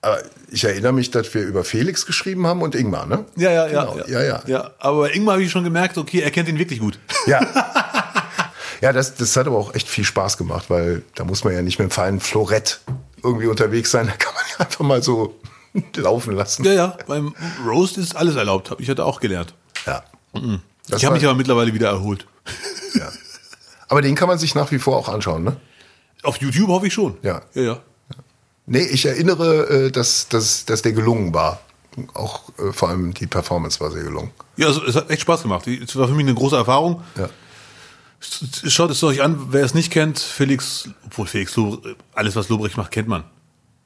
[0.00, 3.24] Aber ich erinnere mich, dass wir über Felix geschrieben haben und Ingmar, ne?
[3.36, 4.42] Ja, ja, ja, Genau, ja, ja.
[4.46, 4.70] ja.
[4.78, 6.98] Aber bei Ingmar habe ich schon gemerkt, okay, er kennt ihn wirklich gut.
[7.26, 7.40] Ja.
[8.80, 11.62] ja, das, das hat aber auch echt viel Spaß gemacht, weil da muss man ja
[11.62, 12.80] nicht mit dem feinen Florett
[13.24, 14.06] irgendwie unterwegs sein.
[14.06, 15.34] Da kann man ja einfach mal so
[15.96, 16.64] laufen lassen.
[16.64, 17.34] Ja, ja, beim
[17.66, 19.54] Roast ist alles erlaubt, habe ich hatte auch gelernt.
[19.84, 20.04] Ja.
[20.88, 22.26] Das ich habe mich aber mittlerweile wieder erholt.
[22.94, 23.10] ja.
[23.88, 25.56] Aber den kann man sich nach wie vor auch anschauen, ne?
[26.22, 27.16] Auf YouTube hoffe ich schon.
[27.22, 27.42] Ja.
[27.54, 27.80] Ja, ja.
[28.68, 31.60] Nee, ich erinnere, äh, dass, dass, dass der gelungen war.
[32.12, 34.30] Auch äh, vor allem die Performance war sehr gelungen.
[34.56, 35.66] Ja, also, es hat echt Spaß gemacht.
[35.66, 37.02] Es war für mich eine große Erfahrung.
[37.16, 37.30] Ja.
[38.20, 42.76] Schaut es euch an, wer es nicht kennt, Felix, obwohl Felix Lobrecht, alles was Lobrecht
[42.76, 43.24] macht, kennt man.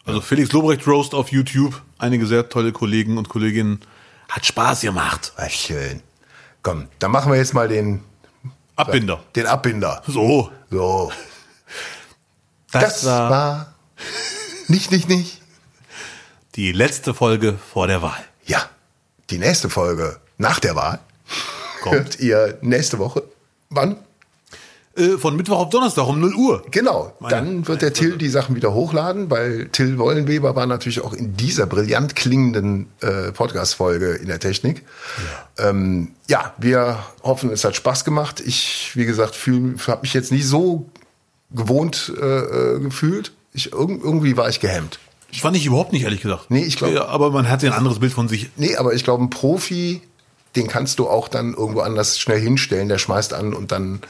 [0.05, 3.81] Also Felix Lobrecht Roast auf YouTube, einige sehr tolle Kollegen und Kolleginnen,
[4.31, 5.33] hat Spaß gemacht.
[5.37, 6.01] Ach, schön.
[6.63, 8.01] Komm, dann machen wir jetzt mal den,
[8.75, 9.23] Abbinder.
[9.37, 10.03] den Abbinder.
[10.07, 10.51] So.
[10.71, 11.13] So.
[12.73, 13.75] Das, war
[14.69, 15.41] nicht, nicht, nicht.
[16.55, 18.23] die letzte Folge vor der Wahl.
[18.45, 18.69] Ja,
[19.31, 20.99] die nächste Folge nach der Wahl
[21.83, 21.95] Kommt.
[21.95, 23.23] hört ihr nächste Woche.
[23.71, 23.97] Wann?
[24.95, 26.63] Äh, von Mittwoch auf Donnerstag um 0 Uhr.
[26.71, 31.01] Genau, Meine- dann wird der Till die Sachen wieder hochladen, weil Till Wollenweber war natürlich
[31.01, 34.85] auch in dieser brillant klingenden äh, Podcast-Folge in der Technik.
[35.57, 35.71] Ja.
[35.71, 38.41] Ähm, ja, wir hoffen, es hat Spaß gemacht.
[38.45, 40.91] Ich, wie gesagt, habe mich jetzt nie so
[41.53, 42.25] gewohnt äh,
[42.75, 43.33] äh, gefühlt.
[43.53, 44.99] Ich, irg irgendwie war ich gehemmt.
[45.31, 46.51] Ich fand ich überhaupt nicht, ehrlich gesagt.
[46.51, 48.51] Nee, ich glaub- Ja, aber man hat ja ein anderes Bild von sich.
[48.57, 50.01] Nee, aber ich glaube, ein Profi,
[50.57, 52.89] den kannst du auch dann irgendwo anders schnell hinstellen.
[52.89, 54.01] Der schmeißt an und dann,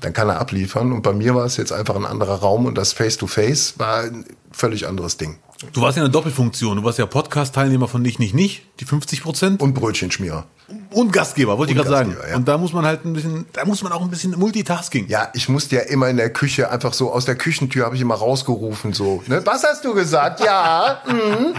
[0.00, 0.92] dann kann er abliefern.
[0.92, 4.24] Und bei mir war es jetzt einfach ein anderer Raum und das Face-to-Face war ein
[4.52, 5.38] völlig anderes Ding.
[5.72, 6.76] Du warst ja eine Doppelfunktion.
[6.76, 9.62] Du warst ja Podcast-Teilnehmer von Nicht, Nicht, Nicht, die 50 Prozent.
[9.62, 10.44] Und Brötchenschmierer.
[10.90, 12.16] Und Gastgeber, wollte ich gerade sagen.
[12.28, 12.36] Ja.
[12.36, 15.06] Und da muss man halt ein bisschen, da muss man auch ein bisschen Multitasking.
[15.08, 18.02] Ja, ich musste ja immer in der Küche einfach so aus der Küchentür habe ich
[18.02, 19.22] immer rausgerufen so.
[19.28, 19.40] Ne?
[19.46, 20.40] Was hast du gesagt?
[20.44, 21.54] Ja, mhm,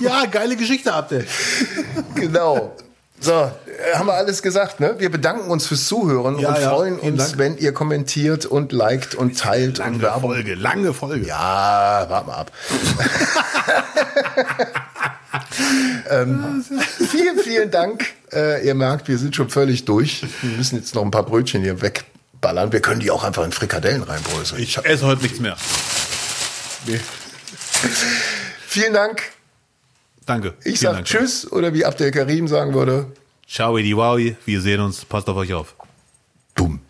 [0.00, 1.26] Ja, geile Geschichte, Abdel.
[2.14, 2.74] genau.
[3.20, 3.50] So, äh,
[3.96, 4.94] haben wir alles gesagt, ne?
[4.98, 7.38] Wir bedanken uns fürs Zuhören Ja, und ja, freuen uns, Dank.
[7.38, 10.30] wenn ihr kommentiert und liked und teilt und Lange Werbung.
[10.32, 11.26] Folge, lange Folge.
[11.26, 12.52] Ja, warte mal ab.
[16.10, 16.64] ähm,
[17.10, 18.06] vielen, vielen Dank.
[18.32, 20.24] Äh, ihr merkt, wir sind schon völlig durch.
[20.42, 22.72] Wir müssen jetzt noch ein paar Brötchen hier wegballern.
[22.72, 24.62] Wir können die auch einfach in Frikadellen reinbröseln.
[24.62, 25.56] Ich esse heute nichts mehr.
[28.66, 29.22] Vielen Dank.
[30.28, 30.52] Danke.
[30.62, 33.06] Ich sage Tschüss oder wie Abdel Karim sagen würde.
[33.48, 34.36] Ciao, Ediwawi.
[34.44, 35.06] Wir sehen uns.
[35.06, 35.74] Passt auf euch auf.
[36.54, 36.80] Dumm.